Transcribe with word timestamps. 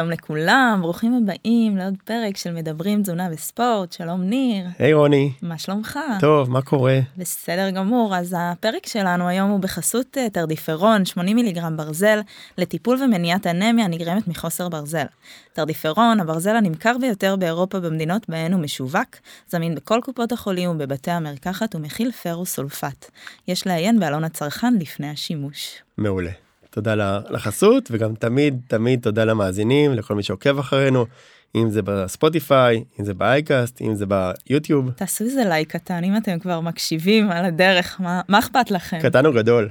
שלום 0.00 0.10
לכולם, 0.10 0.78
ברוכים 0.82 1.14
הבאים 1.14 1.76
לעוד 1.76 1.94
פרק 2.04 2.36
של 2.36 2.52
מדברים 2.52 3.02
תזונה 3.02 3.28
וספורט, 3.32 3.92
שלום 3.92 4.22
ניר. 4.22 4.66
היי 4.78 4.92
hey, 4.92 4.96
רוני. 4.96 5.32
מה 5.42 5.58
שלומך? 5.58 5.98
טוב, 6.20 6.50
מה 6.50 6.62
קורה? 6.62 6.98
בסדר 7.16 7.70
גמור, 7.70 8.16
אז 8.16 8.36
הפרק 8.38 8.86
שלנו 8.86 9.28
היום 9.28 9.50
הוא 9.50 9.60
בחסות 9.60 10.18
אה, 10.18 10.30
טרדיפרון, 10.30 11.04
80 11.04 11.36
מיליגרם 11.36 11.76
ברזל, 11.76 12.20
לטיפול 12.58 13.02
ומניעת 13.02 13.46
אנמיה 13.46 13.84
הנגרמת 13.84 14.28
מחוסר 14.28 14.68
ברזל. 14.68 15.06
טרדיפרון, 15.52 16.20
הברזל 16.20 16.56
הנמכר 16.56 16.98
ביותר 17.00 17.36
באירופה 17.36 17.80
במדינות 17.80 18.28
בהן 18.28 18.52
הוא 18.52 18.60
משווק, 18.60 19.16
זמין 19.48 19.74
בכל 19.74 20.00
קופות 20.02 20.32
החולים 20.32 20.70
ובבתי 20.70 21.10
המרקחת 21.10 21.74
ומכיל 21.74 22.12
פרוס 22.12 22.54
סולפט. 22.54 23.10
יש 23.48 23.66
לעיין 23.66 24.00
בעלון 24.00 24.24
הצרכן 24.24 24.74
לפני 24.74 25.10
השימוש. 25.10 25.82
מעולה. 25.98 26.49
תודה 26.70 27.20
לחסות 27.30 27.88
וגם 27.90 28.14
תמיד 28.14 28.60
תמיד 28.68 29.00
תודה 29.00 29.24
למאזינים 29.24 29.92
לכל 29.92 30.14
מי 30.14 30.22
שעוקב 30.22 30.58
אחרינו 30.58 31.06
אם 31.54 31.70
זה 31.70 31.82
בספוטיפיי 31.82 32.84
אם 33.00 33.04
זה 33.04 33.14
באייקאסט 33.14 33.80
אם 33.82 33.94
זה 33.94 34.04
ביוטיוב. 34.06 34.90
תעשו 34.90 35.24
איזה 35.24 35.44
לייק 35.44 35.76
קטן 35.76 36.04
אם 36.04 36.16
אתם 36.16 36.38
כבר 36.38 36.60
מקשיבים 36.60 37.30
על 37.30 37.44
הדרך 37.44 38.00
מה, 38.00 38.20
מה 38.28 38.38
אכפת 38.38 38.70
לכם. 38.70 38.98
קטן 39.02 39.26
או 39.26 39.32
גדול. 39.32 39.68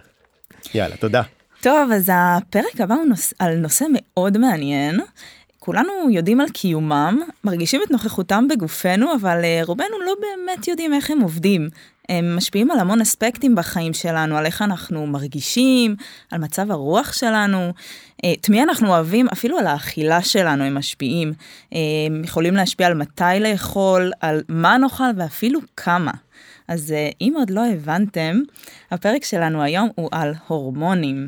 יאללה 0.74 0.98
תודה. 0.98 1.22
טוב 1.62 1.92
אז 1.92 2.12
הפרק 2.14 2.82
הבא 2.82 2.96
הוא 2.96 3.06
נוס... 3.06 3.34
על 3.40 3.56
נושא 3.56 3.86
מאוד 3.92 4.38
מעניין. 4.38 5.00
כולנו 5.60 5.92
יודעים 6.12 6.42
על 6.42 6.50
קיומם, 6.50 7.20
מרגישים 7.44 7.82
את 7.86 7.92
נוכחותם 7.92 8.48
בגופנו, 8.48 9.16
אבל 9.22 9.44
אה, 9.44 9.62
רובנו 9.64 10.00
לא 10.06 10.14
באמת 10.22 10.68
יודעים 10.68 10.94
איך 10.94 11.12
הם 11.12 11.20
עובדים. 11.20 11.70
הם 12.10 12.36
משפיעים 12.36 12.72
על 12.72 12.80
המון 12.80 13.02
אספקטים 13.02 13.56
בחיים 13.56 13.94
שלנו, 13.94 14.38
על 14.38 14.46
איך 14.46 14.62
אנחנו 14.62 15.08
מרגישים, 15.08 15.96
על 16.32 16.40
מצב 16.40 16.72
הרוח 16.72 17.14
שלנו, 17.14 17.74
אה, 18.24 18.34
את 18.34 18.50
מי 18.50 18.64
אנחנו 18.64 18.88
אוהבים, 18.88 19.28
אפילו 19.34 19.58
על 19.58 19.68
האכילה 19.68 20.22
שלנו 20.22 20.64
הם 20.64 20.78
משפיעים. 20.78 21.34
אה, 21.74 21.80
הם 22.08 22.24
יכולים 22.24 22.54
להשפיע 22.54 22.88
על 22.88 22.94
מתי 22.94 23.24
לאכול, 23.40 24.12
על 24.20 24.42
מה 24.50 24.78
נאכל 24.78 25.04
ואפילו 25.18 25.60
כמה. 25.78 26.12
אז 26.68 26.92
אה, 26.92 27.10
אם 27.22 27.34
עוד 27.38 27.50
לא 27.50 27.66
הבנתם, 27.68 28.40
הפרק 28.92 29.24
שלנו 29.24 29.62
היום 29.62 29.90
הוא 29.96 30.10
על 30.12 30.34
הורמונים. 30.48 31.28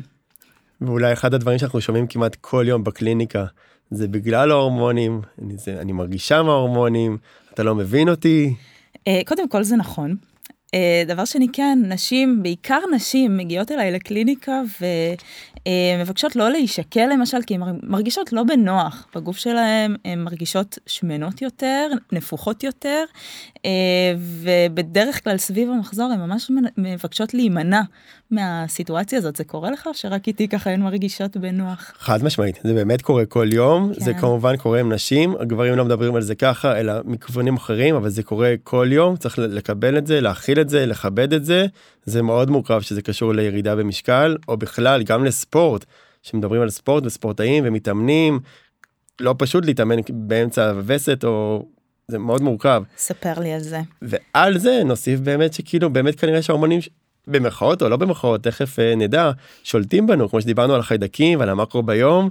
ואולי 0.80 1.12
אחד 1.12 1.34
הדברים 1.34 1.58
שאנחנו 1.58 1.80
שומעים 1.80 2.06
כמעט 2.06 2.36
כל 2.40 2.64
יום 2.68 2.84
בקליניקה, 2.84 3.44
זה 3.90 4.08
בגלל 4.08 4.50
ההורמונים, 4.50 5.20
אני, 5.42 5.56
זה, 5.56 5.80
אני 5.80 5.92
מרגישה 5.92 6.42
מההורמונים, 6.42 7.18
אתה 7.54 7.62
לא 7.62 7.74
מבין 7.74 8.08
אותי. 8.08 8.54
קודם 9.26 9.48
כל 9.48 9.62
זה 9.62 9.76
נכון, 9.76 10.16
דבר 11.06 11.24
שני 11.24 11.46
כן 11.52 11.78
נשים 11.88 12.42
בעיקר 12.42 12.78
נשים 12.94 13.36
מגיעות 13.36 13.72
אליי 13.72 13.90
לקליניקה 13.90 14.60
ומבקשות 15.98 16.36
לא 16.36 16.50
להישקל 16.50 17.06
למשל 17.12 17.38
כי 17.46 17.54
הן 17.54 17.60
מרגישות 17.82 18.32
לא 18.32 18.42
בנוח 18.42 19.06
בגוף 19.14 19.36
שלהן 19.36 19.96
הן 20.04 20.18
מרגישות 20.18 20.78
שמנות 20.86 21.42
יותר 21.42 21.88
נפוחות 22.12 22.64
יותר 22.64 23.04
אה, 23.64 23.70
ובדרך 24.16 25.24
כלל 25.24 25.36
סביב 25.36 25.70
המחזור 25.70 26.12
הן 26.12 26.20
ממש 26.20 26.50
מבקשות 26.76 27.34
להימנע 27.34 27.80
מהסיטואציה 28.30 29.18
הזאת 29.18 29.36
זה 29.36 29.44
קורה 29.44 29.70
לך 29.70 29.88
שרק 29.92 30.28
איתי 30.28 30.48
ככה 30.48 30.70
הן 30.70 30.82
מרגישות 30.82 31.36
בנוח 31.36 31.92
חד 31.98 32.24
משמעית 32.24 32.60
זה 32.64 32.74
באמת 32.74 33.02
קורה 33.02 33.24
כל 33.24 33.48
יום 33.52 33.94
כן. 33.94 34.00
זה 34.04 34.14
כמובן 34.14 34.56
קורה 34.56 34.80
עם 34.80 34.92
נשים 34.92 35.34
הגברים 35.40 35.74
לא 35.74 35.84
מדברים 35.84 36.14
על 36.14 36.22
זה 36.22 36.34
ככה 36.34 36.80
אלא 36.80 36.92
מכיוונים 37.04 37.56
אחרים 37.56 37.94
אבל 37.94 38.08
זה 38.08 38.22
קורה 38.22 38.54
כל 38.64 38.88
יום 38.90 39.16
צריך 39.16 39.38
לקבל 39.38 39.98
את 39.98 40.06
זה 40.06 40.20
להכיל 40.20 40.60
את 40.60 40.61
זה 40.68 40.86
לכבד 40.86 41.32
את 41.32 41.44
זה 41.44 41.66
זה 42.04 42.22
מאוד 42.22 42.50
מורכב 42.50 42.80
שזה 42.80 43.02
קשור 43.02 43.32
לירידה 43.32 43.76
במשקל 43.76 44.36
או 44.48 44.56
בכלל 44.56 45.02
גם 45.02 45.24
לספורט 45.24 45.84
שמדברים 46.22 46.62
על 46.62 46.70
ספורט 46.70 47.06
וספורטאים 47.06 47.64
ומתאמנים 47.66 48.40
לא 49.20 49.34
פשוט 49.38 49.64
להתאמן 49.64 49.96
באמצע 50.10 50.70
הווסת 50.70 51.24
או 51.24 51.66
זה 52.08 52.18
מאוד 52.18 52.42
מורכב. 52.42 52.82
ספר 52.96 53.40
לי 53.40 53.52
על 53.52 53.60
זה. 53.60 53.80
ועל 54.02 54.58
זה 54.58 54.82
נוסיף 54.84 55.20
באמת 55.20 55.52
שכאילו 55.52 55.90
באמת 55.90 56.20
כנראה 56.20 56.42
שההורמונים 56.42 56.80
במרכאות 57.26 57.82
או 57.82 57.88
לא 57.88 57.96
במרכאות 57.96 58.42
תכף 58.42 58.78
אה, 58.78 58.94
נדע 58.94 59.30
שולטים 59.62 60.06
בנו 60.06 60.28
כמו 60.28 60.40
שדיברנו 60.40 60.74
על 60.74 60.80
החיידקים 60.80 61.38
ועל 61.38 61.48
המקרו 61.48 61.82
ביום. 61.82 62.30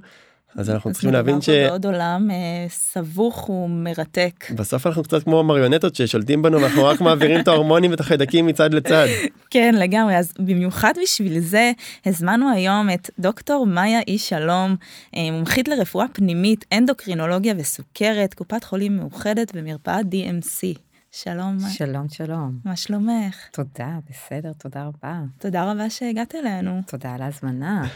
אז 0.56 0.69
אנחנו 0.69 0.91
צריכים 0.91 1.12
להבין 1.12 1.41
ש... 1.41 1.50
בעוד 1.50 1.85
עולם 1.85 2.31
אה, 2.31 2.66
סבוך 2.69 3.50
ומרתק. 3.50 4.51
בסוף 4.56 4.88
אנחנו 4.88 5.03
קצת 5.03 5.23
כמו 5.23 5.44
מריונטות 5.44 5.95
ששולטים 5.95 6.41
בנו 6.41 6.62
ואנחנו 6.62 6.84
רק 6.84 7.01
מעבירים 7.01 7.39
את 7.39 7.47
ההורמונים 7.47 7.91
ואת 7.91 8.00
החיידקים 8.00 8.45
מצד 8.45 8.73
לצד. 8.73 9.07
כן 9.50 9.75
לגמרי 9.78 10.17
אז 10.17 10.34
במיוחד 10.39 10.94
בשביל 11.03 11.39
זה 11.39 11.72
הזמנו 12.06 12.51
היום 12.53 12.89
את 12.89 13.09
דוקטור 13.19 13.66
מאיה 13.66 14.00
איש 14.07 14.29
שלום 14.29 14.75
אה, 15.16 15.31
מומחית 15.31 15.67
לרפואה 15.67 16.06
פנימית 16.13 16.66
אנדוקרינולוגיה 16.73 17.53
וסוכרת 17.57 18.33
קופת 18.33 18.63
חולים 18.63 18.97
מאוחדת 18.97 19.56
במרפאת 19.56 20.06
DMC. 20.06 20.79
שלום. 21.12 21.57
שלום, 21.69 22.09
שלום. 22.09 22.59
מה 22.66 22.75
שלומך? 22.75 23.35
תודה, 23.51 23.89
בסדר, 24.09 24.51
תודה 24.57 24.83
רבה. 24.83 25.19
תודה 25.38 25.72
רבה 25.72 25.89
שהגעת 25.89 26.35
אלינו. 26.35 26.81
תודה 26.88 27.13
על 27.13 27.22
ההזמנה. 27.22 27.88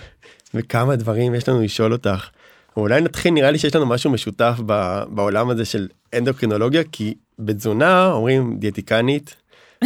וכמה 0.53 0.95
דברים 0.95 1.35
יש 1.35 1.49
לנו 1.49 1.61
לשאול 1.61 1.93
אותך. 1.93 2.29
אולי 2.78 3.02
נתחיל, 3.02 3.34
נראה 3.34 3.52
לי 3.52 3.58
שיש 3.58 3.75
לנו 3.75 3.86
משהו 3.86 4.12
משותף 4.12 4.59
בעולם 5.09 5.50
הזה 5.50 5.66
של 5.66 5.88
אנדוקרינולוגיה, 6.18 6.84
כי 6.91 7.13
בתזונה 7.40 8.12
אומרים 8.12 8.58
דיאטיקנית, 8.59 9.36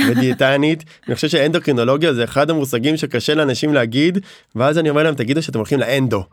ודיאטנית 0.10 0.84
אני 1.08 1.16
חושב 1.16 1.28
שאנדוקרינולוגיה 1.28 2.14
זה 2.14 2.24
אחד 2.24 2.50
המושגים 2.50 2.98
שקשה 2.98 3.36
לאנשים 3.36 3.74
להגיד 3.74 4.18
ואז 4.56 4.78
אני 4.78 4.90
אומר 4.90 5.04
להם 5.04 5.16
תגידו 5.16 5.42
שאתם 5.42 5.60
הולכים 5.60 5.80
לאנדו. 5.80 6.24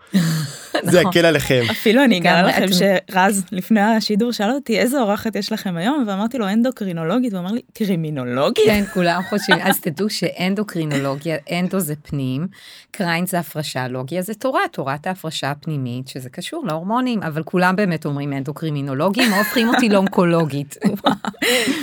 זה 0.82 1.00
נכון. 1.00 1.12
יקל 1.12 1.26
עליכם. 1.26 1.62
אפילו 1.70 2.04
אני 2.04 2.19
אגלה 2.19 2.42
לכם 2.42 2.66
שרז 2.72 3.44
לפני 3.53 3.81
השידור 3.81 4.32
שאל 4.32 4.50
אותי 4.50 4.78
איזה 4.78 5.00
אורחת 5.00 5.37
יש 5.37 5.53
לכם 5.53 5.76
היום 5.76 6.04
ואמרתי 6.06 6.38
לו 6.38 6.48
אנדוקרינולוגית 6.48 7.32
הוא 7.32 7.41
אמר 7.41 7.53
לי 7.53 7.60
קרימינולוגית. 7.75 8.64
כן 8.66 8.84
כולם 8.94 9.20
חושבים 9.28 9.59
אז 9.62 9.81
תדעו 9.81 10.10
שאנדוקרינולוגיה 10.10 11.36
אנדו 11.53 11.81
זה 11.81 11.94
פנים 12.03 12.47
קריין 12.91 13.26
זה 13.26 13.38
הפרשה 13.38 13.88
לוגיה 13.88 14.22
זה 14.22 14.34
תורה 14.34 14.60
תורת 14.72 15.06
ההפרשה 15.06 15.50
הפנימית 15.50 16.09
שזה 16.09 16.31
קשור 16.31 16.66
להורמונים 16.66 17.22
אבל 17.22 17.42
כולם 17.42 17.76
באמת 17.76 18.04
אומרים 18.06 18.32
אנדוקרימינולוגים 18.32 19.32
או 19.32 19.38
הופכים 19.38 19.69
אותי 19.69 19.88
לאונקולוגית. 19.88 20.76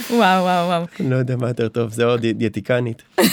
וואו 0.09 0.43
וואו 0.43 0.67
וואו. 0.67 0.83
לא 0.99 1.15
יודע 1.15 1.35
מה 1.35 1.47
יותר 1.47 1.67
טוב 1.67 1.91
זה 1.91 2.05
עוד 2.05 2.25
דיאטיקנית. 2.25 3.01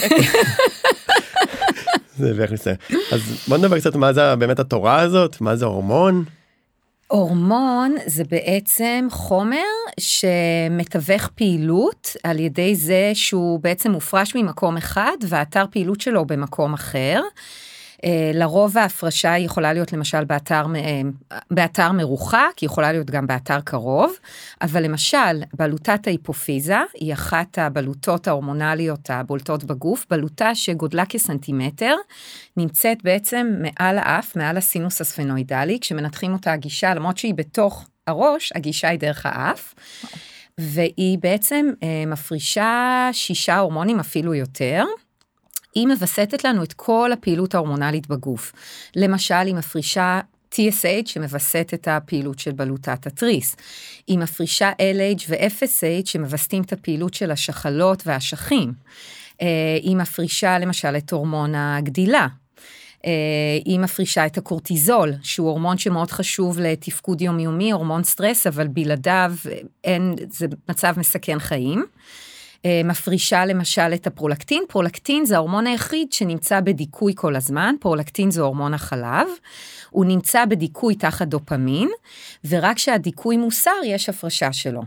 זה 2.21 2.33
בערך 2.33 2.51
מסתיים. 2.51 2.75
אז 3.11 3.45
בוא 3.47 3.57
נדבר 3.57 3.79
קצת 3.79 3.95
מה 3.95 4.13
זה 4.13 4.35
באמת 4.35 4.59
התורה 4.59 4.99
הזאת, 4.99 5.41
מה 5.41 5.55
זה 5.55 5.65
הורמון. 5.65 6.23
הורמון 7.07 7.95
זה 8.05 8.23
בעצם 8.23 9.07
חומר 9.11 9.57
שמתווך 9.99 11.27
פעילות 11.35 12.15
על 12.23 12.39
ידי 12.39 12.75
זה 12.75 13.11
שהוא 13.13 13.59
בעצם 13.59 13.91
מופרש 13.91 14.35
ממקום 14.35 14.77
אחד 14.77 15.17
והאתר 15.27 15.65
פעילות 15.71 16.01
שלו 16.01 16.25
במקום 16.25 16.73
אחר. 16.73 17.21
אה, 18.05 18.31
לרוב 18.33 18.77
ההפרשה 18.77 19.37
יכולה 19.37 19.73
להיות 19.73 19.93
למשל 19.93 20.23
באתר, 20.23 20.65
אה, 20.75 21.01
באתר 21.51 21.91
מרוחק, 21.91 22.53
היא 22.61 22.67
יכולה 22.67 22.91
להיות 22.91 23.09
גם 23.09 23.27
באתר 23.27 23.61
קרוב, 23.61 24.13
אבל 24.61 24.83
למשל 24.83 25.43
בלוטת 25.53 26.07
ההיפופיזה 26.07 26.77
היא 26.93 27.13
אחת 27.13 27.57
הבלוטות 27.57 28.27
ההורמונליות 28.27 29.09
הבולטות 29.09 29.63
בגוף, 29.63 30.05
בלוטה 30.09 30.55
שגודלה 30.55 31.05
כסנטימטר, 31.05 31.95
נמצאת 32.57 33.03
בעצם 33.03 33.47
מעל 33.59 33.97
האף, 33.97 34.35
מעל 34.35 34.57
הסינוס 34.57 35.01
הספנואידלי, 35.01 35.77
כשמנתחים 35.81 36.33
אותה 36.33 36.53
הגישה, 36.53 36.93
למרות 36.93 37.17
שהיא 37.17 37.33
בתוך 37.33 37.87
הראש, 38.07 38.51
הגישה 38.55 38.89
היא 38.89 38.99
דרך 38.99 39.25
האף. 39.25 39.73
והיא 40.57 41.17
בעצם 41.21 41.65
אה, 41.83 42.03
מפרישה 42.07 43.09
שישה 43.11 43.59
הורמונים 43.59 43.99
אפילו 43.99 44.33
יותר. 44.33 44.83
היא 45.75 45.87
מווסתת 45.87 46.43
לנו 46.43 46.63
את 46.63 46.73
כל 46.73 47.11
הפעילות 47.13 47.55
ההורמונלית 47.55 48.07
בגוף. 48.07 48.51
למשל, 48.95 49.35
היא 49.35 49.55
מפרישה 49.55 50.19
TSH 50.53 51.05
שמווסת 51.05 51.71
את 51.73 51.87
הפעילות 51.87 52.39
של 52.39 52.51
בלוטת 52.51 53.07
התריס. 53.07 53.55
היא 54.07 54.17
מפרישה 54.17 54.71
LH 54.71 55.23
ו-FSH 55.29 56.05
שמווסתים 56.05 56.63
את 56.63 56.73
הפעילות 56.73 57.13
של 57.13 57.31
השחלות 57.31 58.03
והאשכים. 58.05 58.73
אה, 59.41 59.47
היא 59.81 59.95
מפרישה 59.95 60.59
למשל 60.59 60.97
את 60.97 61.11
הורמון 61.11 61.55
הגדילה. 61.55 62.27
אה, 63.05 63.11
היא 63.65 63.79
מפרישה 63.79 64.25
את 64.25 64.37
הקורטיזול, 64.37 65.13
שהוא 65.23 65.49
הורמון 65.49 65.77
שמאוד 65.77 66.11
חשוב 66.11 66.59
לתפקוד 66.59 67.21
יומיומי, 67.21 67.71
הורמון 67.71 68.03
סטרס, 68.03 68.47
אבל 68.47 68.67
בלעדיו 68.67 69.33
אין, 69.83 70.15
זה 70.29 70.45
מצב 70.69 70.93
מסכן 70.97 71.39
חיים. 71.39 71.85
אה, 72.65 72.81
מפרישה 72.85 73.45
למשל 73.45 73.93
את 73.93 74.07
הפרולקטין, 74.07 74.63
פרולקטין 74.69 75.25
זה 75.25 75.35
ההורמון 75.35 75.67
היחיד 75.67 76.13
שנמצא 76.13 76.59
בדיכוי 76.59 77.13
כל 77.15 77.35
הזמן, 77.35 77.75
פרולקטין 77.79 78.31
זה 78.31 78.41
הורמון 78.41 78.73
החלב, 78.73 79.27
הוא 79.89 80.05
נמצא 80.05 80.45
בדיכוי 80.45 80.95
תחת 80.95 81.27
דופמין, 81.27 81.89
ורק 82.49 82.75
כשהדיכוי 82.75 83.37
מוסר 83.37 83.71
יש 83.85 84.09
הפרשה 84.09 84.53
שלו. 84.53 84.81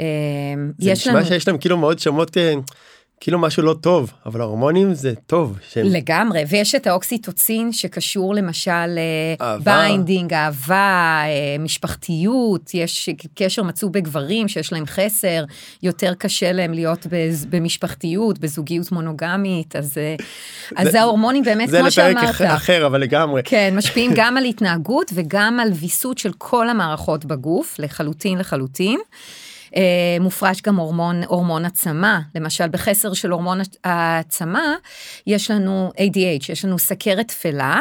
אה, 0.00 0.04
זה 0.78 0.92
נשמע 0.92 1.12
לנו... 1.12 1.26
שיש 1.26 1.48
להם 1.48 1.58
כאילו 1.58 1.76
מאוד 1.76 1.98
שמות... 1.98 2.36
כאילו 3.22 3.38
משהו 3.38 3.62
לא 3.62 3.74
טוב 3.80 4.12
אבל 4.26 4.40
הורמונים 4.40 4.94
זה 4.94 5.14
טוב. 5.26 5.58
שהם... 5.70 5.86
לגמרי 5.86 6.44
ויש 6.48 6.74
את 6.74 6.86
האוקסיטוצין 6.86 7.72
שקשור 7.72 8.34
למשל 8.34 8.98
אה, 9.40 9.58
bonding 9.58 10.34
אהבה 10.34 11.22
אה, 11.24 11.56
משפחתיות 11.58 12.74
יש 12.74 13.08
קשר 13.34 13.62
מצאו 13.62 13.90
בגברים 13.90 14.48
שיש 14.48 14.72
להם 14.72 14.86
חסר 14.86 15.44
יותר 15.82 16.14
קשה 16.14 16.52
להם 16.52 16.72
להיות 16.72 17.06
במשפחתיות 17.50 18.38
בזוגיות 18.38 18.92
מונוגמית 18.92 19.76
אז 19.76 19.98
אה, 19.98 20.14
אז 20.76 20.88
זה 20.92 21.00
ההורמונים 21.00 21.44
באמת 21.44 21.70
כמו 21.70 21.90
שאמרת. 21.90 22.26
זה 22.26 22.30
לפרק 22.30 22.40
אחר 22.40 22.86
אבל 22.86 23.00
לגמרי. 23.00 23.42
כן 23.44 23.74
משפיעים 23.76 24.10
גם 24.14 24.36
על 24.36 24.44
התנהגות 24.44 25.10
וגם 25.14 25.60
על 25.60 25.68
ויסות 25.72 26.18
של 26.18 26.32
כל 26.38 26.68
המערכות 26.68 27.24
בגוף 27.24 27.76
לחלוטין 27.78 28.38
לחלוטין. 28.38 29.00
אה, 29.76 30.16
מופרש 30.20 30.62
גם 30.62 30.76
הורמון, 30.76 31.22
הורמון 31.24 31.64
עצמה, 31.64 32.20
למשל 32.34 32.68
בחסר 32.68 33.12
של 33.12 33.30
הורמון 33.30 33.58
העצמה, 33.84 34.74
יש 35.26 35.50
לנו 35.50 35.90
ADH, 35.96 36.52
יש 36.52 36.64
לנו 36.64 36.78
סכרת 36.78 37.28
תפלה, 37.28 37.80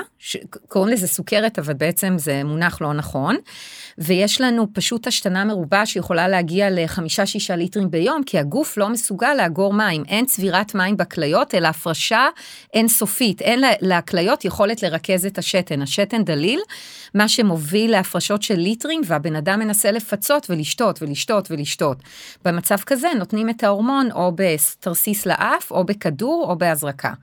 קוראים 0.67 0.93
לזה 0.93 1.07
סוכרת, 1.07 1.59
אבל 1.59 1.73
בעצם 1.73 2.15
זה 2.17 2.43
מונח 2.43 2.81
לא 2.81 2.93
נכון. 2.93 3.35
ויש 3.97 4.41
לנו 4.41 4.67
פשוט 4.73 5.07
השתנה 5.07 5.45
מרובה 5.45 5.85
שיכולה 5.85 6.27
להגיע 6.27 6.67
לחמישה 6.71 7.25
שישה 7.25 7.55
ליטרים 7.55 7.91
ביום, 7.91 8.23
כי 8.23 8.39
הגוף 8.39 8.77
לא 8.77 8.89
מסוגל 8.89 9.33
לאגור 9.33 9.73
מים, 9.73 10.03
אין 10.07 10.25
צבירת 10.25 10.75
מים 10.75 10.97
בכליות, 10.97 11.55
אלא 11.55 11.67
הפרשה 11.67 12.27
אינסופית, 12.73 13.41
אין 13.41 13.63
לכליות 13.81 14.45
יכולת 14.45 14.83
לרכז 14.83 15.25
את 15.25 15.37
השתן, 15.37 15.81
השתן 15.81 16.23
דליל, 16.23 16.59
מה 17.13 17.27
שמוביל 17.27 17.91
להפרשות 17.91 18.41
של 18.43 18.55
ליטרים, 18.55 19.01
והבן 19.05 19.35
אדם 19.35 19.59
מנסה 19.59 19.91
לפצות 19.91 20.49
ולשתות 20.49 21.01
ולשתות 21.01 21.51
ולשתות. 21.51 21.80
במצב 22.45 22.77
כזה 22.85 23.07
נותנים 23.17 23.49
את 23.49 23.63
ההורמון 23.63 24.11
או 24.11 24.31
בתרסיס 24.35 25.25
לאף, 25.25 25.71
או 25.71 25.83
בכדור, 25.83 26.45
או 26.49 26.55
בהזרקה. 26.55 27.13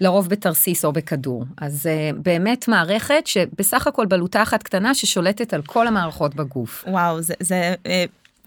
לרוב 0.00 0.28
בתרסיס 0.28 0.84
או 0.84 0.92
בכדור. 0.92 1.44
אז 1.60 1.86
uh, 1.86 2.16
באמת 2.16 2.68
מערכת 2.68 3.22
שבסך 3.26 3.86
הכל 3.86 4.06
בלוטה 4.06 4.42
אחת 4.42 4.62
קטנה 4.62 4.94
ששולטת 4.94 5.54
על 5.54 5.62
כל 5.62 5.86
המערכות 5.86 6.34
בגוף. 6.34 6.84
וואו, 6.86 7.22
זה, 7.22 7.34
זה 7.40 7.74
uh, 7.84 7.88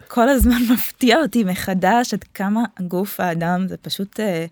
כל 0.07 0.29
הזמן 0.29 0.61
מפתיע 0.73 1.21
אותי 1.21 1.43
מחדש 1.43 2.13
עד 2.13 2.23
כמה 2.23 2.63
גוף 2.81 3.19
האדם 3.19 3.67
זה 3.67 3.77
פשוט 3.77 4.19
אה, 4.19 4.45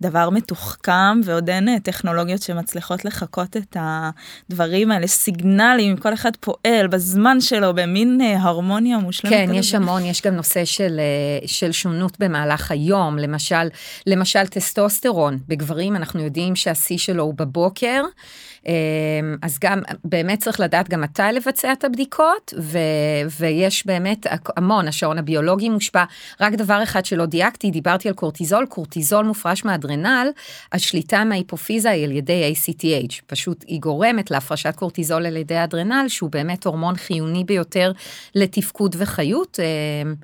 דבר 0.00 0.30
מתוחכם 0.30 1.20
ועוד 1.24 1.50
אין 1.50 1.68
אה, 1.68 1.80
טכנולוגיות 1.80 2.42
שמצליחות 2.42 3.04
לחקות 3.04 3.56
את 3.56 3.76
הדברים 3.80 4.90
האלה, 4.90 5.06
סיגנלים, 5.06 5.96
כל 5.96 6.14
אחד 6.14 6.36
פועל 6.40 6.86
בזמן 6.86 7.40
שלו 7.40 7.74
במין 7.74 8.20
אה, 8.20 8.42
הרמוניה 8.42 8.98
מושלמת. 8.98 9.32
כן, 9.32 9.54
יש 9.54 9.74
המון, 9.74 10.04
יש 10.04 10.22
גם 10.22 10.34
נושא 10.34 10.64
של, 10.64 11.00
של 11.46 11.72
שונות 11.72 12.18
במהלך 12.18 12.70
היום, 12.70 13.18
למשל, 13.18 13.68
למשל 14.06 14.46
טסטוסטרון, 14.46 15.38
בגברים 15.48 15.96
אנחנו 15.96 16.20
יודעים 16.20 16.56
שהשיא 16.56 16.98
שלו 16.98 17.22
הוא 17.22 17.34
בבוקר. 17.34 18.04
אמ, 18.66 18.72
אז 19.42 19.58
גם 19.60 19.82
באמת 20.04 20.38
צריך 20.38 20.60
לדעת 20.60 20.88
גם 20.88 21.00
מתי 21.00 21.22
לבצע 21.32 21.72
את 21.72 21.84
הבדיקות 21.84 22.54
ו, 22.58 22.78
ויש 23.40 23.86
באמת 23.86 24.26
המון 24.56 24.88
השעון 24.88 25.18
הביולוגי 25.18 25.68
מושפע 25.68 26.04
רק 26.40 26.52
דבר 26.52 26.82
אחד 26.82 27.04
שלא 27.04 27.26
דייקתי 27.26 27.70
דיברתי 27.70 28.08
על 28.08 28.14
קורטיזול 28.14 28.66
קורטיזול 28.66 29.24
מופרש 29.24 29.64
מאדרנל 29.64 30.28
השליטה 30.72 31.24
מההיפופיזה 31.24 31.90
היא 31.90 32.04
על 32.04 32.12
ידי 32.12 32.54
ACTH 32.54 33.14
פשוט 33.26 33.64
היא 33.66 33.80
גורמת 33.80 34.30
להפרשת 34.30 34.76
קורטיזול 34.76 35.26
על 35.26 35.36
ידי 35.36 35.64
אדרנל 35.64 36.04
שהוא 36.08 36.30
באמת 36.30 36.66
הורמון 36.66 36.96
חיוני 36.96 37.44
ביותר 37.44 37.92
לתפקוד 38.34 38.96
וחיות. 38.98 39.58
אמ, 39.60 40.14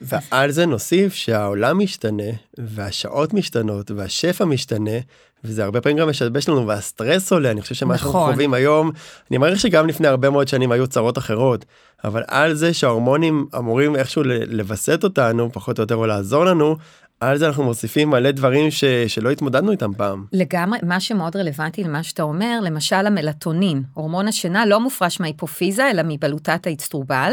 ועל 0.00 0.50
זה 0.50 0.66
נוסיף 0.66 1.14
שהעולם 1.14 1.78
משתנה 1.78 2.32
והשעות 2.58 3.34
משתנות 3.34 3.90
והשפע 3.90 4.44
משתנה 4.44 4.98
וזה 5.44 5.64
הרבה 5.64 5.80
פעמים 5.80 5.98
גם 5.98 6.08
משבש 6.08 6.48
לנו 6.48 6.66
והסטרס 6.66 7.32
עולה 7.32 7.50
אני 7.50 7.62
חושב 7.62 7.74
שמה 7.74 7.94
נכון. 7.94 8.12
שאנחנו 8.12 8.32
חווים 8.32 8.54
היום 8.54 8.90
אני 9.30 9.38
מעריך 9.38 9.60
שגם 9.60 9.86
לפני 9.86 10.08
הרבה 10.08 10.30
מאוד 10.30 10.48
שנים 10.48 10.72
היו 10.72 10.86
צרות 10.86 11.18
אחרות 11.18 11.64
אבל 12.04 12.22
על 12.28 12.54
זה 12.54 12.74
שההורמונים 12.74 13.46
אמורים 13.58 13.96
איכשהו 13.96 14.22
לווסת 14.46 15.04
אותנו 15.04 15.52
פחות 15.52 15.78
או 15.78 15.82
יותר 15.82 15.94
או 15.94 16.06
לעזור 16.06 16.44
לנו 16.44 16.76
על 17.20 17.38
זה 17.38 17.46
אנחנו 17.46 17.64
מוסיפים 17.64 18.10
מלא 18.10 18.30
דברים 18.30 18.70
ש... 18.70 18.84
שלא 18.84 19.30
התמודדנו 19.30 19.70
איתם 19.70 19.94
פעם. 19.94 20.24
לגמרי, 20.32 20.78
מה 20.82 21.00
שמאוד 21.00 21.36
רלוונטי 21.36 21.84
למה 21.84 22.02
שאתה 22.02 22.22
אומר, 22.22 22.58
למשל 22.62 23.06
המלטונין, 23.06 23.82
הורמון 23.94 24.28
השינה 24.28 24.66
לא 24.66 24.80
מופרש 24.80 25.20
מההיפופיזה 25.20 25.90
אלא 25.90 26.02
מבלוטת 26.06 26.66
האצטרובל, 26.66 27.32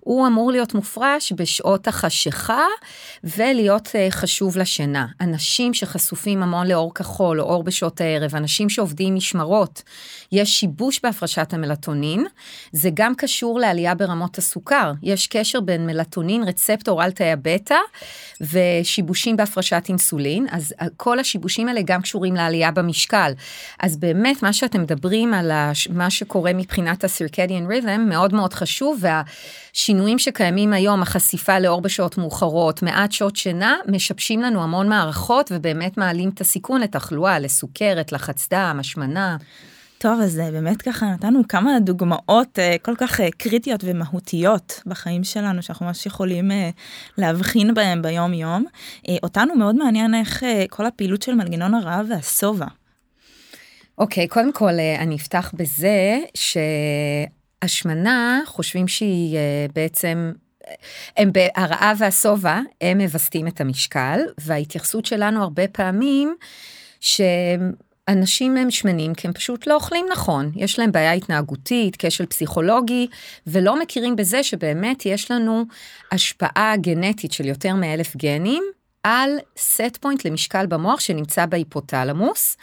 הוא 0.00 0.26
אמור 0.26 0.52
להיות 0.52 0.74
מופרש 0.74 1.32
בשעות 1.36 1.88
החשיכה 1.88 2.64
ולהיות 3.24 3.86
uh, 3.86 4.10
חשוב 4.10 4.58
לשינה. 4.58 5.06
אנשים 5.20 5.74
שחשופים 5.74 6.42
המון 6.42 6.66
לאור 6.66 6.94
כחול 6.94 7.40
או 7.40 7.46
אור 7.46 7.64
בשעות 7.64 8.00
הערב, 8.00 8.34
אנשים 8.34 8.68
שעובדים 8.68 9.14
משמרות, 9.14 9.82
יש 10.32 10.60
שיבוש 10.60 11.00
בהפרשת 11.02 11.52
המלטונין, 11.52 12.26
זה 12.72 12.90
גם 12.94 13.14
קשור 13.14 13.58
לעלייה 13.60 13.94
ברמות 13.94 14.38
הסוכר, 14.38 14.92
יש 15.02 15.26
קשר 15.26 15.60
בין 15.60 15.86
מלטונין, 15.86 16.42
רצפטור 16.42 17.02
על 17.02 17.10
תאי 17.10 17.32
הבטא, 17.32 17.76
ושיבושים 19.14 19.36
בהפרשת 19.36 19.84
אינסולין, 19.88 20.46
אז 20.50 20.74
כל 20.96 21.18
השיבושים 21.18 21.68
האלה 21.68 21.80
גם 21.84 22.02
קשורים 22.02 22.34
לעלייה 22.34 22.70
במשקל. 22.70 23.32
אז 23.80 23.96
באמת 23.96 24.42
מה 24.42 24.52
שאתם 24.52 24.82
מדברים 24.82 25.34
על 25.34 25.50
הש... 25.50 25.88
מה 25.88 26.10
שקורה 26.10 26.52
מבחינת 26.52 27.04
ה-circadian 27.04 27.70
rhythm 27.70 27.98
מאוד 28.08 28.34
מאוד 28.34 28.54
חשוב, 28.54 29.00
והשינויים 29.00 30.18
שקיימים 30.18 30.72
היום, 30.72 31.02
החשיפה 31.02 31.58
לאור 31.58 31.80
בשעות 31.80 32.18
מאוחרות, 32.18 32.82
מעט 32.82 33.12
שעות 33.12 33.36
שינה, 33.36 33.76
משבשים 33.88 34.42
לנו 34.42 34.62
המון 34.62 34.88
מערכות 34.88 35.52
ובאמת 35.54 35.98
מעלים 35.98 36.28
את 36.28 36.40
הסיכון 36.40 36.80
לתחלואה, 36.80 37.38
לסוכרת, 37.38 38.12
לחץ 38.12 38.48
דם, 38.50 38.76
השמנה. 38.80 39.36
טוב, 40.04 40.20
אז 40.20 40.38
אה, 40.38 40.50
באמת 40.50 40.82
ככה 40.82 41.06
נתנו 41.06 41.40
כמה 41.48 41.80
דוגמאות 41.80 42.58
אה, 42.58 42.76
כל 42.82 42.94
כך 42.96 43.20
אה, 43.20 43.28
קריטיות 43.38 43.80
ומהותיות 43.84 44.82
בחיים 44.86 45.24
שלנו, 45.24 45.62
שאנחנו 45.62 45.86
ממש 45.86 46.06
יכולים 46.06 46.50
להבחין 47.18 47.74
בהם 47.74 48.02
ביום 48.02 48.34
יום. 48.34 48.64
אותנו 49.22 49.54
מאוד 49.54 49.76
מעניין 49.76 50.14
איך 50.14 50.42
כל 50.70 50.86
הפעילות 50.86 51.22
של 51.22 51.34
מנגנון 51.34 51.74
הרעב 51.74 52.06
והשובע. 52.08 52.66
אוקיי, 53.98 54.24
okay, 54.24 54.28
קודם 54.28 54.52
כל 54.52 54.72
אני 54.98 55.16
אפתח 55.16 55.52
בזה 55.54 56.18
שהשמנה 57.64 58.40
חושבים 58.46 58.88
שהיא 58.88 59.38
בעצם 59.74 60.32
הם 61.16 61.30
הרעב 61.56 61.96
והשובע 62.00 62.60
הם 62.80 62.98
מווסתים 62.98 63.46
את 63.46 63.60
המשקל 63.60 64.20
וההתייחסות 64.38 65.06
שלנו 65.06 65.42
הרבה 65.42 65.68
פעמים 65.68 66.36
אנשים 68.08 68.56
הם 68.56 68.70
שמנים 68.70 69.14
כי 69.14 69.26
הם 69.26 69.32
פשוט 69.32 69.66
לא 69.66 69.74
אוכלים 69.74 70.06
נכון, 70.12 70.52
יש 70.56 70.78
להם 70.78 70.92
בעיה 70.92 71.12
התנהגותית, 71.12 71.96
כשל 71.98 72.26
פסיכולוגי, 72.26 73.06
ולא 73.46 73.80
מכירים 73.80 74.16
בזה 74.16 74.42
שבאמת 74.42 75.06
יש 75.06 75.30
לנו 75.30 75.64
השפעה 76.12 76.74
גנטית 76.76 77.32
של 77.32 77.46
יותר 77.46 77.74
מאלף 77.74 78.16
גנים 78.16 78.64
על 79.04 79.30
סט 79.56 79.96
פוינט 80.00 80.24
למשקל 80.24 80.66
במוח 80.66 81.00
שנמצא 81.00 81.46
בהיפותלמוס. 81.46 82.56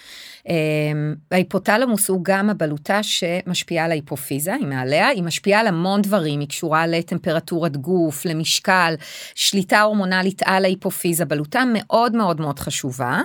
אמ, 0.50 1.15
ההיפותלמוס 1.31 2.10
הוא 2.10 2.19
גם 2.24 2.50
הבלוטה 2.50 3.03
שמשפיעה 3.03 3.86
על 3.86 3.91
ההיפופיזה, 3.91 4.53
היא 4.53 4.67
מעליה, 4.67 5.07
היא 5.07 5.24
משפיעה 5.24 5.60
על 5.60 5.67
המון 5.67 6.01
דברים, 6.01 6.39
היא 6.39 6.48
קשורה 6.48 6.88
לטמפרטורת 6.88 7.77
גוף, 7.77 8.25
למשקל, 8.25 8.95
שליטה 9.36 9.81
הורמונלית 9.81 10.41
על 10.45 10.65
ההיפופיזה, 10.65 11.25
בלוטה 11.25 11.63
מאוד 11.74 12.15
מאוד 12.15 12.41
מאוד 12.41 12.60
חשובה. 12.60 13.21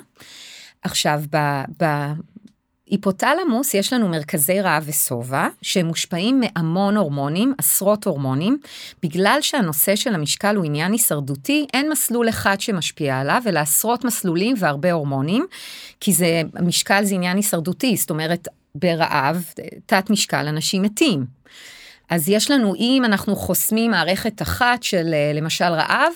עכשיו, 0.83 1.23
בהיפותלמוס 2.89 3.75
יש 3.75 3.93
לנו 3.93 4.09
מרכזי 4.09 4.61
רעב 4.61 4.85
ושובע, 4.87 5.49
שהם 5.63 5.87
מושפעים 5.87 6.41
מהמון 6.41 6.97
הורמונים, 6.97 7.55
עשרות 7.59 8.07
הורמונים. 8.07 8.59
בגלל 9.03 9.39
שהנושא 9.41 9.97
של 9.97 10.15
המשקל 10.15 10.57
הוא 10.57 10.65
עניין 10.65 10.93
הישרדותי, 10.93 11.67
אין 11.75 11.91
מסלול 11.91 12.29
אחד 12.29 12.61
שמשפיע 12.61 13.19
עליו, 13.19 13.43
אלא 13.47 13.61
עשרות 13.61 14.05
מסלולים 14.05 14.57
והרבה 14.59 14.93
הורמונים, 14.93 15.47
כי 16.01 16.13
זה, 16.13 16.43
משקל 16.63 17.05
זה 17.05 17.15
עניין 17.15 17.37
הישרדותי, 17.37 17.97
זאת 17.97 18.11
אומרת, 18.11 18.49
ברעב, 18.75 19.45
תת 19.87 20.11
משקל, 20.11 20.47
אנשים 20.49 20.83
מתים. 20.83 21.27
אז 22.11 22.29
יש 22.29 22.51
לנו, 22.51 22.75
אם 22.75 23.03
אנחנו 23.05 23.37
חוסמים 23.37 23.91
מערכת 23.91 24.43
אחת 24.43 24.83
של 24.83 25.15
אה, 25.15 25.33
למשל 25.35 25.65
רעב, 25.65 26.13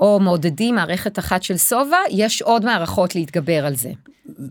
או 0.00 0.20
מעודדים 0.20 0.74
מערכת 0.74 1.18
אחת 1.18 1.42
של 1.42 1.56
שובע, 1.56 1.96
יש 2.10 2.42
עוד 2.42 2.64
מערכות 2.64 3.14
להתגבר 3.14 3.66
על 3.66 3.76
זה. 3.76 3.90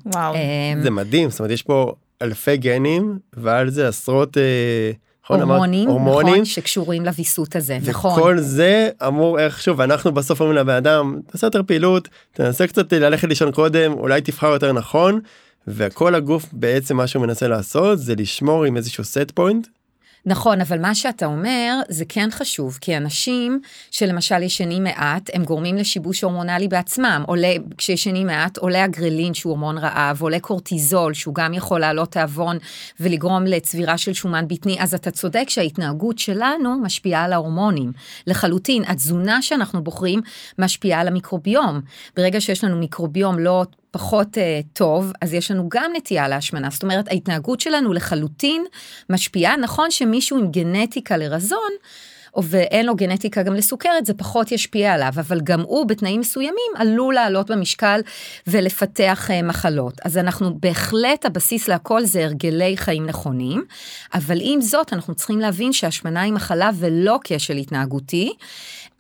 וואו. 0.05 0.35
אמ, 0.35 0.83
זה 0.83 0.89
מדהים, 0.89 1.29
זאת 1.29 1.39
אומרת 1.39 1.51
יש 1.51 1.61
פה 1.61 1.93
אלפי 2.21 2.57
גנים 2.57 3.19
ועל 3.33 3.69
זה 3.69 3.87
עשרות... 3.87 4.37
אה, 4.37 4.91
נכון, 5.23 5.41
הורמונים, 5.41 5.89
הורמונים, 5.89 6.33
נכון, 6.33 6.45
שקשורים 6.45 7.05
לוויסות 7.05 7.55
הזה, 7.55 7.77
וכל 7.81 7.91
נכון. 7.91 8.11
וכל 8.19 8.37
זה 8.37 8.89
אמור 9.07 9.39
איכשהו, 9.39 9.77
ואנחנו 9.77 10.11
בסוף 10.11 10.41
אומרים 10.41 10.57
לבן 10.57 10.73
אדם, 10.73 11.19
תעשה 11.31 11.47
יותר 11.47 11.63
פעילות, 11.63 12.09
תנסה 12.31 12.67
קצת 12.67 12.93
ללכת 12.93 13.27
לישון 13.27 13.51
קודם, 13.51 13.93
אולי 13.93 14.21
תבחר 14.21 14.47
יותר 14.47 14.73
נכון, 14.73 15.19
וכל 15.67 16.15
הגוף 16.15 16.45
בעצם 16.51 16.97
מה 16.97 17.07
שהוא 17.07 17.21
מנסה 17.21 17.47
לעשות 17.47 17.99
זה 17.99 18.15
לשמור 18.15 18.65
עם 18.65 18.77
איזשהו 18.77 19.03
set 19.03 19.39
point 19.39 19.67
נכון, 20.25 20.61
אבל 20.61 20.79
מה 20.79 20.95
שאתה 20.95 21.25
אומר 21.25 21.79
זה 21.89 22.05
כן 22.09 22.29
חשוב, 22.31 22.77
כי 22.81 22.97
אנשים 22.97 23.61
שלמשל 23.91 24.43
ישנים 24.43 24.83
מעט, 24.83 25.29
הם 25.33 25.43
גורמים 25.43 25.75
לשיבוש 25.75 26.23
הורמונלי 26.23 26.67
בעצמם. 26.67 27.23
עולה, 27.27 27.53
כשישנים 27.77 28.27
מעט, 28.27 28.57
עולה 28.57 28.85
אגרלין 28.85 29.33
שהוא 29.33 29.49
הורמון 29.49 29.77
רעב, 29.77 30.21
עולה 30.21 30.39
קורטיזול 30.39 31.13
שהוא 31.13 31.35
גם 31.35 31.53
יכול 31.53 31.79
להעלות 31.79 32.11
תיאבון 32.11 32.57
ולגרום 32.99 33.43
לצבירה 33.43 33.97
של 33.97 34.13
שומן 34.13 34.47
בטני, 34.47 34.77
אז 34.79 34.93
אתה 34.93 35.11
צודק 35.11 35.49
שההתנהגות 35.49 36.19
שלנו 36.19 36.79
משפיעה 36.81 37.23
על 37.23 37.33
ההורמונים. 37.33 37.91
לחלוטין, 38.27 38.83
התזונה 38.87 39.41
שאנחנו 39.41 39.83
בוחרים 39.83 40.21
משפיעה 40.59 41.01
על 41.01 41.07
המיקרוביום. 41.07 41.81
ברגע 42.15 42.41
שיש 42.41 42.63
לנו 42.63 42.77
מיקרוביום 42.77 43.39
לא 43.39 43.65
פחות 43.93 44.37
uh, 44.37 44.39
טוב, 44.73 45.11
אז 45.21 45.33
יש 45.33 45.51
לנו 45.51 45.69
גם 45.69 45.91
נטייה 45.95 46.27
להשמנה. 46.27 46.69
זאת 46.69 46.83
אומרת, 46.83 47.07
ההתנהגות 47.07 47.59
שלנו 47.59 47.93
לחלוטין 47.93 48.65
משפיעה. 49.09 49.57
נכון 49.57 49.91
שמישהו 49.91 50.37
עם 50.37 50.51
גנטיקה 50.51 51.17
לרזון, 51.17 51.71
ואין 52.37 52.85
לו 52.85 52.95
גנטיקה 52.95 53.43
גם 53.43 53.53
לסוכרת, 53.53 54.05
זה 54.05 54.13
פחות 54.13 54.51
ישפיע 54.51 54.93
עליו, 54.93 55.11
אבל 55.19 55.41
גם 55.41 55.61
הוא 55.61 55.85
בתנאים 55.85 56.19
מסוימים 56.19 56.71
עלול 56.75 57.13
לעלות 57.13 57.51
במשקל 57.51 58.01
ולפתח 58.47 59.29
uh, 59.29 59.45
מחלות. 59.45 59.93
אז 60.05 60.17
אנחנו 60.17 60.59
בהחלט, 60.59 61.25
הבסיס 61.25 61.67
להכל 61.67 62.05
זה 62.05 62.23
הרגלי 62.23 62.77
חיים 62.77 63.05
נכונים, 63.05 63.63
אבל 64.13 64.37
עם 64.41 64.61
זאת, 64.61 64.93
אנחנו 64.93 65.15
צריכים 65.15 65.39
להבין 65.39 65.73
שהשמנה 65.73 66.21
היא 66.21 66.33
מחלה 66.33 66.69
ולא 66.79 67.19
כשל 67.23 67.57
התנהגותי. 67.57 68.33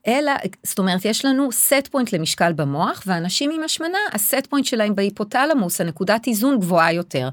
אלא, 0.07 0.31
זאת 0.63 0.79
אומרת, 0.79 1.05
יש 1.05 1.25
לנו 1.25 1.51
set 1.51 1.87
point 1.91 2.13
למשקל 2.13 2.53
במוח, 2.53 3.03
ואנשים 3.05 3.51
עם 3.55 3.63
השמנה, 3.63 3.97
ה 4.11 4.20
set 4.20 4.47
point 4.49 4.65
שלהם 4.65 4.95
בהיפותלמוס, 4.95 5.81
הנקודת 5.81 6.27
איזון 6.27 6.59
גבוהה 6.59 6.93
יותר. 6.93 7.29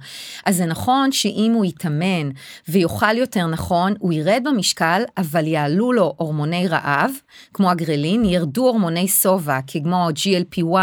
אז 0.47 0.57
זה 0.57 0.67
נכון 0.67 1.13
שאם 1.13 1.53
הוא 1.55 1.65
יתאמן 1.65 2.31
ויאכל 2.69 3.17
יותר 3.17 3.47
נכון, 3.47 3.95
הוא 3.99 4.13
ירד 4.13 4.43
במשקל, 4.45 5.03
אבל 5.19 5.47
יעלו 5.47 5.93
לו 5.93 6.15
הורמוני 6.17 6.69
רעב, 6.69 7.11
כמו 7.55 7.71
הגרלין, 7.71 8.25
ירדו 8.25 8.67
הורמוני 8.67 9.09
שובע, 9.09 9.59
כמו 9.67 10.09
GLP-1, 10.09 10.77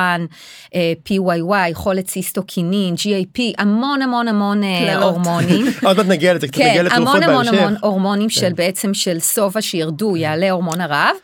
PYY, 1.06 1.74
כולציסטוקינין, 1.74 2.96
GIP, 2.96 3.40
המון 3.58 4.02
המון 4.02 4.28
המון 4.28 4.64
אה, 4.64 4.96
הורמונים. 4.96 5.66
עוד 5.84 5.98
מעט 5.98 6.06
נגיע 6.06 6.34
לזה, 6.34 6.48
קצת 6.48 6.62
נגיע 6.62 6.84
לתרופות 6.84 7.06
בהמשך. 7.06 7.20
כן, 7.20 7.30
המון 7.30 7.48
המון 7.48 7.60
המון 7.60 7.76
הורמונים 7.82 8.30
של 8.30 8.42
כן. 8.42 8.56
בעצם 8.56 8.94
של 8.94 9.20
שובע 9.20 9.62
שירדו, 9.62 10.18
יעלה 10.18 10.52
הורמון 10.52 10.82
הרעב. 10.82 11.16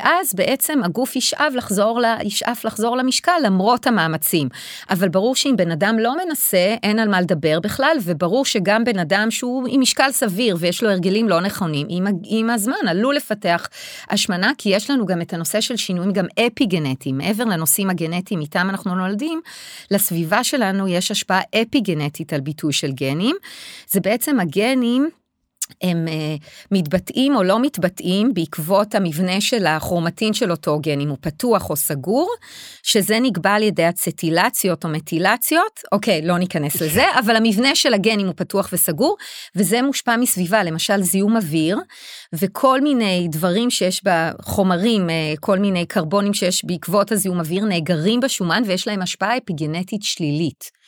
ואז 0.00 0.34
בעצם 0.34 0.80
הגוף 0.84 1.16
ישאף 1.16 1.54
לחזור, 1.54 2.00
ישאף 2.22 2.64
לחזור 2.64 2.96
למשקל 2.96 3.32
למרות 3.44 3.86
המאמצים. 3.86 4.48
אבל 4.90 5.08
ברור 5.08 5.36
שאם 5.36 5.54
בן 5.56 5.70
אדם 5.70 5.98
לא 5.98 6.14
מנסה, 6.24 6.76
אין 6.82 6.98
על 6.98 7.08
מה 7.08 7.20
לדבר 7.20 7.60
בכלל, 7.60 7.96
וברור 8.02 8.44
שגם 8.44 8.84
בן 8.84 8.98
אדם 8.98 9.30
שהוא 9.30 9.68
עם 9.70 9.80
משקל 9.80 10.12
סביר 10.12 10.56
ויש 10.60 10.82
לו 10.82 10.90
הרגלים 10.90 11.28
לא 11.28 11.40
נכונים, 11.40 11.86
עם, 11.90 12.06
עם 12.24 12.50
הזמן 12.50 12.88
עלול 12.88 13.16
לפתח 13.16 13.68
השמנה, 14.10 14.52
כי 14.58 14.68
יש 14.68 14.90
לנו 14.90 15.06
גם 15.06 15.20
את 15.20 15.32
הנושא 15.32 15.60
של 15.60 15.76
שינויים 15.76 16.12
גם 16.12 16.26
אפי 16.46 16.66
גנטיים, 16.66 17.18
מעבר 17.18 17.44
לנושאים 17.44 17.90
הגנטיים 17.90 18.40
איתם 18.40 18.66
אנחנו 18.70 18.94
נולדים, 18.94 19.40
לסביבה 19.90 20.44
שלנו 20.44 20.88
יש 20.88 21.10
השפעה 21.10 21.40
אפי 21.62 21.80
גנטית 21.80 22.32
על 22.32 22.40
ביטוי 22.40 22.72
של 22.72 22.92
גנים. 22.92 23.36
זה 23.88 24.00
בעצם 24.00 24.40
הגנים 24.40 25.10
הם 25.82 26.06
uh, 26.08 26.44
מתבטאים 26.70 27.36
או 27.36 27.42
לא 27.42 27.62
מתבטאים 27.62 28.34
בעקבות 28.34 28.94
המבנה 28.94 29.40
של 29.40 29.66
הכרומטין 29.66 30.34
של 30.34 30.50
אותו 30.50 30.78
גן, 30.78 31.00
אם 31.00 31.08
הוא 31.08 31.18
פתוח 31.20 31.70
או 31.70 31.76
סגור, 31.76 32.30
שזה 32.82 33.18
נקבע 33.20 33.50
על 33.50 33.62
ידי 33.62 33.88
אצטילציות 33.88 34.84
או 34.84 34.88
מטילציות, 34.88 35.80
אוקיי, 35.92 36.22
לא 36.22 36.38
ניכנס 36.38 36.82
לזה, 36.82 37.04
אבל 37.24 37.36
המבנה 37.36 37.74
של 37.74 37.94
הגן 37.94 38.20
אם 38.20 38.26
הוא 38.26 38.34
פתוח 38.36 38.68
וסגור, 38.72 39.16
וזה 39.56 39.82
מושפע 39.82 40.16
מסביבה, 40.16 40.62
למשל 40.62 41.02
זיהום 41.02 41.36
אוויר, 41.36 41.78
וכל 42.32 42.80
מיני 42.80 43.28
דברים 43.30 43.70
שיש 43.70 44.02
בחומרים, 44.04 45.08
uh, 45.08 45.40
כל 45.40 45.58
מיני 45.58 45.86
קרבונים 45.86 46.34
שיש 46.34 46.64
בעקבות 46.64 47.12
הזיהום 47.12 47.40
אוויר, 47.40 47.64
נאגרים 47.64 48.20
בשומן 48.20 48.62
ויש 48.66 48.88
להם 48.88 49.02
השפעה 49.02 49.36
אפיגנטית 49.36 50.02
שלילית. 50.02 50.80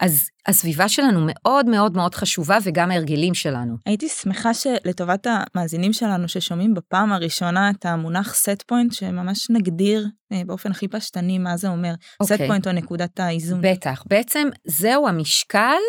אז 0.00 0.28
הסביבה 0.46 0.88
שלנו 0.88 1.20
מאוד 1.26 1.66
מאוד 1.66 1.96
מאוד 1.96 2.14
חשובה 2.14 2.58
וגם 2.62 2.90
ההרגלים 2.90 3.34
שלנו. 3.34 3.76
הייתי 3.86 4.08
שמחה 4.08 4.54
שלטובת 4.54 5.26
המאזינים 5.30 5.92
שלנו 5.92 6.28
ששומעים 6.28 6.74
בפעם 6.74 7.12
הראשונה 7.12 7.70
את 7.70 7.86
המונח 7.86 8.34
set 8.34 8.72
point 8.72 8.94
שממש 8.94 9.50
נגדיר 9.50 10.06
אה, 10.32 10.42
באופן 10.46 10.70
הכי 10.70 10.88
פשטני 10.88 11.38
מה 11.38 11.56
זה 11.56 11.68
אומר 11.68 11.94
okay. 12.22 12.26
set 12.26 12.32
אוקיי. 12.32 12.50
point 12.50 12.66
או 12.66 12.72
נקודת 12.72 13.20
האיזון. 13.20 13.60
בטח, 13.62 14.04
בעצם 14.08 14.48
זהו 14.64 15.08
המשקל 15.08 15.80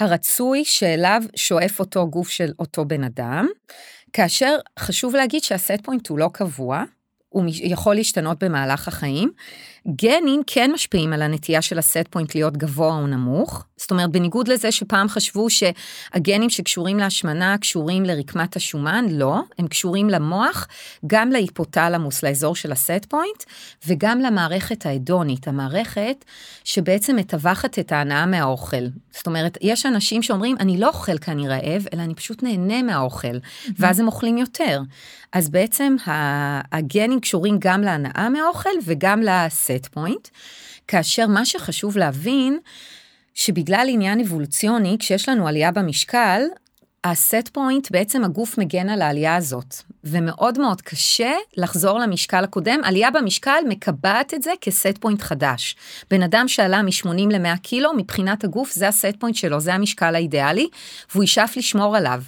הרצוי 0.00 0.64
שאליו 0.64 1.22
שואף 1.36 1.80
אותו 1.80 2.10
גוף 2.10 2.28
של 2.28 2.52
אותו 2.58 2.84
בן 2.84 3.04
אדם, 3.04 3.46
כאשר 4.12 4.56
חשוב 4.78 5.14
להגיד 5.14 5.42
שה 5.42 5.61
set 5.61 5.80
point 5.82 6.08
הוא 6.08 6.18
לא 6.18 6.30
קבוע. 6.32 6.84
הוא 7.28 7.44
יכול 7.62 7.94
להשתנות 7.94 8.44
במהלך 8.44 8.88
החיים. 8.88 9.32
גנים 9.88 10.42
כן 10.46 10.70
משפיעים 10.74 11.12
על 11.12 11.22
הנטייה 11.22 11.62
של 11.62 11.78
ה 11.78 11.86
set 11.86 12.08
point 12.10 12.34
להיות 12.34 12.56
גבוה 12.56 12.98
או 12.98 13.06
נמוך. 13.06 13.64
זאת 13.76 13.90
אומרת, 13.90 14.10
בניגוד 14.10 14.48
לזה 14.48 14.72
שפעם 14.72 15.08
חשבו 15.08 15.46
שהגנים 15.50 16.50
שקשורים 16.50 16.98
להשמנה 16.98 17.58
קשורים 17.58 18.04
לרקמת 18.04 18.56
השומן, 18.56 19.04
לא, 19.10 19.40
הם 19.58 19.66
קשורים 19.66 20.10
למוח, 20.10 20.68
גם 21.06 21.30
להיפותלמוס, 21.30 22.22
לאזור 22.22 22.56
של 22.56 22.72
ה 22.72 22.80
set 22.80 23.04
point, 23.08 23.42
וגם 23.86 24.20
למערכת 24.20 24.86
ההדונית, 24.86 25.48
המערכת 25.48 26.24
שבעצם 26.64 27.16
מתווכת 27.16 27.78
את 27.78 27.92
ההנאה 27.92 28.26
מהאוכל. 28.26 28.84
זאת 29.10 29.26
אומרת, 29.26 29.58
יש 29.60 29.86
אנשים 29.86 30.22
שאומרים, 30.22 30.56
אני 30.60 30.80
לא 30.80 30.88
אוכל 30.88 31.18
כי 31.18 31.30
אני 31.30 31.48
רעב, 31.48 31.86
אלא 31.94 32.02
אני 32.02 32.14
פשוט 32.14 32.42
נהנה 32.42 32.82
מהאוכל, 32.82 33.36
ואז 33.78 34.00
הם 34.00 34.06
אוכלים 34.06 34.38
יותר. 34.38 34.80
אז 35.32 35.50
בעצם 35.50 35.96
הגנים 36.72 37.20
קשורים 37.20 37.56
גם 37.58 37.82
להנאה 37.82 38.28
מהאוכל 38.28 38.70
וגם 38.84 39.22
ל 39.22 39.34
set 39.34 39.71
point, 39.86 40.28
כאשר 40.88 41.26
מה 41.26 41.44
שחשוב 41.44 41.96
להבין, 41.96 42.58
שבגלל 43.34 43.86
עניין 43.90 44.20
אבולוציוני, 44.20 44.96
כשיש 44.98 45.28
לנו 45.28 45.48
עלייה 45.48 45.70
במשקל, 45.70 46.42
ה 47.04 47.15
set 47.15 47.48
point, 47.52 47.90
בעצם 47.90 48.24
הגוף 48.24 48.58
מגן 48.58 48.88
על 48.88 49.02
העלייה 49.02 49.36
הזאת, 49.36 49.74
ומאוד 50.04 50.58
מאוד 50.58 50.82
קשה 50.82 51.32
לחזור 51.56 51.98
למשקל 51.98 52.44
הקודם. 52.44 52.80
עלייה 52.84 53.10
במשקל 53.10 53.58
מקבעת 53.68 54.34
את 54.34 54.42
זה 54.42 54.50
כ 54.60 54.75
set 54.75 54.98
point 55.00 55.22
חדש. 55.22 55.76
בן 56.10 56.22
אדם 56.22 56.48
שעלה 56.48 56.82
מ-80 56.82 57.08
ל-100 57.08 57.58
קילו, 57.62 57.94
מבחינת 57.96 58.44
הגוף 58.44 58.72
זה 58.72 58.88
ה 58.88 58.95
set 58.95 59.16
point 59.18 59.36
שלו, 59.36 59.60
זה 59.60 59.74
המשקל 59.74 60.14
האידיאלי, 60.14 60.68
והוא 61.12 61.24
ישאף 61.24 61.56
לשמור 61.56 61.96
עליו. 61.96 62.22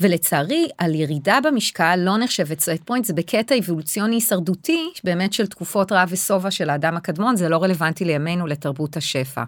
ולצערי, 0.00 0.68
על 0.78 0.94
ירידה 0.94 1.38
במשקל 1.44 1.96
לא 1.96 2.18
נחשבת 2.18 2.60
set 2.60 2.82
point, 2.84 3.04
זה 3.04 3.12
בקטע 3.12 3.58
אבולוציוני 3.58 4.16
הישרדותי, 4.16 4.90
באמת 5.04 5.32
של 5.32 5.46
תקופות 5.46 5.92
רעב 5.92 6.08
ושובע 6.12 6.50
של 6.50 6.70
האדם 6.70 6.96
הקדמון, 6.96 7.36
זה 7.36 7.48
לא 7.48 7.62
רלוונטי 7.62 8.04
לימינו 8.04 8.46
לתרבות 8.46 8.96
השפע. 8.96 9.42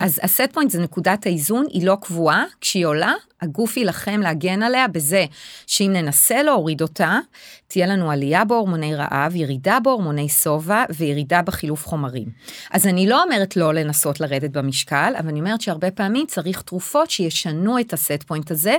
אז 0.00 0.20
ה 0.22 0.29
set 0.29 0.52
point 0.52 0.70
זה 0.70 0.82
נקודת 0.82 1.26
האיזון, 1.26 1.66
היא 1.70 1.86
לא 1.86 1.96
קבועה, 2.00 2.44
כשהיא 2.60 2.86
עולה, 2.86 3.14
הגוף 3.42 3.76
יילחם 3.76 4.20
להגן 4.20 4.62
עליה 4.62 4.88
בזה 4.88 5.24
שאם 5.66 5.90
ננסה 5.92 6.42
להוריד 6.42 6.82
אותה, 6.82 7.18
תהיה 7.66 7.86
לנו 7.86 8.10
עלייה 8.10 8.44
בהורמוני 8.44 8.94
רעב, 8.94 9.36
ירידה 9.36 9.78
בהורמוני 9.82 10.28
שובע 10.28 10.84
וירידה 10.90 11.42
בחילוף 11.42 11.86
חומרים. 11.86 12.28
אז 12.70 12.86
אני 12.86 13.06
לא 13.06 13.22
אומרת 13.22 13.56
לא 13.56 13.74
לנסות 13.74 14.20
לרדת 14.20 14.50
במשקל, 14.50 15.14
אבל 15.18 15.28
אני 15.28 15.40
אומרת 15.40 15.60
שהרבה 15.60 15.90
פעמים 15.90 16.26
צריך 16.26 16.62
תרופות 16.62 17.10
שישנו 17.10 17.80
את 17.80 17.92
ה 17.92 18.00
set 18.00 18.22
point 18.26 18.50
הזה 18.50 18.76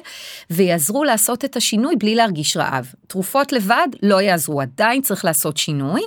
ויעזרו 0.50 1.04
לעשות 1.04 1.46
את 1.46 1.56
השינוי 1.56 1.96
בלי 1.96 2.16
להרגיש 2.16 2.58
רעב. 2.58 2.94
תרופות 3.08 3.52
לבד 3.52 3.88
לא 4.04 4.22
יעזרו, 4.22 4.62
עדיין 4.62 5.02
צריך 5.02 5.26
לעשות 5.26 5.58
שינוי, 5.58 6.02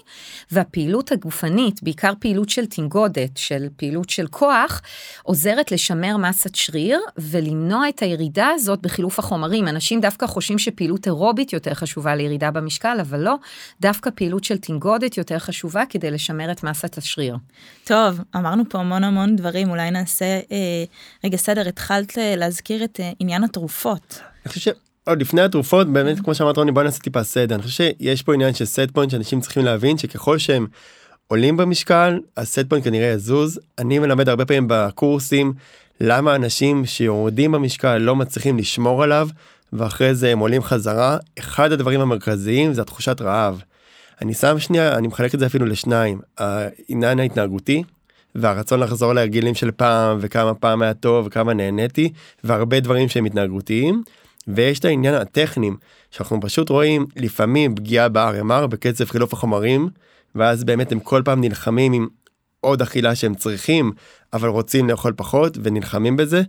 והפעילות 0.51 1.13
הגופנית, 1.13 1.83
בעיקר 1.83 2.13
פעילות 2.21 2.49
של 2.49 2.67
תנגודת, 2.67 3.37
של 3.37 3.69
פעילות 3.77 4.11
של 4.11 4.27
כוח, 4.27 4.83
עוזרת 5.23 5.73
לשמר 5.73 6.17
מסת 6.17 6.55
שריר 6.55 7.01
ולמנוע 7.19 7.89
את 7.89 8.03
הירידה 8.03 8.46
הזאת 8.55 8.83
בחילוף 8.83 9.19
החומרים. 9.19 9.69
אנשים 9.69 10.01
דווקא 10.01 10.27
חושבים 10.27 10.59
שפעילות 10.59 11.07
אירובית 11.07 11.53
יותר 11.53 11.75
חשובה 11.75 12.15
לירידה 12.15 12.51
במשקל, 12.51 12.97
אבל 13.01 13.21
לא, 13.21 13.35
דווקא 13.81 14.11
פעילות 14.15 14.45
של 14.45 14.59
תנגודת 14.59 15.19
יותר 15.19 15.39
חשובה 15.39 15.83
כדי 15.89 16.11
לשמר 16.11 16.53
את 16.53 16.63
מסת 16.63 16.99
השריר. 16.99 17.37
טוב, 17.85 18.21
אמרנו 18.37 18.63
פה 18.69 18.79
המון 18.79 19.05
המון 19.05 19.37
דברים, 19.37 19.71
אולי 19.71 19.91
נעשה 19.91 20.25
אה, 20.25 20.85
רגע 21.25 21.37
סדר, 21.37 21.69
התחלת 21.69 22.19
אה, 22.19 22.37
להזכיר 22.37 22.85
את 22.85 23.01
אה, 23.01 23.11
עניין 23.19 23.45
התרופות. 23.45 24.21
אני 24.47 24.53
חושב 24.53 24.73
עוד 25.07 25.21
לפני 25.21 25.43
התרופות 25.43 25.93
באמת 25.93 26.21
כמו 26.21 26.35
שאמרת 26.35 26.57
רוני 26.57 26.73
בוא 26.73 26.83
נעשה 26.83 27.01
טיפה 27.01 27.23
סדר 27.23 27.55
אני 27.55 27.63
חושב 27.63 27.85
שיש 27.85 28.23
פה 28.23 28.35
עניין 28.35 28.55
של 28.55 28.65
סט 28.65 28.91
פוינט 28.93 29.11
שאנשים 29.11 29.41
צריכים 29.41 29.65
להבין 29.65 29.99
שככל 29.99 30.39
שהם 30.39 30.67
עולים 31.29 31.57
במשקל 31.57 32.21
הסט 32.37 32.65
פוינט 32.69 32.85
כנראה 32.85 33.07
יזוז 33.07 33.61
אני 33.79 33.99
מלמד 33.99 34.29
הרבה 34.29 34.45
פעמים 34.45 34.67
בקורסים 34.69 35.53
למה 36.01 36.35
אנשים 36.35 36.87
שיורדים 36.87 37.53
במשקל 37.53 37.99
לא 37.99 38.17
מצליחים 38.17 38.59
לשמור 38.59 39.03
עליו 39.03 39.29
ואחרי 39.73 40.15
זה 40.15 40.33
הם 40.33 40.39
עולים 40.39 40.63
חזרה 40.63 41.17
אחד 41.39 41.73
הדברים 41.73 42.01
המרכזיים 42.01 42.75
זה 42.75 42.83
התחושת 42.83 43.21
רעב. 43.21 43.63
אני 44.23 44.35
שם 44.35 44.59
שנייה 44.59 44.99
אני 44.99 45.09
מחלק 45.09 45.35
את 45.35 45.41
זה 45.41 45.47
אפילו 45.47 45.67
לשניים 45.67 46.21
העניין 46.39 47.21
ההתנהגותי 47.21 47.83
והרצון 48.35 48.81
לחזור 48.81 49.13
להרגילים 49.13 49.55
של 49.55 49.71
פעם 49.71 50.19
וכמה 50.21 50.55
פעם 50.55 50.83
היה 50.83 50.95
טוב 50.95 51.27
וכמה 51.27 51.55
נהניתי 51.55 52.13
והרבה 52.45 52.81
דברים 52.81 53.09
שהם 53.09 53.25
התנהגותיים 53.25 54.03
ויש 54.49 54.79
את 54.79 54.85
העניין 54.85 55.15
הטכניים 55.15 55.77
שאנחנו 56.11 56.41
פשוט 56.41 56.69
רואים 56.69 57.07
לפעמים 57.17 57.75
פגיעה 57.75 58.09
ב-RMR 58.09 58.67
בקצב 58.67 59.05
חילוף 59.05 59.33
החומרים 59.33 59.89
ואז 60.35 60.65
באמת 60.65 60.93
הם 60.93 61.01
כל 61.01 61.23
פעם 61.25 61.41
נלחמים 61.41 61.93
עם 61.93 62.07
עוד 62.67 62.83
אכילה 62.83 63.15
שהם 63.15 63.35
צריכים 63.35 63.93
אבל 64.33 64.49
רוצים 64.49 64.89
לאכול 64.89 65.13
פחות 65.17 65.59
ונלחמים 65.63 66.17
בזה 66.17 66.43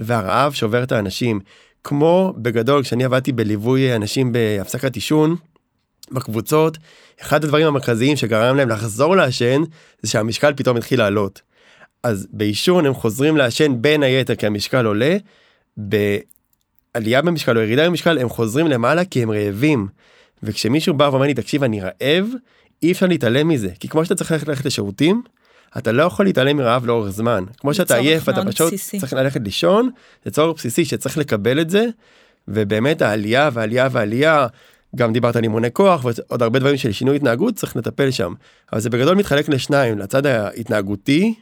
והרעב 0.00 0.52
שובר 0.52 0.82
את 0.82 0.92
האנשים 0.92 1.40
כמו 1.84 2.34
בגדול 2.36 2.82
כשאני 2.82 3.04
עבדתי 3.04 3.32
בליווי 3.32 3.96
אנשים 3.96 4.32
בהפסקת 4.32 4.94
עישון 4.94 5.36
בקבוצות 6.12 6.78
אחד 7.20 7.44
הדברים 7.44 7.66
המרכזיים 7.66 8.16
שגרם 8.16 8.56
להם 8.56 8.68
לחזור 8.68 9.16
לעשן 9.16 9.62
זה 10.02 10.10
שהמשקל 10.10 10.52
פתאום 10.56 10.76
התחיל 10.76 10.98
לעלות. 10.98 11.42
אז 12.02 12.26
בעישון 12.32 12.86
הם 12.86 12.94
חוזרים 12.94 13.36
לעשן 13.36 13.72
בין 13.80 14.02
היתר 14.02 14.34
כי 14.34 14.46
המשקל 14.46 14.86
עולה. 14.86 15.16
בעלייה 15.76 17.22
במשקל 17.22 17.56
או 17.56 17.62
ירידה 17.62 17.86
במשקל 17.86 18.18
הם 18.18 18.28
חוזרים 18.28 18.66
למעלה 18.66 19.04
כי 19.04 19.22
הם 19.22 19.30
רעבים. 19.30 19.88
וכשמישהו 20.42 20.94
בא 20.94 21.04
ואומר 21.04 21.26
לי 21.26 21.34
תקשיב 21.34 21.64
אני 21.64 21.80
רעב 21.80 22.26
אי 22.82 22.92
אפשר 22.92 23.06
להתעלם 23.06 23.48
מזה 23.48 23.70
כי 23.80 23.88
כמו 23.88 24.04
שאתה 24.04 24.14
צריך 24.14 24.48
ללכת, 24.48 24.64
לשירותים 24.64 25.22
אתה 25.78 25.92
לא 25.92 26.02
יכול 26.02 26.24
להתעלם 26.26 26.56
מרעב 26.56 26.86
לאורך 26.86 27.10
זמן 27.10 27.44
כמו 27.58 27.74
שאתה 27.74 27.94
עייף 27.96 28.28
אתה 28.28 28.44
פשוט 28.44 28.66
בסיסי. 28.66 28.98
צריך 29.00 29.12
ללכת 29.12 29.40
לישון 29.44 29.90
זה 30.24 30.30
צורך 30.30 30.56
בסיסי 30.56 30.84
שצריך 30.84 31.18
לקבל 31.18 31.60
את 31.60 31.70
זה. 31.70 31.86
ובאמת 32.48 33.02
העלייה 33.02 33.50
והעלייה 33.52 33.88
והעלייה 33.90 34.46
גם 34.96 35.12
דיברת 35.12 35.36
על 35.36 35.42
אימוני 35.42 35.68
כוח 35.72 36.04
ועוד 36.04 36.42
הרבה 36.42 36.58
דברים 36.58 36.76
של 36.76 36.92
שינוי 36.92 37.16
התנהגות 37.16 37.54
צריך 37.54 37.76
לטפל 37.76 38.10
שם 38.10 38.34
אבל 38.72 38.80
זה 38.80 38.90
בגדול 38.90 39.16
מתחלק 39.16 39.48
לשניים 39.48 39.98
לצד 39.98 40.26
ההתנהגותי 40.26 41.34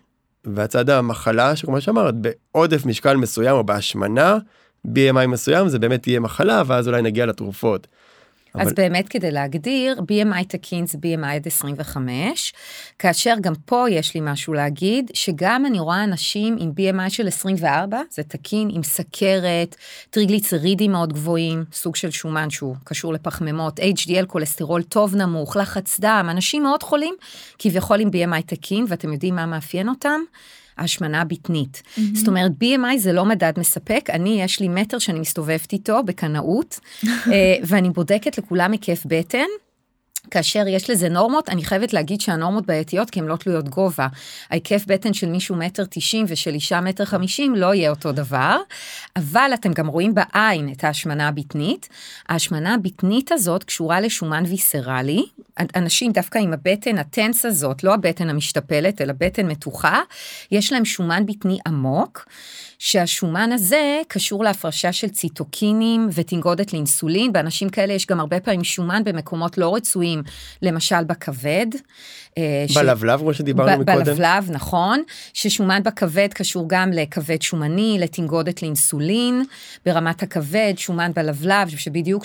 והצד 0.44 0.90
המחלה 0.90 1.56
שכמו 1.56 1.80
שאמרת 1.80 2.14
בעודף 2.14 2.86
משקל 2.86 3.16
מסוים 3.16 3.56
או 3.56 3.64
בהשמנה 3.64 4.36
BMI 4.86 5.26
מסוים 5.28 5.68
זה 5.68 5.78
באמת 5.78 6.02
תהיה 6.02 6.20
מחלה 6.20 6.62
ואז 6.66 6.88
אולי 6.88 7.02
נגיע 7.02 7.26
לתרופות. 7.26 7.86
אז 8.54 8.66
אבל... 8.66 8.72
באמת 8.76 9.08
כדי 9.08 9.30
להגדיר 9.30 10.00
BMI 10.00 10.44
תקין 10.48 10.86
זה 10.86 10.98
BMI 10.98 11.26
עד 11.26 11.46
25 11.46 12.52
כאשר 12.98 13.34
גם 13.40 13.52
פה 13.64 13.84
יש 13.90 14.14
לי 14.14 14.20
משהו 14.24 14.52
להגיד 14.52 15.10
שגם 15.14 15.66
אני 15.66 15.80
רואה 15.80 16.04
אנשים 16.04 16.56
עם 16.60 16.70
BMI 16.70 17.10
של 17.10 17.28
24 17.28 18.00
זה 18.10 18.22
תקין 18.22 18.70
עם 18.72 18.82
סכרת 18.82 19.76
טריגליצרידים 20.10 20.92
מאוד 20.92 21.12
גבוהים 21.12 21.64
סוג 21.72 21.96
של 21.96 22.10
שומן 22.10 22.50
שהוא 22.50 22.76
קשור 22.84 23.12
לפחמימות 23.12 23.80
HDL 23.80 24.26
כולסטרול 24.26 24.82
טוב 24.82 25.16
נמוך 25.16 25.56
לחץ 25.56 26.00
דם 26.00 26.26
אנשים 26.30 26.62
מאוד 26.62 26.82
חולים 26.82 27.14
כביכול 27.58 28.00
עם 28.00 28.08
BMI 28.08 28.42
תקין 28.46 28.84
ואתם 28.88 29.12
יודעים 29.12 29.34
מה 29.34 29.46
מאפיין 29.46 29.88
אותם. 29.88 30.20
ההשמנה 30.78 31.20
הבטנית. 31.20 31.82
Mm-hmm. 31.82 32.00
זאת 32.14 32.28
אומרת, 32.28 32.52
BMI 32.62 32.98
זה 32.98 33.12
לא 33.12 33.24
מדד 33.24 33.52
מספק, 33.56 34.10
אני, 34.12 34.42
יש 34.42 34.60
לי 34.60 34.68
מטר 34.68 34.98
שאני 34.98 35.20
מסתובבת 35.20 35.72
איתו 35.72 36.02
בקנאות, 36.04 36.80
אה, 37.06 37.56
ואני 37.62 37.90
בודקת 37.90 38.38
לכולם 38.38 38.72
היקף 38.72 39.02
בטן. 39.06 39.48
כאשר 40.30 40.68
יש 40.68 40.90
לזה 40.90 41.08
נורמות, 41.08 41.48
אני 41.48 41.64
חייבת 41.64 41.92
להגיד 41.92 42.20
שהנורמות 42.20 42.66
בעייתיות 42.66 43.10
כי 43.10 43.20
הן 43.20 43.26
לא 43.26 43.36
תלויות 43.36 43.68
גובה. 43.68 44.06
ההיקף 44.50 44.84
בטן 44.86 45.12
של 45.12 45.28
מישהו 45.28 45.56
מטר 45.56 45.84
תשעים 45.90 46.26
ושל 46.28 46.54
אישה 46.54 46.80
מטר 46.80 47.04
חמישים 47.04 47.54
לא 47.54 47.74
יהיה 47.74 47.90
אותו 47.90 48.12
דבר, 48.12 48.56
אבל 49.16 49.50
אתם 49.54 49.72
גם 49.72 49.86
רואים 49.86 50.14
בעין 50.14 50.72
את 50.72 50.84
ההשמנה 50.84 51.28
הבטנית. 51.28 51.88
ההשמנה 52.28 52.74
הבטנית 52.74 53.32
הזאת 53.32 53.64
קשורה 53.64 54.00
לשומן 54.00 54.44
ויסרלי. 54.46 55.26
אנשים 55.76 56.12
דווקא 56.12 56.38
עם 56.38 56.52
הבטן 56.52 56.98
הטנס 56.98 57.44
הזאת, 57.44 57.84
לא 57.84 57.94
הבטן 57.94 58.30
המשתפלת, 58.30 59.00
אלא 59.00 59.12
בטן 59.18 59.46
מתוחה, 59.46 60.00
יש 60.50 60.72
להם 60.72 60.84
שומן 60.84 61.26
בטני 61.26 61.58
עמוק. 61.66 62.26
שהשומן 62.78 63.52
הזה 63.52 64.00
קשור 64.08 64.44
להפרשה 64.44 64.92
של 64.92 65.08
ציטוקינים 65.08 66.08
ותנגודת 66.14 66.72
לאינסולין, 66.72 67.32
באנשים 67.32 67.68
כאלה 67.68 67.92
יש 67.92 68.06
גם 68.06 68.20
הרבה 68.20 68.40
פעמים 68.40 68.64
שומן 68.64 69.04
במקומות 69.04 69.58
לא 69.58 69.74
רצויים, 69.74 70.22
למשל 70.62 71.04
בכבד. 71.04 71.66
אה, 72.38 72.64
בלבלב 72.74 73.18
כמו 73.20 73.34
שדיברנו 73.34 73.82
מקודם. 73.82 74.04
בלבלב, 74.04 74.50
נכון, 74.50 75.02
ששומן 75.34 75.82
בכבד 75.82 76.28
קשור 76.34 76.64
גם 76.68 76.90
לכבד 76.92 77.42
שומני, 77.42 77.96
לתנגודת 78.00 78.62
לאינסולין, 78.62 79.44
ברמת 79.86 80.22
הכבד, 80.22 80.72
שומן 80.76 81.10
בלבלב, 81.16 81.68
שבדיוק 81.68 82.24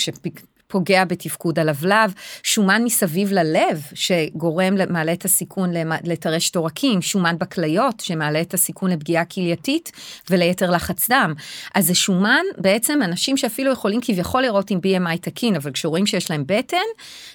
פוגע 0.74 1.06
בתפקוד 1.06 1.60
הלבלב, 1.60 2.14
שומן 2.44 2.84
מסביב 2.84 3.32
ללב 3.32 3.82
שגורם, 3.94 4.76
מעלה 4.90 5.14
את 5.14 5.26
הסיכון 5.26 5.70
לטרשת 6.04 6.56
עורקים, 6.56 7.02
שומן 7.02 7.36
בכליות 7.40 8.00
שמעלה 8.00 8.42
את 8.42 8.54
הסיכון 8.54 8.92
לפגיעה 8.92 9.26
כלייתית 9.26 9.92
וליתר 10.30 10.72
לחץ 10.72 11.10
דם. 11.10 11.34
אז 11.76 11.86
זה 11.86 11.96
שומן, 11.96 12.44
בעצם 12.58 13.00
אנשים 13.04 13.38
שאפילו 13.38 13.72
יכולים 13.72 14.00
כביכול 14.04 14.42
לראות 14.42 14.72
עם 14.72 14.80
BMI 14.80 15.18
תקין, 15.22 15.56
אבל 15.56 15.72
כשרואים 15.72 16.06
שיש 16.06 16.32
להם 16.32 16.44
בטן, 16.48 16.78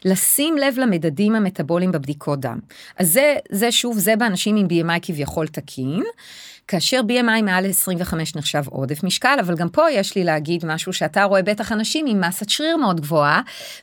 לשים 0.04 0.56
לב 0.56 0.78
למדדים 0.78 1.34
המטבוליים 1.34 1.92
בבדיקות 1.92 2.40
דם. 2.40 2.58
אז 2.96 3.12
זה, 3.12 3.36
זה 3.50 3.72
שוב, 3.72 3.98
זה 3.98 4.16
באנשים 4.16 4.56
עם 4.56 4.66
BMI 4.66 4.98
כביכול 5.02 5.46
תקין. 5.46 6.02
כאשר 6.68 7.00
BMI 7.08 7.42
מעל 7.42 7.66
25 7.66 8.36
נחשב 8.36 8.62
עודף 8.70 9.02
משקל, 9.04 9.36
אבל 9.40 9.54
גם 9.54 9.68
פה 9.68 9.90
יש 9.90 10.16
לי 10.16 10.24
להגיד 10.24 10.66
משהו 10.66 10.92
שאתה 10.92 11.24
רואה 11.24 11.42
בטח 11.42 11.72
אנשים 11.72 12.06
עם 12.08 12.20
מסת 12.20 12.48
שריר 12.48 12.76
מאוד 12.76 13.00
גבוהה, 13.00 13.40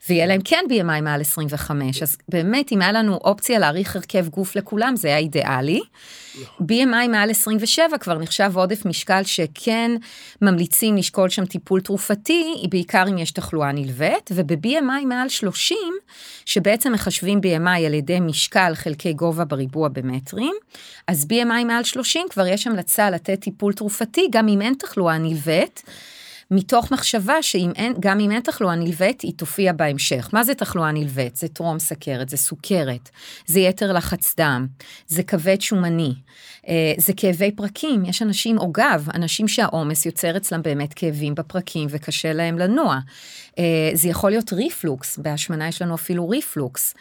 ויהיה 0.09 0.25
להם 0.25 0.41
כן 0.43 0.65
BMI 0.69 1.01
מעל 1.01 1.21
25, 1.21 2.03
אז 2.03 2.17
באמת 2.29 2.71
אם 2.71 2.81
היה 2.81 2.91
לנו 2.91 3.15
אופציה 3.15 3.59
להעריך 3.59 3.95
הרכב 3.95 4.27
גוף 4.27 4.55
לכולם 4.55 4.95
זה 4.95 5.07
היה 5.07 5.17
אידיאלי. 5.17 5.81
BMI 6.61 7.07
מעל 7.09 7.29
27 7.29 7.97
כבר 7.97 8.17
נחשב 8.17 8.51
עודף 8.55 8.85
משקל 8.85 9.23
שכן 9.23 9.91
ממליצים 10.41 10.97
לשקול 10.97 11.29
שם 11.29 11.45
טיפול 11.45 11.81
תרופתי, 11.81 12.67
בעיקר 12.69 13.03
אם 13.09 13.17
יש 13.17 13.31
תחלואה 13.31 13.71
נלווית, 13.71 14.29
וב-BMI 14.33 15.05
מעל 15.05 15.29
30, 15.29 15.77
שבעצם 16.45 16.93
מחשבים 16.93 17.39
BMI 17.39 17.85
על 17.85 17.93
ידי 17.93 18.19
משקל 18.19 18.71
חלקי 18.75 19.13
גובה 19.13 19.45
בריבוע 19.45 19.87
במטרים, 19.87 20.53
אז 21.07 21.27
BMI 21.29 21.63
מעל 21.65 21.83
30 21.83 22.27
כבר 22.29 22.47
יש 22.47 22.67
המלצה 22.75 23.09
לתת 23.09 23.39
טיפול 23.41 23.73
תרופתי 23.73 24.27
גם 24.31 24.47
אם 24.47 24.61
אין 24.61 24.73
תחלואה 24.79 25.17
נלווית. 25.17 25.83
מתוך 26.51 26.91
מחשבה 26.91 27.41
שאם 27.41 27.71
אין, 27.75 27.93
גם 27.99 28.19
אם 28.19 28.31
אין 28.31 28.41
תחלואה 28.41 28.75
נלווית, 28.75 29.21
היא 29.21 29.33
תופיע 29.37 29.73
בהמשך. 29.73 30.29
מה 30.33 30.43
זה 30.43 30.53
תחלואה 30.55 30.91
נלווית? 30.91 31.35
זה 31.35 31.47
טרום 31.47 31.79
סכרת, 31.79 32.29
זה 32.29 32.37
סוכרת, 32.37 33.09
זה 33.45 33.59
יתר 33.59 33.93
לחץ 33.93 34.35
דם, 34.37 34.67
זה 35.07 35.23
כבד 35.23 35.61
שומני, 35.61 36.13
אה, 36.67 36.93
זה 36.97 37.13
כאבי 37.17 37.51
פרקים. 37.51 38.05
יש 38.05 38.21
אנשים, 38.21 38.57
או 38.57 38.71
גב, 38.71 39.07
אנשים 39.13 39.47
שהעומס 39.47 40.05
יוצר 40.05 40.37
אצלם 40.37 40.61
באמת 40.61 40.93
כאבים 40.93 41.35
בפרקים 41.35 41.87
וקשה 41.91 42.33
להם 42.33 42.57
לנוע. 42.57 42.99
אה, 43.59 43.91
זה 43.93 44.09
יכול 44.09 44.29
להיות 44.29 44.53
ריפלוקס, 44.53 45.17
בהשמנה 45.17 45.67
יש 45.67 45.81
לנו 45.81 45.95
אפילו 45.95 46.29
ריפלוקס. 46.29 46.93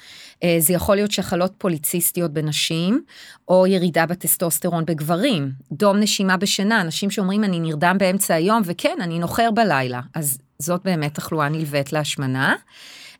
אה, 0.42 0.56
זה 0.58 0.72
יכול 0.72 0.96
להיות 0.96 1.10
שחלות 1.10 1.52
פוליציסטיות 1.58 2.32
בנשים, 2.32 3.04
או 3.48 3.66
ירידה 3.66 4.06
בטסטוסטרון 4.06 4.84
בגברים. 4.84 5.52
דום 5.72 5.96
נשימה 5.96 6.36
בשינה, 6.36 6.80
אנשים 6.80 7.10
שאומרים 7.10 7.44
אני 7.44 7.60
נרדם 7.60 7.96
באמצע 7.98 8.34
היום, 8.34 8.62
וכן, 8.64 8.96
אני 9.00 9.18
נוחר 9.18 9.50
בלילה. 9.50 10.00
אז 10.14 10.38
זאת 10.58 10.80
באמת 10.84 11.14
תחלואה 11.14 11.48
נלווית 11.48 11.92
להשמנה. 11.92 12.54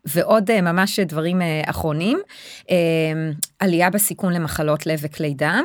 ועוד 0.05 0.51
אה, 0.51 0.61
ממש 0.61 0.99
דברים 0.99 1.41
אה, 1.41 1.61
אחרונים, 1.65 2.19
אה, 2.69 2.75
עלייה 3.59 3.89
בסיכון 3.89 4.33
למחלות 4.33 4.85
לב 4.85 4.99
וכלי 5.01 5.33
דם, 5.33 5.63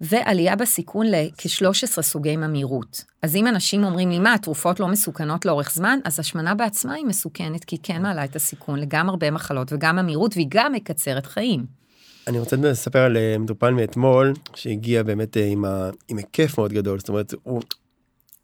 ועלייה 0.00 0.56
בסיכון 0.56 1.06
לכ-13 1.06 2.02
סוגי 2.02 2.36
ממאירות. 2.36 3.04
אז 3.22 3.36
אם 3.36 3.46
אנשים 3.46 3.84
אומרים 3.84 4.10
לי, 4.10 4.18
מה, 4.18 4.34
התרופות 4.34 4.80
לא 4.80 4.88
מסוכנות 4.88 5.44
לאורך 5.44 5.72
זמן, 5.72 5.98
אז 6.04 6.20
השמנה 6.20 6.54
בעצמה 6.54 6.94
היא 6.94 7.06
מסוכנת, 7.06 7.64
כי 7.64 7.76
כן 7.82 8.02
מעלה 8.02 8.24
את 8.24 8.36
הסיכון 8.36 8.78
לגם 8.78 9.08
הרבה 9.08 9.30
מחלות 9.30 9.72
וגם 9.72 9.96
ממאירות, 9.96 10.34
והיא 10.36 10.46
גם 10.50 10.72
מקצרת 10.72 11.26
חיים. 11.26 11.81
אני 12.26 12.38
רוצה 12.38 12.56
לספר 12.56 12.98
על 12.98 13.16
מטופל 13.38 13.70
מאתמול, 13.70 14.32
שהגיע 14.54 15.02
באמת 15.02 15.36
עם, 15.36 15.64
ה... 15.64 15.90
עם 16.08 16.16
היקף 16.16 16.58
מאוד 16.58 16.72
גדול, 16.72 16.98
זאת 16.98 17.08
אומרת, 17.08 17.34
הוא, 17.42 17.62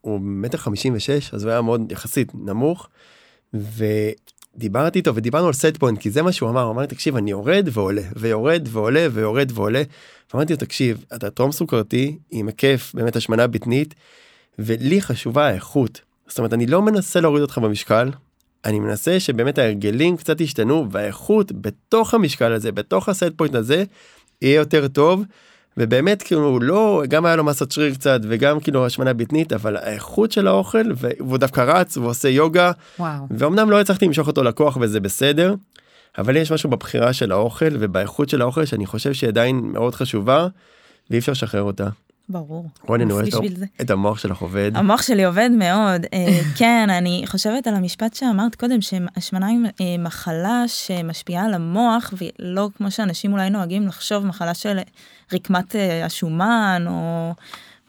הוא 0.01 0.21
מטר 0.21 0.59
חמישים 0.59 0.95
ושש, 0.97 1.35
אז 1.35 1.45
הוא 1.45 1.51
היה 1.51 1.61
מאוד 1.61 1.93
יחסית 1.93 2.33
נמוך, 2.35 2.88
ו... 3.55 3.85
דיברתי 4.59 4.99
איתו 4.99 5.14
ודיברנו 5.14 5.47
על 5.47 5.53
set 5.53 5.77
point 5.79 5.99
כי 5.99 6.11
זה 6.11 6.23
מה 6.23 6.33
שהוא 6.33 6.51
אמר 6.51 6.62
הוא 6.62 6.71
אמר 6.71 6.87
תקשיב 6.87 7.17
אני 7.17 7.31
יורד 7.31 7.69
ועולה 7.73 8.03
ויורד 8.17 8.69
ועולה 8.71 9.07
ויורד 9.12 9.53
ועולה. 9.55 9.83
אמרתי 10.35 10.53
לו 10.53 10.59
תקשיב 10.59 11.05
אתה 11.17 11.31
טרום 11.31 11.53
סוכרתי 11.53 12.19
עם 12.31 12.47
היקף 12.47 12.93
באמת 12.95 13.17
השמנה 13.17 13.47
בטנית 13.47 13.95
ולי 14.59 15.03
חשובה 15.03 15.49
האיכות. 15.49 16.01
זאת 16.27 16.38
אומרת 16.38 16.53
אני 16.53 16.67
לא 16.67 16.83
מנסה 16.83 17.21
להוריד 17.21 17.43
אותך 17.43 17.59
במשקל 17.59 18.11
אני 18.64 18.81
מנסה 18.81 19.21
שבאמת 19.21 19.59
ההרגלים 19.59 20.16
קצת 20.16 20.40
ישתנו 20.40 20.90
והאיכות 20.90 21.53
בתוך 21.53 22.14
המשקל 22.14 22.53
הזה 22.53 22.73
בתוך 22.73 23.09
ה 23.09 23.14
set 23.14 23.33
point 23.37 23.55
הזה 23.55 23.85
יהיה 24.42 24.55
יותר 24.55 24.88
טוב 24.88 25.25
ובאמת 25.77 26.23
כאילו 26.23 26.61
לא 26.61 27.03
גם 27.09 27.27
היה 27.27 27.37
לו 27.37 27.44
מסת 27.44 27.73
שריר 27.73 27.94
קצת 27.94 28.21
וגם 28.23 28.61
כאילו 28.61 28.87
השמנה 28.87 29.12
בטנית 29.12 29.53
אבל 29.53 29.77
האיכות 29.77 30.33
של 30.33 30.47
האוכל 30.47 30.85
והוא 30.97 31.38
דווקא 31.38 31.61
רץ 31.61 31.97
ועושה 31.97 32.29
יוגה 32.29 32.73
וואו. 32.99 33.27
ואומנם 33.31 33.71
לא 33.71 33.81
הצלחתי 33.81 34.07
למשוך 34.07 34.27
אותו 34.27 34.42
לקוח 34.42 34.79
וזה 34.81 35.01
בסדר. 35.01 35.55
אבל 36.18 36.37
יש 36.37 36.53
משהו 36.53 36.71
בבחירה 36.71 37.12
של 37.12 37.33
האוכל 37.33 37.68
ובאיכות 37.73 38.29
של 38.29 38.42
האוכל 38.42 38.64
שאני 38.64 38.87
חושב 38.87 39.12
שהיא 39.12 39.29
עדיין 39.29 39.57
מאוד 39.57 39.94
חשובה 39.94 40.49
ואי 41.11 41.18
אפשר 41.18 41.33
לשחרר 41.33 41.62
אותה. 41.62 41.88
ברור. 42.29 42.67
רוני, 42.83 43.05
אני 43.05 43.12
רואה 43.12 43.25
את 43.81 43.91
המוח 43.91 44.19
שלך 44.19 44.38
עובד. 44.38 44.71
המוח 44.75 45.03
שלי 45.03 45.25
עובד 45.25 45.51
מאוד. 45.53 46.07
אה, 46.12 46.41
כן, 46.59 46.87
אני 46.91 47.25
חושבת 47.27 47.67
על 47.67 47.75
המשפט 47.75 48.14
שאמרת 48.14 48.55
קודם, 48.55 48.81
שהשמנה 48.81 49.47
היא 49.79 49.99
מחלה 49.99 50.64
שמשפיעה 50.67 51.45
על 51.45 51.55
המוח, 51.55 52.14
ולא 52.19 52.69
כמו 52.77 52.91
שאנשים 52.91 53.33
אולי 53.33 53.51
נוהגים 53.51 53.87
לחשוב, 53.87 54.27
מחלה 54.27 54.55
של 54.55 54.79
רקמת 55.33 55.75
השומן, 56.05 56.85
או... 56.88 57.33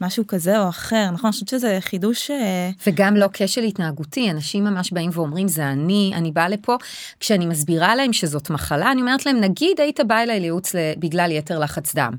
משהו 0.00 0.26
כזה 0.26 0.60
או 0.60 0.68
אחר, 0.68 1.10
נכון? 1.12 1.26
אני 1.26 1.32
חושבת 1.32 1.48
שזה 1.48 1.78
חידוש... 1.80 2.30
אה, 2.30 2.70
וגם 2.86 3.16
לא 3.16 3.26
כשל 3.32 3.62
התנהגותי, 3.62 4.30
אנשים 4.30 4.64
ממש 4.64 4.92
באים 4.92 5.10
ואומרים, 5.12 5.48
זה 5.48 5.66
אני, 5.66 6.12
אני 6.14 6.32
באה 6.32 6.48
לפה, 6.48 6.76
כשאני 7.20 7.46
מסבירה 7.46 7.94
להם 7.94 8.12
שזאת 8.12 8.50
מחלה, 8.50 8.92
אני 8.92 9.00
אומרת 9.00 9.26
להם, 9.26 9.40
נגיד 9.40 9.80
היית 9.80 10.00
בא 10.00 10.18
אליי 10.18 10.40
לייעוץ 10.40 10.74
בגלל 10.98 11.30
יתר 11.30 11.58
לחץ 11.58 11.94
דם. 11.94 12.12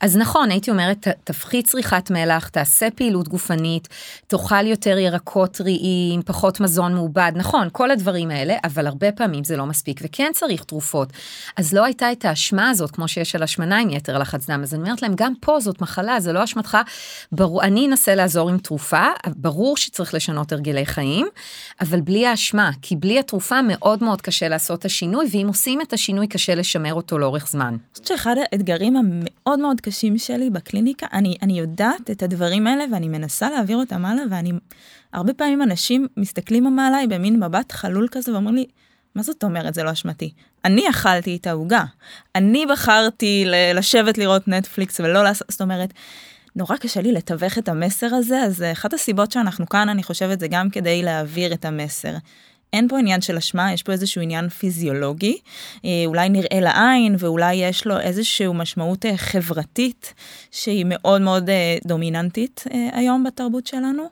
אז 0.00 0.16
נכון, 0.16 0.50
הייתי 0.50 0.70
אומרת, 0.70 1.08
תפחית 1.24 1.66
צריכת 1.66 2.10
מלח, 2.10 2.48
תעשה 2.48 2.90
פעילות 2.90 3.28
גופנית, 3.28 3.88
תאכל 4.26 4.66
יותר 4.66 4.98
ירקות 4.98 5.50
טריים, 5.50 6.22
פחות 6.22 6.60
מזון 6.60 6.94
מעובד, 6.94 7.32
נכון, 7.34 7.68
כל 7.72 7.90
הדברים 7.90 8.30
האלה, 8.30 8.56
אבל 8.64 8.86
הרבה 8.86 9.12
פעמים 9.12 9.44
זה 9.44 9.56
לא 9.56 9.66
מספיק, 9.66 10.00
וכן 10.04 10.30
צריך 10.34 10.64
תרופות. 10.64 11.12
אז 11.56 11.72
לא 11.72 11.84
הייתה 11.84 12.12
את 12.12 12.24
האשמה 12.24 12.70
הזאת, 12.70 12.90
כמו 12.90 13.08
שיש 13.08 13.34
על 13.34 13.42
השמנה 13.42 13.78
עם 13.78 13.90
יתר 13.90 14.18
לחץ 14.18 14.50
דם, 14.50 14.62
אז 14.62 14.74
אני 14.74 14.82
אומרת 14.82 15.02
להם, 15.02 15.12
גם 15.14 15.32
פה 15.40 15.60
זאת 15.60 15.80
מחלה, 15.80 16.20
זה 16.20 16.32
לא 16.32 16.44
אשמתך. 16.44 16.78
ברור, 17.32 17.62
אני 17.62 17.86
אנסה 17.86 18.14
לעזור 18.14 18.48
עם 18.48 18.58
תרופה, 18.58 19.06
ברור 19.26 19.76
שצריך 19.76 20.14
לשנות 20.14 20.52
הרגלי 20.52 20.86
חיים, 20.86 21.26
אבל 21.80 22.00
בלי 22.00 22.26
האשמה, 22.26 22.70
כי 22.82 22.96
בלי 22.96 23.18
התרופה 23.18 23.62
מאוד 23.62 24.02
מאוד 24.02 24.20
קשה 24.20 24.48
לעשות 24.48 24.78
את 24.78 24.84
השינוי, 24.84 25.26
ואם 25.32 25.46
עושים 25.48 25.80
את 25.80 25.92
השינוי 25.92 26.26
קשה 26.26 26.54
לשמר 26.54 26.94
אותו 26.94 27.18
לאורך 27.18 27.48
זמן. 27.48 27.68
אני 27.68 27.78
חושבת 27.92 28.06
שאחד 28.06 28.34
האתגרים 28.52 28.96
המאוד 28.96 29.58
מאוד 29.58 29.80
קשים 29.80 30.18
שלי 30.18 30.50
בקליניקה, 30.50 31.06
אני, 31.12 31.36
אני 31.42 31.58
יודעת 31.58 32.10
את 32.10 32.22
הדברים 32.22 32.66
האלה 32.66 32.84
ואני 32.92 33.08
מנסה 33.08 33.50
להעביר 33.50 33.76
אותם 33.76 34.04
הלאה, 34.04 34.24
ואני, 34.30 34.52
הרבה 35.12 35.34
פעמים 35.34 35.62
אנשים 35.62 36.06
מסתכלים 36.16 36.78
עליי 36.78 37.06
במין 37.06 37.44
מבט 37.44 37.72
חלול 37.72 38.08
כזה 38.10 38.32
ואומרים 38.32 38.54
לי, 38.54 38.64
מה 39.14 39.22
זאת 39.22 39.44
אומרת 39.44 39.74
זה 39.74 39.82
לא 39.82 39.92
אשמתי? 39.92 40.32
אני 40.64 40.90
אכלתי 40.90 41.36
את 41.36 41.46
העוגה. 41.46 41.84
אני 42.34 42.66
בחרתי 42.66 43.44
לשבת 43.74 44.18
לראות 44.18 44.48
נטפליקס 44.48 45.00
ולא 45.00 45.24
לעשות, 45.24 45.50
זאת 45.50 45.60
אומרת, 45.60 45.92
נורא 46.58 46.76
קשה 46.76 47.00
לי 47.00 47.12
לתווך 47.12 47.58
את 47.58 47.68
המסר 47.68 48.14
הזה, 48.14 48.42
אז 48.42 48.62
אחת 48.72 48.94
הסיבות 48.94 49.32
שאנחנו 49.32 49.68
כאן, 49.68 49.88
אני 49.88 50.02
חושבת, 50.02 50.40
זה 50.40 50.48
גם 50.48 50.70
כדי 50.70 51.02
להעביר 51.02 51.52
את 51.52 51.64
המסר. 51.64 52.14
אין 52.72 52.88
פה 52.88 52.98
עניין 52.98 53.20
של 53.20 53.36
אשמה, 53.36 53.72
יש 53.72 53.82
פה 53.82 53.92
איזשהו 53.92 54.22
עניין 54.22 54.48
פיזיולוגי, 54.48 55.38
אה, 55.84 55.90
אולי 56.06 56.28
נראה 56.28 56.60
לעין 56.60 57.16
ואולי 57.18 57.54
יש 57.54 57.86
לו 57.86 58.00
איזושהי 58.00 58.46
משמעות 58.54 59.06
אה, 59.06 59.16
חברתית 59.16 60.14
שהיא 60.50 60.84
מאוד 60.88 61.20
מאוד 61.20 61.50
אה, 61.50 61.78
דומיננטית 61.86 62.64
היום 62.92 63.24
בתרבות 63.24 63.66
שלנו, 63.66 64.02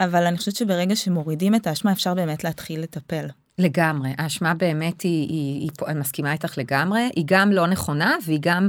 אבל 0.00 0.26
אני 0.26 0.38
חושבת 0.38 0.56
שברגע 0.56 0.96
שמורידים 0.96 1.54
את 1.54 1.66
האשמה 1.66 1.92
אפשר 1.92 2.14
באמת 2.14 2.44
להתחיל 2.44 2.80
לטפל. 2.80 3.26
לגמרי, 3.60 4.10
האשמה 4.18 4.54
באמת 4.54 5.00
היא, 5.02 5.28
היא, 5.28 5.60
היא, 5.60 5.70
אני 5.86 6.00
מסכימה 6.00 6.32
איתך 6.32 6.58
לגמרי, 6.58 7.10
היא 7.16 7.24
גם 7.26 7.52
לא 7.52 7.66
נכונה 7.66 8.16
והיא 8.26 8.38
גם 8.42 8.68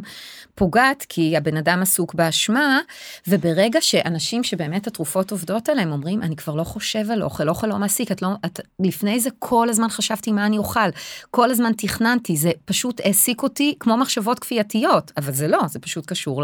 פוגעת 0.56 1.06
כי 1.10 1.38
הבן 1.38 1.58
אדם 1.58 1.82
עסוק 1.82 2.14
באשמה, 2.14 2.80
וברגע 3.28 3.82
שאנשים 3.82 4.44
שבאמת 4.44 4.88
התרופות 4.88 5.32
עובדות 5.32 5.70
עליהם 5.70 5.92
אומרים, 5.92 6.22
אני 6.22 6.36
כבר 6.36 6.56
לא 6.56 6.64
חושב 6.64 7.12
על 7.12 7.24
אוכל, 7.24 7.50
אוכל 7.50 7.68
לא 7.68 7.78
מעסיק, 7.78 8.12
את 8.12 8.22
לא, 8.22 8.30
את, 8.46 8.60
לפני 8.80 9.20
זה 9.20 9.30
כל 9.40 9.70
הזמן 9.70 9.90
חשבתי 9.90 10.32
מה 10.32 10.46
אני 10.46 10.58
אוכל, 10.58 10.90
כל 11.32 11.52
הזמן 11.52 11.72
תכננתי, 11.78 12.38
זה 12.38 12.52
פשוט 12.66 13.02
העסיק 13.04 13.44
אותי 13.44 13.76
כמו 13.80 13.98
מחשבות 13.98 14.40
כפייתיות, 14.40 15.12
אבל 15.18 15.34
זה 15.34 15.48
לא, 15.48 15.60
זה 15.68 15.80
פשוט 15.80 16.06
קשור 16.06 16.44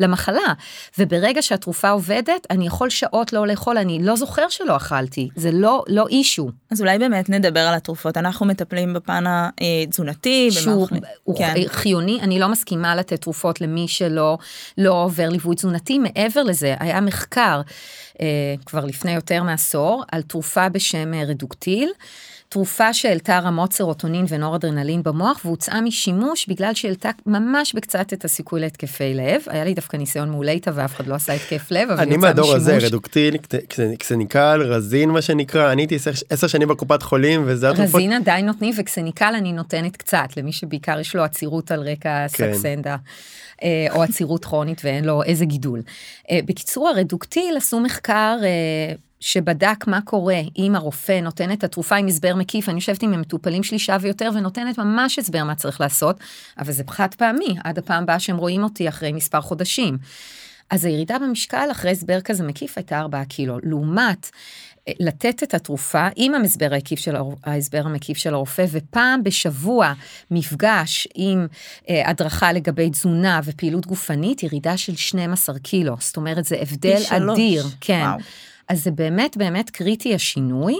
למחלה. 0.00 0.54
וברגע 0.98 1.42
שהתרופה 1.42 1.90
עובדת, 1.90 2.46
אני 2.50 2.66
יכול 2.66 2.90
שעות 2.90 3.32
לא 3.32 3.46
לאכול, 3.46 3.78
אני 3.78 3.98
לא 4.02 4.16
זוכר 4.16 4.48
שלא 4.48 4.76
אכלתי, 4.76 5.28
זה 5.36 5.50
לא, 5.52 5.84
לא 5.88 6.06
אישו. 6.08 6.50
אז 6.70 6.80
אולי 6.80 6.98
באמת 6.98 7.30
נדבר 7.30 7.60
על 7.60 7.74
התרופות, 7.80 8.16
אנחנו 8.16 8.46
מטפלים 8.46 8.92
בפן 8.94 9.24
התזונתי, 9.60 10.50
שהוא 10.50 10.88
הוא 11.24 11.38
כן. 11.38 11.54
חיוני, 11.66 12.18
אני 12.22 12.38
לא 12.38 12.48
מסכימה 12.48 12.96
לתת 12.96 13.20
תרופות 13.20 13.60
למי 13.60 13.88
שלא 13.88 14.38
לא 14.78 15.04
עובר 15.04 15.28
ליווי 15.28 15.56
תזונתי, 15.56 15.98
מעבר 15.98 16.42
לזה, 16.42 16.74
היה 16.80 17.00
מחקר 17.00 17.60
אה, 18.20 18.26
כבר 18.66 18.84
לפני 18.84 19.12
יותר 19.12 19.42
מעשור 19.42 20.04
על 20.12 20.22
תרופה 20.22 20.68
בשם 20.68 21.14
אה, 21.14 21.24
רדוקטיל. 21.24 21.92
תרופה 22.52 22.94
שהעלתה 22.94 23.38
רמות 23.38 23.72
סרוטונין 23.72 24.24
ונורדרנלין 24.28 25.02
במוח 25.02 25.40
והוצאה 25.44 25.80
משימוש 25.80 26.46
בגלל 26.48 26.74
שהעלתה 26.74 27.10
ממש 27.26 27.74
בקצת 27.74 28.12
את 28.12 28.24
הסיכוי 28.24 28.60
להתקפי 28.60 29.14
לב. 29.14 29.42
היה 29.46 29.64
לי 29.64 29.74
דווקא 29.74 29.96
ניסיון 29.96 30.30
מעולה 30.30 30.52
איתה 30.52 30.70
ואף 30.74 30.96
אחד 30.96 31.06
לא 31.06 31.14
עשה 31.14 31.32
התקף 31.32 31.70
לב, 31.70 31.90
אבל 31.90 32.00
אני 32.00 32.16
מהדור 32.16 32.54
הזה, 32.54 32.78
רדוקטין, 32.78 33.34
קסניקל, 33.98 34.62
רזין 34.62 35.10
מה 35.10 35.22
שנקרא, 35.22 35.72
אני 35.72 35.82
הייתי 35.82 35.96
עשר 36.30 36.46
שנים 36.46 36.68
בקופת 36.68 37.02
חולים 37.02 37.42
וזה 37.46 37.70
התרופות. 37.70 37.94
רזין 37.94 38.12
עדיין 38.12 38.46
נותנים 38.46 38.74
וקסניקל 38.78 39.34
אני 39.38 39.52
נותנת 39.52 39.96
קצת 39.96 40.36
למי 40.36 40.52
שבעיקר 40.52 41.00
יש 41.00 41.16
לו 41.16 41.22
עצירות 41.22 41.70
על 41.70 41.80
רקע 41.80 42.28
כן. 42.28 42.52
סקסנדה. 42.52 42.96
אה, 43.62 43.86
או 43.94 44.02
עצירות 44.02 44.44
כרונית 44.44 44.80
ואין 44.84 45.04
לו 45.04 45.22
איזה 45.22 45.44
גידול. 45.44 45.82
אה, 46.30 46.38
בקיצור 46.44 46.88
הרדוקטיל 46.88 47.56
עשו 47.56 47.80
מחקר 47.80 48.38
אה, 48.42 48.94
שבדק 49.20 49.86
מה 49.86 50.00
קורה 50.00 50.40
אם 50.58 50.74
הרופא 50.74 51.20
נותן 51.20 51.52
את 51.52 51.64
התרופה 51.64 51.96
עם 51.96 52.06
הסבר 52.06 52.34
מקיף, 52.34 52.68
אני 52.68 52.76
יושבת 52.76 53.02
עם 53.02 53.12
המטופלים 53.12 53.62
שלי 53.62 53.78
שעה 53.78 53.98
ויותר 54.00 54.30
ונותנת 54.34 54.78
ממש 54.78 55.18
הסבר 55.18 55.44
מה 55.44 55.54
צריך 55.54 55.80
לעשות, 55.80 56.16
אבל 56.58 56.72
זה 56.72 56.82
חד 56.88 57.14
פעמי, 57.14 57.56
עד 57.64 57.78
הפעם 57.78 58.02
הבאה 58.02 58.20
שהם 58.20 58.36
רואים 58.36 58.62
אותי 58.62 58.88
אחרי 58.88 59.12
מספר 59.12 59.40
חודשים. 59.40 59.98
אז 60.70 60.84
הירידה 60.84 61.18
במשקל 61.18 61.68
אחרי 61.70 61.90
הסבר 61.90 62.20
כזה 62.20 62.44
מקיף 62.44 62.78
הייתה 62.78 62.98
4 62.98 63.24
קילו, 63.24 63.58
לעומת 63.62 64.30
אה, 64.88 64.92
לתת 65.00 65.42
את 65.42 65.54
התרופה 65.54 66.08
עם 66.16 66.34
ההסבר 66.34 66.74
המקיף 66.74 66.98
של, 66.98 67.16
ההסבר 67.44 67.82
המקיף 67.84 68.18
של 68.18 68.34
הרופא, 68.34 68.64
ופעם 68.70 69.22
בשבוע 69.22 69.92
מפגש 70.30 71.08
עם 71.14 71.46
אה, 71.88 72.10
הדרכה 72.10 72.52
לגבי 72.52 72.90
תזונה 72.90 73.40
ופעילות 73.44 73.86
גופנית, 73.86 74.42
ירידה 74.42 74.76
של 74.76 74.96
12 74.96 75.58
קילו. 75.58 75.96
זאת 76.00 76.16
אומרת, 76.16 76.44
זה 76.44 76.56
הבדל 76.60 77.02
אדיר. 77.08 77.64
כן. 77.80 78.02
וואו. 78.02 78.18
אז 78.70 78.84
זה 78.84 78.90
באמת 78.90 79.36
באמת 79.36 79.70
קריטי 79.70 80.14
השינוי. 80.14 80.78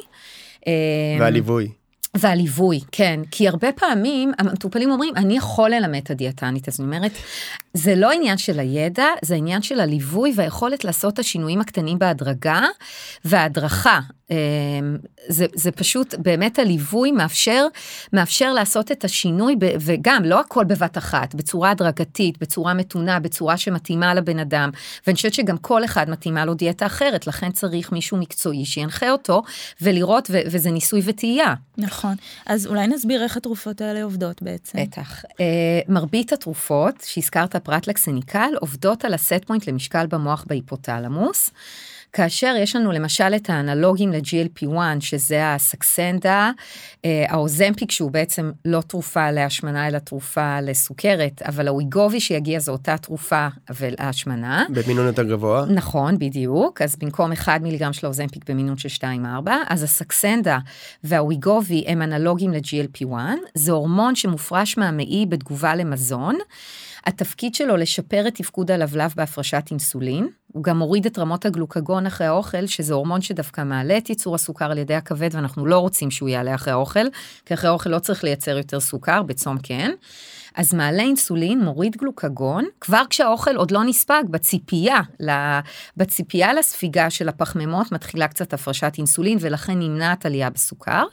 והליווי. 1.20 1.68
והליווי, 2.16 2.80
כן, 2.92 3.20
כי 3.30 3.48
הרבה 3.48 3.72
פעמים 3.72 4.32
המטופלים 4.38 4.90
אומרים, 4.90 5.16
אני 5.16 5.36
יכול 5.36 5.70
ללמד 5.70 6.00
את 6.02 6.10
הדיאטנית, 6.10 6.68
אז 6.68 6.80
אני 6.80 6.86
אומרת, 6.86 7.12
זה 7.74 7.94
לא 7.94 8.12
עניין 8.12 8.38
של 8.38 8.60
הידע, 8.60 9.04
זה 9.22 9.34
עניין 9.34 9.62
של 9.62 9.80
הליווי 9.80 10.32
והיכולת 10.36 10.84
לעשות 10.84 11.14
את 11.14 11.18
השינויים 11.18 11.60
הקטנים 11.60 11.98
בהדרגה 11.98 12.62
וההדרכה. 13.24 14.00
אמ, 14.30 14.96
זה, 15.28 15.46
זה 15.54 15.70
פשוט, 15.70 16.14
באמת 16.18 16.58
הליווי 16.58 17.12
מאפשר, 17.12 17.66
מאפשר 18.12 18.52
לעשות 18.52 18.92
את 18.92 19.04
השינוי, 19.04 19.56
ב, 19.58 19.66
וגם, 19.80 20.24
לא 20.24 20.40
הכל 20.40 20.64
בבת 20.64 20.98
אחת, 20.98 21.34
בצורה 21.34 21.70
הדרגתית, 21.70 22.38
בצורה 22.38 22.74
מתונה, 22.74 23.20
בצורה 23.20 23.56
שמתאימה 23.56 24.14
לבן 24.14 24.38
אדם, 24.38 24.70
ואני 25.06 25.16
חושבת 25.16 25.34
שגם 25.34 25.58
כל 25.58 25.84
אחד 25.84 26.10
מתאימה 26.10 26.44
לו 26.44 26.54
דיאטה 26.54 26.86
אחרת, 26.86 27.26
לכן 27.26 27.50
צריך 27.52 27.92
מישהו 27.92 28.16
מקצועי 28.16 28.64
שינחה 28.64 29.10
אותו, 29.10 29.42
ולראות, 29.80 30.28
ו, 30.30 30.38
וזה 30.46 30.70
ניסוי 30.70 31.00
וטעייה. 31.04 31.54
נכון, 31.78 32.14
אז 32.46 32.66
אולי 32.66 32.86
נסביר 32.86 33.22
איך 33.22 33.36
התרופות 33.36 33.80
האלה 33.80 34.02
עובדות 34.02 34.42
בעצם. 34.42 34.78
בטח. 34.82 35.24
Uh, 35.24 35.36
מרבית 35.88 36.32
התרופות 36.32 36.94
שהזכרת 37.04 37.56
פרט 37.56 37.86
לקסניקל 37.86 38.50
עובדות 38.60 39.04
על 39.04 39.14
הסט 39.14 39.44
פוינט 39.46 39.68
למשקל 39.68 40.06
במוח 40.06 40.44
בהיפותלמוס. 40.48 41.50
כאשר 42.12 42.54
יש 42.58 42.76
לנו 42.76 42.92
למשל 42.92 43.34
את 43.36 43.50
האנלוגים 43.50 44.12
ל-GLP-1 44.12 44.76
שזה 45.00 45.54
הסקסנדה, 45.54 46.50
אה, 47.04 47.24
האוזמפיק 47.28 47.90
שהוא 47.90 48.10
בעצם 48.10 48.50
לא 48.64 48.80
תרופה 48.80 49.30
להשמנה 49.30 49.88
אלא 49.88 49.98
תרופה 49.98 50.60
לסוכרת, 50.60 51.42
אבל 51.42 51.68
האויגובי 51.68 52.20
שיגיע 52.20 52.58
זו 52.58 52.72
אותה 52.72 52.98
תרופה 52.98 53.48
ולהשמנה. 53.80 54.64
במינון 54.70 55.06
יותר 55.06 55.22
גבוה. 55.22 55.64
נכון, 55.68 56.18
בדיוק, 56.18 56.82
אז 56.82 56.96
במקום 56.96 57.32
1 57.32 57.60
מיליגרם 57.60 57.92
של 57.92 58.06
האוזמפיק 58.06 58.50
במינון 58.50 58.76
של 58.78 58.88
2-4, 58.88 59.50
אז 59.68 59.82
הסקסנדה 59.82 60.58
והאויגובי 61.04 61.84
הם 61.86 62.02
אנלוגים 62.02 62.52
ל-GLP-1, 62.52 63.14
זה 63.54 63.72
הורמון 63.72 64.14
שמופרש 64.14 64.78
מהמעי 64.78 65.26
בתגובה 65.28 65.74
למזון. 65.74 66.38
התפקיד 67.06 67.54
שלו 67.54 67.76
לשפר 67.76 68.28
את 68.28 68.34
תפקוד 68.34 68.70
הלבלב 68.70 69.12
בהפרשת 69.16 69.64
אינסולין, 69.70 70.28
הוא 70.52 70.64
גם 70.64 70.78
מוריד 70.78 71.06
את 71.06 71.18
רמות 71.18 71.46
הגלוקגון 71.46 72.06
אחרי 72.06 72.26
האוכל, 72.26 72.66
שזה 72.66 72.94
הורמון 72.94 73.20
שדווקא 73.20 73.64
מעלה 73.64 73.98
את 73.98 74.08
ייצור 74.08 74.34
הסוכר 74.34 74.70
על 74.70 74.78
ידי 74.78 74.94
הכבד, 74.94 75.28
ואנחנו 75.32 75.66
לא 75.66 75.78
רוצים 75.78 76.10
שהוא 76.10 76.28
יעלה 76.28 76.54
אחרי 76.54 76.72
האוכל, 76.72 77.06
כי 77.44 77.54
אחרי 77.54 77.68
האוכל 77.68 77.90
לא 77.90 77.98
צריך 77.98 78.24
לייצר 78.24 78.56
יותר 78.56 78.80
סוכר, 78.80 79.22
בצום 79.22 79.58
כן. 79.62 79.90
אז 80.54 80.74
מעלה 80.74 81.02
אינסולין, 81.02 81.64
מוריד 81.64 81.96
גלוקגון, 81.96 82.64
כבר 82.80 83.02
כשהאוכל 83.10 83.56
עוד 83.56 83.70
לא 83.70 83.84
נספג, 83.84 84.22
בציפייה, 84.30 85.00
בציפייה 85.96 86.52
לספיגה 86.52 87.10
של 87.10 87.28
הפחמימות 87.28 87.92
מתחילה 87.92 88.28
קצת 88.28 88.52
הפרשת 88.52 88.92
אינסולין 88.98 89.38
ולכן 89.40 89.78
נמנעת 89.78 90.26
עלייה 90.26 90.50
בסוכר, 90.50 91.04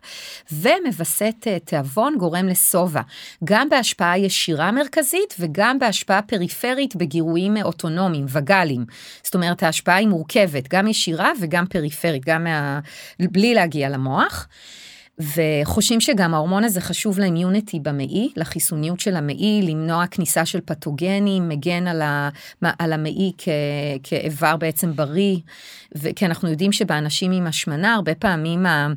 ומווסת 0.52 1.36
אה, 1.47 1.60
תיאבון 1.60 2.15
גורם 2.19 2.47
לשובע, 2.47 3.02
גם 3.43 3.69
בהשפעה 3.69 4.17
ישירה 4.19 4.71
מרכזית 4.71 5.36
וגם 5.39 5.80
בהשפעה 5.80 6.21
פריפרית 6.21 6.95
בגירויים 6.95 7.58
אוטונומיים, 7.58 8.26
וגאליים. 8.30 8.86
זאת 9.23 9.36
אומרת 9.36 9.63
ההשפעה 9.63 9.95
היא 9.95 10.08
מורכבת, 10.08 10.67
גם 10.69 10.88
ישירה 10.88 11.32
וגם 11.41 11.65
פריפרית, 11.65 12.26
גם 12.26 12.43
מה... 12.43 12.80
בלי 13.19 13.54
להגיע 13.54 13.89
למוח. 13.89 14.47
וחושבים 15.19 16.01
שגם 16.01 16.34
ההורמון 16.34 16.63
הזה 16.63 16.82
חשוב 16.82 17.19
לאמיוניטי 17.19 17.80
במעי, 17.80 18.30
לחיסוניות 18.36 18.99
של 18.99 19.15
המעי, 19.15 19.62
למנוע 19.63 20.08
כניסה 20.08 20.45
של 20.45 20.60
פתוגנים, 20.65 21.49
מגן 21.49 21.88
על, 21.88 22.01
ה, 22.01 22.30
על 22.80 22.93
המעי 22.93 23.32
כ, 23.38 23.49
כאיבר 24.03 24.58
בעצם 24.58 24.95
בריא, 24.95 25.38
כי 26.15 26.25
אנחנו 26.25 26.49
יודעים 26.49 26.71
שבאנשים 26.71 27.32
עם 27.32 27.47
השמנה 27.47 27.93
הרבה 27.93 28.15
פעמים 28.15 28.65
ה... 28.65 28.88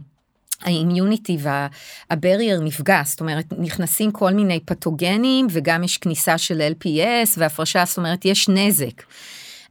האימיוניטי 0.62 1.38
והברייר 1.40 2.60
נפגע, 2.60 3.02
זאת 3.04 3.20
אומרת 3.20 3.44
נכנסים 3.58 4.12
כל 4.12 4.32
מיני 4.32 4.60
פתוגנים 4.60 5.46
וגם 5.50 5.84
יש 5.84 5.98
כניסה 5.98 6.38
של 6.38 6.72
LPS 6.72 7.30
והפרשה, 7.36 7.84
זאת 7.84 7.98
אומרת 7.98 8.24
יש 8.24 8.48
נזק. 8.48 9.02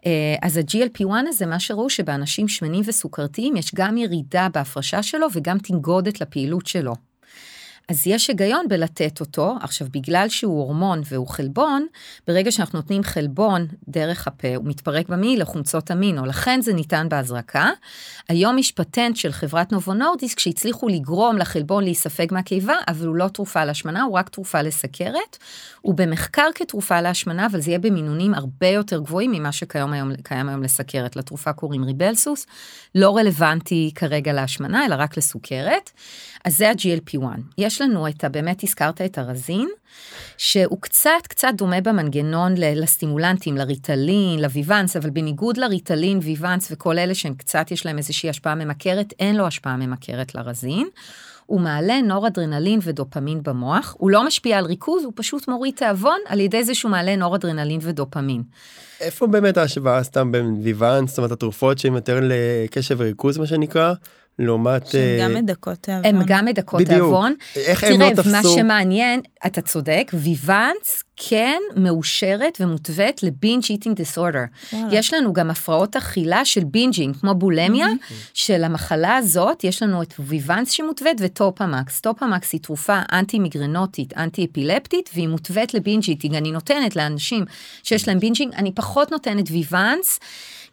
אה, 0.05 0.35
אז 0.41 0.57
ה-GLP-1 0.57 1.27
הזה, 1.27 1.45
מה 1.45 1.59
שראו 1.59 1.89
שבאנשים 1.89 2.47
שמנים 2.47 2.81
וסוכרתיים 2.85 3.55
יש 3.55 3.71
גם 3.75 3.97
ירידה 3.97 4.47
בהפרשה 4.53 5.03
שלו 5.03 5.27
וגם 5.33 5.57
תנגודת 5.57 6.21
לפעילות 6.21 6.67
שלו. 6.67 7.08
אז 7.89 8.07
יש 8.07 8.27
היגיון 8.27 8.65
בלתת 8.67 9.19
אותו, 9.19 9.55
עכשיו 9.61 9.87
בגלל 9.91 10.29
שהוא 10.29 10.59
הורמון 10.59 11.01
והוא 11.05 11.27
חלבון, 11.27 11.87
ברגע 12.27 12.51
שאנחנו 12.51 12.79
נותנים 12.79 13.03
חלבון 13.03 13.67
דרך 13.87 14.27
הפה, 14.27 14.55
הוא 14.55 14.65
מתפרק 14.65 15.09
במעי 15.09 15.37
לחומצות 15.37 15.91
אמינו, 15.91 16.25
לכן 16.25 16.61
זה 16.61 16.73
ניתן 16.73 17.07
בהזרקה. 17.09 17.69
היום 18.29 18.57
יש 18.57 18.71
פטנט 18.71 19.15
של 19.15 19.31
חברת 19.31 19.71
נובו 19.71 19.93
נורדיסק 19.93 20.39
שהצליחו 20.39 20.87
לגרום 20.87 21.37
לחלבון 21.37 21.83
להיספג 21.83 22.27
מהקיבה, 22.31 22.73
אבל 22.87 23.07
הוא 23.07 23.15
לא 23.15 23.27
תרופה 23.27 23.65
להשמנה, 23.65 24.03
הוא 24.03 24.17
רק 24.17 24.29
תרופה 24.29 24.61
לסכרת. 24.61 25.37
הוא 25.81 25.95
במחקר 25.95 26.47
כתרופה 26.55 27.01
להשמנה, 27.01 27.45
אבל 27.45 27.61
זה 27.61 27.69
יהיה 27.69 27.79
במינונים 27.79 28.33
הרבה 28.33 28.67
יותר 28.67 28.99
גבוהים 28.99 29.31
ממה 29.31 29.51
שקיים 29.51 29.93
היום, 29.93 30.11
היום 30.29 30.63
לסכרת. 30.63 31.15
לתרופה 31.15 31.53
קוראים 31.53 31.83
ריבלסוס, 31.83 32.45
לא 32.95 33.17
רלוונטי 33.17 33.91
כרגע 33.95 34.33
להשמנה, 34.33 34.85
אלא 34.85 34.95
רק 34.97 35.17
לסוכרת. 35.17 35.91
אז 36.45 36.57
זה 36.57 36.69
ה-GLP-1. 36.69 37.25
יש 37.57 37.78
לנו 37.81 38.07
את 38.07 38.23
ה... 38.23 38.29
באמת 38.29 38.63
הזכרת 38.63 39.01
את 39.01 39.17
הרזין, 39.17 39.69
שהוא 40.37 40.77
קצת 40.81 41.09
קצת 41.27 41.47
דומה 41.55 41.81
במנגנון 41.81 42.53
לסטימולנטים, 42.57 43.57
לריטלין, 43.57 44.41
לוויוונס, 44.41 44.95
אבל 44.95 45.09
בניגוד 45.09 45.57
לריטלין, 45.57 46.19
ויוונס 46.21 46.67
וכל 46.71 46.97
אלה 46.97 47.15
שהם 47.15 47.33
קצת 47.33 47.71
יש 47.71 47.85
להם 47.85 47.97
איזושהי 47.97 48.29
השפעה 48.29 48.55
ממכרת, 48.55 49.13
אין 49.19 49.35
לו 49.35 49.47
השפעה 49.47 49.77
ממכרת 49.77 50.35
לרזין. 50.35 50.87
הוא 51.45 51.61
מעלה 51.61 52.01
נורדרנלין 52.01 52.79
ודופמין 52.83 53.43
במוח, 53.43 53.95
הוא 53.97 54.11
לא 54.11 54.27
משפיע 54.27 54.57
על 54.57 54.65
ריכוז, 54.65 55.03
הוא 55.03 55.13
פשוט 55.15 55.47
מוריד 55.47 55.73
תיאבון 55.75 56.19
על 56.27 56.39
ידי 56.39 56.63
זה 56.63 56.75
שהוא 56.75 56.91
מעלה 56.91 57.15
נורדרנלין 57.15 57.79
ודופמין. 57.83 58.43
איפה 59.01 59.27
באמת 59.27 59.57
ההשוואה 59.57 60.03
סתם 60.03 60.31
בין 60.31 60.59
Vyvanse, 60.63 61.09
זאת 61.09 61.17
אומרת 61.17 61.31
התרופות 61.31 61.77
שהן 61.79 61.93
יותר 61.93 62.19
לקשב 62.23 62.95
וריכוז 62.99 63.37
מה 63.37 63.47
שנקרא, 63.47 63.93
לעומת... 64.39 64.87
שהן 64.87 65.21
גם 65.21 65.35
אה, 65.35 65.41
מדכאות 65.41 65.77
תיאבון. 65.77 66.05
הן 66.05 66.23
גם 66.27 66.45
מדכאות 66.45 66.81
תיאבון. 66.83 67.33
איך 67.55 67.83
הם 67.83 68.01
לא 68.01 68.09
תפסו? 68.09 68.21
תראה, 68.23 68.41
מה 68.41 68.49
שמעניין, 68.55 69.21
אתה 69.45 69.61
צודק, 69.61 70.11
Vyvanse 70.13 71.03
כן 71.15 71.59
מאושרת 71.75 72.57
ומותווית 72.59 73.23
ל 73.23 73.30
binge 73.30 73.63
eating 73.69 73.95
disorder. 73.95 74.43
יש 74.91 75.13
לנו 75.13 75.33
גם 75.33 75.49
הפרעות 75.49 75.95
אכילה 75.95 76.45
של 76.45 76.63
bingeing, 76.63 77.15
כמו 77.15 77.35
בולמיה, 77.35 77.87
של 78.33 78.63
המחלה 78.63 79.17
הזאת, 79.17 79.63
יש 79.63 79.83
לנו 79.83 80.01
את 80.01 80.13
Vyvanse 80.19 80.71
שמותווית 80.71 81.17
ו 81.19 81.28
Topamax. 81.28 82.01
Topamax 82.01 82.53
היא 82.53 82.61
תרופה 82.61 82.99
אנטי 83.11 83.39
מיגרנוטית, 83.39 84.17
אנטי 84.17 84.47
אפילפטית, 84.51 85.09
והיא 85.13 85.27
מותווית 85.27 85.73
ל 85.73 85.78
binge 85.78 86.03
eating. 86.07 86.35
אני 86.35 86.51
נותנת 86.51 86.95
לאנשים 86.95 87.45
שיש 87.83 88.07
להם 88.07 88.19
bingeing, 88.19 88.53
אני 88.53 88.71
פחות 88.71 89.11
נותנת 89.11 89.45
Vyvanse. 89.51 90.19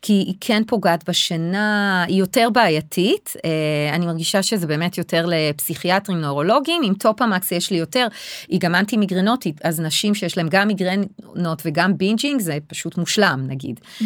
כי 0.03 0.13
היא 0.13 0.35
כן 0.41 0.63
פוגעת 0.67 1.09
בשינה, 1.09 2.05
היא 2.09 2.19
יותר 2.19 2.49
בעייתית, 2.53 3.35
אה, 3.45 3.95
אני 3.95 4.07
מרגישה 4.07 4.43
שזה 4.43 4.67
באמת 4.67 4.99
יותר 4.99 5.27
לפסיכיאטרים 5.29 6.21
נוירולוגיים, 6.21 6.83
עם 6.85 6.95
Topamax 6.95 7.53
יש 7.53 7.71
לי 7.71 7.77
יותר, 7.77 8.07
היא 8.49 8.61
גם 8.61 8.75
אנטי 8.75 8.97
מיגרנוטית, 8.97 9.61
אז 9.65 9.81
נשים 9.81 10.15
שיש 10.15 10.37
להם 10.37 10.49
גם 10.51 10.69
מיגרנות 10.69 11.63
וגם 11.65 11.99
bingeing 11.99 12.41
זה 12.41 12.59
פשוט 12.67 12.99
מושלם 12.99 13.45
נגיד. 13.49 13.81
Mm-hmm. 13.81 14.05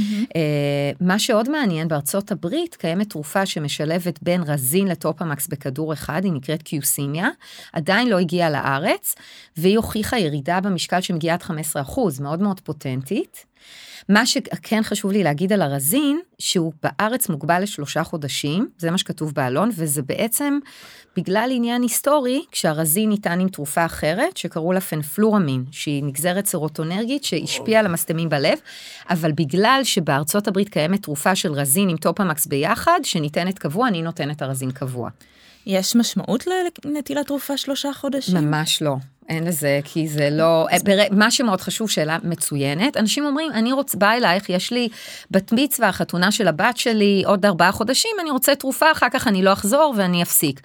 מה 1.01 1.19
שעוד 1.19 1.49
מעניין, 1.49 1.89
בארצות 1.89 2.33
הברית 2.33 2.75
קיימת 2.75 3.11
תרופה 3.11 3.47
שמשלבת 3.47 4.19
בין 4.23 4.43
רזין 4.43 4.89
לטופמקס 4.89 5.49
בכדור 5.49 5.93
אחד, 5.93 6.25
היא 6.25 6.33
נקראת 6.33 6.63
קיוסימיה, 6.63 7.29
עדיין 7.73 8.09
לא 8.09 8.19
הגיעה 8.19 8.51
לארץ, 8.51 9.15
והיא 9.57 9.77
הוכיחה 9.77 10.19
ירידה 10.19 10.61
במשקל 10.61 11.01
שמגיעה 11.01 11.37
עד 11.37 11.43
15%, 11.43 12.21
מאוד 12.21 12.43
מאוד 12.43 12.61
פוטנטית. 12.61 13.50
מה 14.09 14.27
שכן 14.27 14.83
חשוב 14.83 15.13
לי 15.13 15.23
להגיד 15.23 15.53
על 15.53 15.63
הרזין, 15.63 16.21
שהוא 16.39 16.73
בארץ 16.83 17.29
מוגבל 17.29 17.63
לשלושה 17.63 18.05
חודשים, 18.05 18.69
זה 18.79 18.91
מה 18.91 18.99
שכתוב 18.99 19.35
בעלון, 19.35 19.71
וזה 19.77 20.03
בעצם 20.03 20.59
בגלל 21.17 21.49
עניין 21.53 21.83
היסטורי, 21.83 22.45
כשהרזין 22.51 23.09
ניתן 23.09 23.41
עם 23.41 23.49
תרופה 23.49 23.85
אחרת, 23.85 24.37
שקראו 24.37 24.73
לה 24.73 24.81
פנפלורמין, 24.81 25.65
שהיא 25.71 26.05
נגזרת 26.05 26.47
סרוטונרגית 26.47 27.25
שהשפיעה 27.25 27.81
על 27.81 27.87
המסתמים 27.87 28.29
בלב, 28.29 28.59
אבל 29.11 29.33
בגלל 29.33 29.81
שבארצות 29.85 30.49
הברית 30.49 30.69
קיימת 30.69 31.03
תרופה 31.03 31.35
של 31.35 31.53
רזין 31.53 31.89
עם 31.89 31.97
Topamax 31.97 32.47
ביחד, 32.47 33.01
שניתנת 33.03 33.59
קבוע, 33.59 33.89
אני 33.89 34.03
נותנת 34.03 34.43
הרזין 34.43 34.71
קבוע. 34.71 35.11
יש 35.67 35.97
משמעות 35.97 36.45
לנטילת 36.85 37.27
תרופה 37.27 37.57
שלושה 37.57 37.93
חודשים? 37.93 38.37
ממש 38.37 38.83
לא. 38.83 38.97
אין 39.31 39.45
לזה, 39.45 39.81
כי 39.85 40.09
זה 40.09 40.31
לא, 40.31 40.67
אה, 40.73 40.77
מה 41.11 41.31
שמאוד 41.31 41.61
חשוב, 41.61 41.91
שאלה 41.91 42.19
מצוינת, 42.25 42.97
אנשים 42.97 43.25
אומרים, 43.25 43.53
אני 43.53 43.73
רוצה, 43.73 43.99
בא 43.99 44.13
אלייך, 44.13 44.51
יש 44.51 44.73
לי 44.73 44.89
בת 45.31 45.53
מצווה, 45.53 45.93
חתונה 45.93 46.33
של 46.33 46.49
הבת 46.49 46.77
שלי, 46.77 47.23
עוד 47.27 47.47
ארבעה 47.47 47.73
חודשים, 47.73 48.11
אני 48.21 48.31
רוצה 48.31 48.55
תרופה, 48.55 48.93
אחר 48.93 49.07
כך 49.13 49.29
אני 49.29 49.43
לא 49.43 49.53
אחזור 49.53 49.95
ואני 49.97 50.23
אפסיק. 50.23 50.61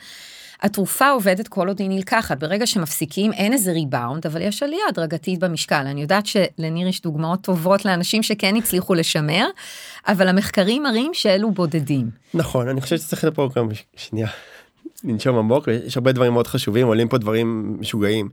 התרופה 0.62 1.10
עובדת 1.10 1.48
כל 1.48 1.68
עוד 1.68 1.80
היא 1.80 1.90
נלקחת, 1.90 2.40
ברגע 2.40 2.68
שמפסיקים 2.68 3.34
אין 3.34 3.54
איזה 3.54 3.72
ריבאונד, 3.72 4.26
אבל 4.26 4.42
יש 4.42 4.64
עלייה 4.64 4.84
הדרגתית 4.90 5.40
במשקל. 5.40 5.86
אני 5.86 6.02
יודעת 6.02 6.26
שלניר 6.26 6.88
יש 6.88 7.02
דוגמאות 7.02 7.42
טובות 7.42 7.86
לאנשים 7.86 8.24
שכן 8.24 8.56
הצליחו 8.56 8.94
לשמר, 8.94 9.48
אבל 10.08 10.28
המחקרים 10.28 10.84
מראים 10.84 11.12
שאלו 11.14 11.52
בודדים. 11.52 12.10
נכון, 12.34 12.68
אני 12.68 12.82
חושב 12.82 12.98
שצריך 12.98 13.24
לפה 13.24 13.50
גם 13.56 13.68
שנייה. 13.96 14.28
לנשום 15.06 15.38
עמוק 15.38 15.68
יש 15.86 15.98
הרבה 15.98 16.12
דברים 16.12 16.34
מאוד 16.34 16.48
חשובים 16.48 16.88
עולים 16.88 17.08
פה 17.08 17.18
דברים 17.18 17.78
משוגעים. 17.80 18.30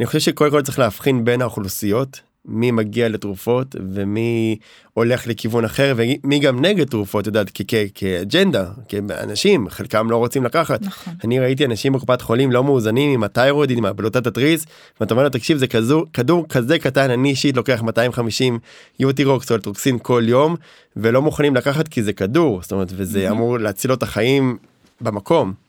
אני 0.00 0.06
חושב 0.06 0.18
שקודם 0.18 0.50
כל 0.50 0.62
צריך 0.62 0.78
להבחין 0.78 1.24
בין 1.24 1.42
האוכלוסיות 1.42 2.20
מי 2.46 2.70
מגיע 2.70 3.08
לתרופות 3.08 3.76
ומי 3.94 4.56
הולך 4.94 5.26
לכיוון 5.26 5.64
אחר 5.64 5.94
ומי 5.96 6.38
גם 6.38 6.64
נגד 6.64 6.88
תרופות 6.88 7.26
יודעת 7.26 7.50
כאג'נדה 7.94 8.70
כאנשים 8.88 9.68
חלקם 9.68 10.10
לא 10.10 10.16
רוצים 10.16 10.44
לקחת 10.44 10.82
נכון. 10.82 11.14
אני 11.24 11.40
ראיתי 11.40 11.64
אנשים 11.64 11.92
בקופת 11.92 12.22
חולים 12.22 12.52
לא 12.52 12.64
מאוזנים 12.64 13.10
עם 13.10 13.24
התיירודין 13.24 13.78
עם 13.78 13.84
הבלוטת 13.84 14.26
התריס 14.26 14.66
ואתה 15.00 15.14
אומר 15.14 15.22
לו 15.22 15.30
תקשיב 15.30 15.58
זה 15.58 15.66
כזו 15.66 16.04
כדור 16.12 16.48
כזה 16.48 16.78
קטן 16.78 17.10
אני 17.10 17.30
אישית 17.30 17.56
לוקח 17.56 17.82
250 17.82 18.58
יוטירוקס 19.00 19.50
או 19.50 19.56
אלטרוקסין 19.56 19.98
כל 20.02 20.22
יום 20.26 20.56
ולא 20.96 21.22
מוכנים 21.22 21.54
לקחת 21.56 21.88
כי 21.88 22.02
זה 22.02 22.12
כדור 22.12 22.62
זאת 22.62 22.72
אומרת 22.72 22.92
וזה 22.96 23.30
אמור 23.30 23.58
להציל 23.58 23.90
לו 23.90 23.94
את 23.94 24.02
החיים 24.02 24.56
במקום. 25.00 25.63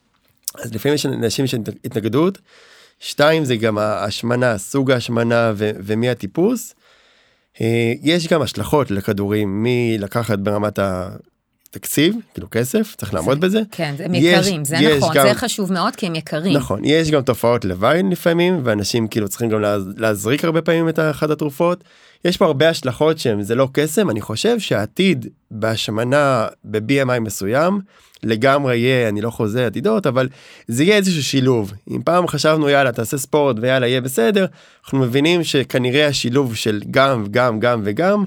אז 0.63 0.73
לפעמים 0.73 0.95
יש 0.95 1.05
אנשים 1.05 1.47
של 1.47 1.57
התנגדות. 1.85 2.37
שתיים 2.99 3.45
זה 3.45 3.55
גם 3.55 3.77
ההשמנה 3.77 4.57
סוג 4.57 4.91
ההשמנה 4.91 5.53
ו- 5.55 5.71
ומי 5.79 6.09
הטיפוס. 6.09 6.75
אה, 7.61 7.93
יש 8.01 8.27
גם 8.27 8.41
השלכות 8.41 8.91
לכדורים 8.91 9.63
מלקחת 9.63 10.39
ברמת 10.39 10.79
התקציב 10.79 12.15
כאילו 12.33 12.47
כסף 12.51 12.95
צריך 12.97 13.13
לעמוד 13.13 13.39
בזה 13.39 13.61
כן 13.71 13.95
הם 13.99 14.15
יקרים 14.15 14.61
יש, 14.61 14.67
זה 14.67 14.75
יש 14.75 14.97
נכון 14.97 15.15
גם, 15.15 15.27
זה 15.27 15.33
חשוב 15.33 15.73
מאוד 15.73 15.95
כי 15.95 16.05
הם 16.05 16.15
יקרים 16.15 16.53
נכון 16.53 16.85
יש 16.85 17.11
גם 17.11 17.21
תופעות 17.21 17.65
לוואי 17.65 18.03
לפעמים 18.03 18.61
ואנשים 18.63 19.07
כאילו 19.07 19.27
צריכים 19.27 19.49
גם 19.49 19.61
להזריק 19.97 20.45
הרבה 20.45 20.61
פעמים 20.61 20.89
את 20.89 20.99
אחת 20.99 21.29
התרופות 21.29 21.83
יש 22.25 22.37
פה 22.37 22.45
הרבה 22.45 22.69
השלכות 22.69 23.17
שהם 23.19 23.41
זה 23.41 23.55
לא 23.55 23.67
קסם 23.73 24.09
אני 24.09 24.21
חושב 24.21 24.59
שהעתיד 24.59 25.27
בהשמנה 25.51 26.47
ב-BMI 26.63 27.19
מסוים 27.19 27.79
לגמרי 28.25 28.77
יהיה 28.77 29.09
אני 29.09 29.21
לא 29.21 29.29
חוזה 29.29 29.67
עתידות 29.67 30.07
אבל 30.07 30.29
זה 30.67 30.83
יהיה 30.83 30.97
איזשהו 30.97 31.23
שילוב 31.23 31.73
אם 31.91 32.01
פעם 32.05 32.27
חשבנו 32.27 32.69
יאללה 32.69 32.91
תעשה 32.91 33.17
ספורט 33.17 33.55
ויאללה 33.61 33.87
יהיה 33.87 34.01
בסדר 34.01 34.45
אנחנו 34.83 34.99
מבינים 34.99 35.43
שכנראה 35.43 36.07
השילוב 36.07 36.55
של 36.55 36.81
גם 36.91 37.25
גם 37.31 37.59
גם 37.59 37.81
וגם 37.83 38.23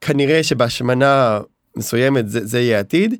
כנראה 0.00 0.42
שבהשמנה 0.42 1.40
מסוימת 1.76 2.28
זה, 2.28 2.46
זה 2.46 2.60
יהיה 2.60 2.80
עתיד. 2.80 3.14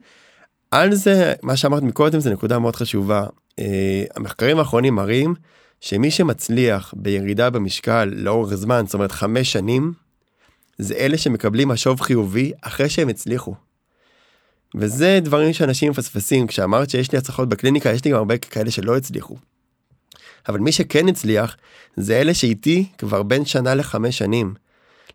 על 0.70 0.94
זה 0.94 1.34
מה 1.42 1.56
שאמרת 1.56 1.82
מקודם 1.82 2.20
זה 2.20 2.30
נקודה 2.30 2.58
מאוד 2.58 2.76
חשובה 2.76 3.26
uh, 3.26 3.62
המחקרים 4.16 4.58
האחרונים 4.58 4.94
מראים 4.94 5.34
שמי 5.80 6.10
שמצליח 6.10 6.94
בירידה 6.96 7.50
במשקל 7.50 8.12
לאורך 8.16 8.54
זמן, 8.54 8.82
זאת 8.86 8.94
אומרת 8.94 9.12
חמש 9.12 9.52
שנים, 9.52 9.92
זה 10.78 10.94
אלה 10.94 11.18
שמקבלים 11.18 11.68
משוב 11.68 12.00
חיובי 12.00 12.52
אחרי 12.62 12.88
שהם 12.88 13.08
הצליחו. 13.08 13.54
וזה 14.74 15.18
דברים 15.22 15.52
שאנשים 15.52 15.90
מפספסים, 15.90 16.46
כשאמרת 16.46 16.90
שיש 16.90 17.12
לי 17.12 17.18
הצלחות 17.18 17.48
בקליניקה, 17.48 17.90
יש 17.90 18.04
לי 18.04 18.10
גם 18.10 18.16
הרבה 18.16 18.38
כאלה 18.38 18.70
שלא 18.70 18.96
הצליחו. 18.96 19.36
אבל 20.48 20.58
מי 20.58 20.72
שכן 20.72 21.08
הצליח, 21.08 21.56
זה 21.96 22.20
אלה 22.20 22.34
שאיתי 22.34 22.86
כבר 22.98 23.22
בין 23.22 23.44
שנה 23.44 23.74
לחמש 23.74 24.18
שנים. 24.18 24.54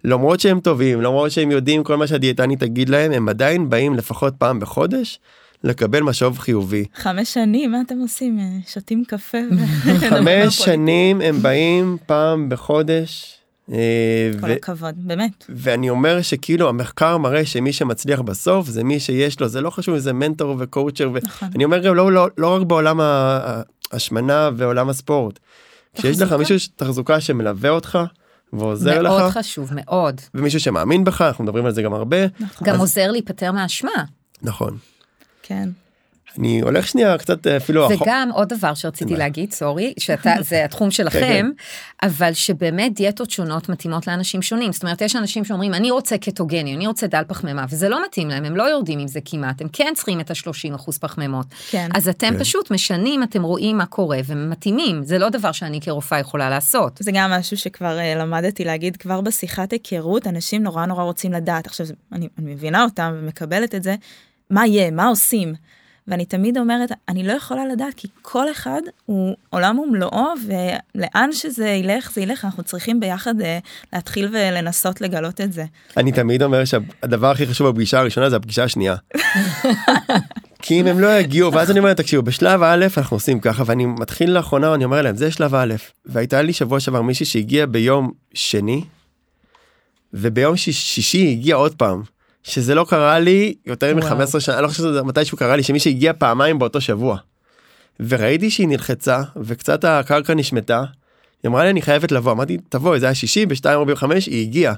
למרות 0.03 0.39
שהם 0.39 0.59
טובים, 0.59 1.01
למרות 1.01 1.31
שהם 1.31 1.51
יודעים 1.51 1.83
כל 1.83 1.95
מה 1.95 2.07
שהדיאטנית 2.07 2.59
תגיד 2.59 2.89
להם, 2.89 3.11
הם 3.11 3.29
עדיין 3.29 3.69
באים 3.69 3.93
לפחות 3.93 4.33
פעם 4.37 4.59
בחודש 4.59 5.19
לקבל 5.63 6.03
משוב 6.03 6.37
חיובי. 6.37 6.85
חמש 6.95 7.33
שנים, 7.33 7.71
מה 7.71 7.81
אתם 7.81 7.99
עושים? 7.99 8.39
שותים 8.67 9.03
קפה? 9.05 9.37
חמש 10.09 10.57
שנים 10.57 11.21
הם 11.21 11.41
באים 11.41 11.97
פעם 12.05 12.49
בחודש. 12.49 13.37
אה, 13.71 14.31
כל 14.41 14.47
ו- 14.49 14.53
הכבוד, 14.53 14.95
באמת. 14.97 15.45
ואני 15.49 15.89
אומר 15.89 16.21
שכאילו 16.21 16.69
המחקר 16.69 17.17
מראה 17.17 17.45
שמי 17.45 17.73
שמצליח 17.73 18.21
בסוף 18.21 18.67
זה 18.67 18.83
מי 18.83 18.99
שיש 18.99 19.39
לו, 19.39 19.47
זה 19.47 19.61
לא 19.61 19.69
חשוב 19.69 19.93
אם 19.93 19.99
זה 19.99 20.13
מנטור 20.13 20.55
וקואוצ'ר, 20.59 21.09
נכון. 21.23 21.49
ואני 21.51 21.65
אומר 21.65 21.79
גם 21.79 21.95
לא, 21.95 22.11
לא, 22.11 22.27
לא 22.37 22.55
רק 22.55 22.61
בעולם 22.61 22.99
ההשמנה 23.91 24.49
ועולם 24.57 24.89
הספורט. 24.89 25.39
כשיש 25.95 26.21
לך 26.21 26.31
מישהו 26.31 26.55
תחזוקה 26.75 27.21
שמלווה 27.21 27.69
אותך, 27.69 27.99
ועוזר 28.53 29.01
מאוד 29.01 29.05
לך. 29.05 29.11
מאוד 29.11 29.31
חשוב, 29.31 29.69
מאוד. 29.75 30.21
ומישהו 30.33 30.59
שמאמין 30.59 31.03
בך, 31.03 31.21
אנחנו 31.21 31.43
מדברים 31.43 31.65
על 31.65 31.71
זה 31.71 31.81
גם 31.81 31.93
הרבה. 31.93 32.17
נכון. 32.39 32.67
גם 32.67 32.75
אז... 32.75 32.79
עוזר 32.79 33.11
להיפטר 33.11 33.51
מהאשמה. 33.51 33.91
נכון. 34.41 34.77
כן. 35.43 35.69
אני 36.39 36.61
הולך 36.61 36.87
שנייה 36.87 37.17
קצת 37.17 37.47
אה, 37.47 37.57
אפילו 37.57 37.87
וגם 37.89 38.29
עוד 38.33 38.49
דבר 38.49 38.73
שרציתי 38.73 39.15
להגיד 39.15 39.53
סורי 39.53 39.93
שאתה 39.99 40.33
זה 40.49 40.65
התחום 40.65 40.91
שלכם 40.91 41.19
כן, 41.19 41.47
כן. 41.99 42.07
אבל 42.07 42.33
שבאמת 42.33 42.93
דיאטות 42.95 43.31
שונות 43.31 43.69
מתאימות 43.69 44.07
לאנשים 44.07 44.41
שונים 44.41 44.71
זאת 44.71 44.83
אומרת 44.83 45.01
יש 45.01 45.15
אנשים 45.15 45.45
שאומרים 45.45 45.73
אני 45.73 45.91
רוצה 45.91 46.17
קטוגני 46.17 46.75
אני 46.75 46.87
רוצה 46.87 47.07
דל 47.07 47.23
פחמימה 47.27 47.65
וזה 47.69 47.89
לא 47.89 48.05
מתאים 48.05 48.29
להם 48.29 48.45
הם 48.45 48.55
לא 48.55 48.63
יורדים 48.63 48.99
עם 48.99 49.07
זה 49.07 49.19
כמעט 49.25 49.61
הם 49.61 49.67
כן 49.73 49.93
צריכים 49.95 50.19
את 50.19 50.31
ה-30 50.31 50.75
אחוז 50.75 50.97
פחמימות 50.97 51.45
כן. 51.69 51.89
אז 51.93 52.09
אתם 52.09 52.29
כן. 52.29 52.39
פשוט 52.39 52.71
משנים 52.71 53.23
אתם 53.23 53.43
רואים 53.43 53.77
מה 53.77 53.85
קורה 53.85 54.19
ומתאימים 54.25 55.03
זה 55.03 55.17
לא 55.17 55.29
דבר 55.29 55.51
שאני 55.51 55.81
כרופאה 55.81 56.19
יכולה 56.19 56.49
לעשות. 56.49 56.97
זה 56.99 57.11
גם 57.13 57.31
משהו 57.31 57.57
שכבר 57.57 57.97
uh, 57.97 58.19
למדתי 58.19 58.65
להגיד 58.65 58.97
כבר 58.97 59.21
בשיחת 59.21 59.71
היכרות 59.71 60.27
אנשים 60.27 60.63
נורא 60.63 60.85
נורא 60.85 61.03
רוצים 61.03 61.31
לדעת 61.33 61.67
עכשיו 61.67 61.85
אני, 62.11 62.27
אני 62.39 62.53
מבינה 62.53 62.83
אותם 62.83 63.13
ומקבלת 63.15 63.75
את 63.75 63.83
זה 63.83 63.95
מה 64.49 64.67
יהיה 64.67 64.91
מה 64.91 65.07
עושים. 65.07 65.53
ואני 66.07 66.25
תמיד 66.25 66.57
אומרת, 66.57 66.91
אני 67.09 67.23
לא 67.23 67.31
יכולה 67.31 67.65
לדעת, 67.65 67.93
כי 67.93 68.07
כל 68.21 68.51
אחד 68.51 68.81
הוא 69.05 69.35
עולם 69.49 69.79
ומלואו, 69.79 70.33
ולאן 70.47 71.29
שזה 71.31 71.67
ילך, 71.67 72.11
זה 72.13 72.21
ילך, 72.21 72.45
אנחנו 72.45 72.63
צריכים 72.63 72.99
ביחד 72.99 73.41
uh, 73.41 73.43
להתחיל 73.93 74.27
ולנסות 74.31 75.01
לגלות 75.01 75.41
את 75.41 75.53
זה. 75.53 75.65
אני 75.97 76.11
תמיד 76.11 76.43
אומר 76.43 76.65
שהדבר 76.65 77.31
הכי 77.31 77.47
חשוב 77.47 77.69
בפגישה 77.69 77.99
הראשונה 77.99 78.29
זה 78.29 78.35
הפגישה 78.35 78.63
השנייה. 78.63 78.95
כי 80.61 80.81
אם 80.81 80.87
הם 80.87 80.99
לא 80.99 81.19
יגיעו, 81.19 81.53
ואז 81.53 81.71
אני 81.71 81.79
אומר, 81.79 81.93
תקשיבו, 81.93 82.23
בשלב 82.23 82.63
א' 82.63 82.85
אנחנו 82.97 83.17
עושים 83.17 83.39
ככה, 83.39 83.63
ואני 83.65 83.85
מתחיל 83.85 84.31
לאחרונה, 84.31 84.75
אני 84.75 84.85
אומר 84.85 85.01
להם, 85.01 85.15
זה 85.15 85.31
שלב 85.31 85.55
א', 85.55 85.73
והייתה 86.05 86.41
לי 86.41 86.53
שבוע 86.53 86.79
שעבר 86.79 87.01
מישהי 87.01 87.25
שהגיע 87.25 87.65
ביום 87.65 88.11
שני, 88.33 88.83
וביום 90.13 90.57
שישי 90.57 91.31
הגיע 91.31 91.55
עוד 91.55 91.75
פעם. 91.75 92.01
שזה 92.43 92.75
לא 92.75 92.85
קרה 92.89 93.19
לי 93.19 93.53
יותר 93.65 93.95
מ-15 93.95 94.39
שנה, 94.39 94.55
אני 94.55 94.63
לא 94.63 94.67
חושב 94.67 94.83
שזה 94.83 95.03
מתישהו 95.03 95.37
קרה 95.37 95.55
לי, 95.55 95.63
שמי 95.63 95.79
שהגיע 95.79 96.13
פעמיים 96.17 96.59
באותו 96.59 96.81
שבוע. 96.81 97.17
וראיתי 97.99 98.49
שהיא 98.49 98.67
נלחצה 98.67 99.21
וקצת 99.37 99.83
הקרקע 99.83 100.33
נשמטה. 100.33 100.83
היא 101.43 101.49
אמרה 101.49 101.63
לי 101.63 101.69
אני 101.69 101.81
חייבת 101.81 102.11
לבוא, 102.11 102.31
אמרתי 102.31 102.57
תבואי 102.69 102.99
זה 102.99 103.05
היה 103.05 103.15
שישי 103.15 103.45
ב-2.45 103.45 104.05
היא 104.25 104.41
הגיעה. 104.41 104.73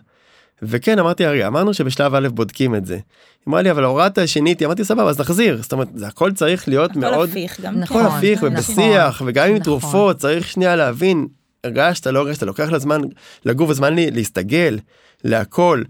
וכן 0.61 0.99
אמרתי 0.99 1.25
הרי 1.25 1.47
אמרנו 1.47 1.73
שבשלב 1.73 2.15
א' 2.15 2.27
בודקים 2.27 2.75
את 2.75 2.85
זה. 2.85 2.93
היא 2.93 3.01
אמרה 3.47 3.61
לי 3.61 3.71
אבל 3.71 3.83
הורדת 3.83 4.27
שנית 4.27 4.63
אמרתי 4.63 4.83
סבבה 4.83 5.09
אז 5.09 5.19
נחזיר 5.19 5.61
זאת 5.61 5.73
אומרת 5.73 5.87
זה 5.95 6.07
הכל 6.07 6.31
צריך 6.31 6.67
להיות 6.67 6.91
הכל 6.91 6.99
מאוד 6.99 7.29
הפיך 7.29 7.61
גם 7.61 7.83
הכל 7.83 7.83
נכון, 7.83 8.05
הפיך 8.05 8.43
נכון, 8.43 8.53
ובשיח 8.53 9.21
וגם 9.25 9.47
עם 9.47 9.51
נכון. 9.51 9.63
תרופות 9.63 10.17
צריך 10.17 10.47
שנייה 10.47 10.75
להבין 10.75 11.27
הרגשת 11.63 12.07
לא 12.07 12.19
הרגשת 12.19 12.43
לוקח 12.43 12.69
לזמן 12.69 13.01
לגוף 13.45 13.69
הזמן 13.69 13.95
להסתגל 13.95 14.79
להכל 15.23 15.83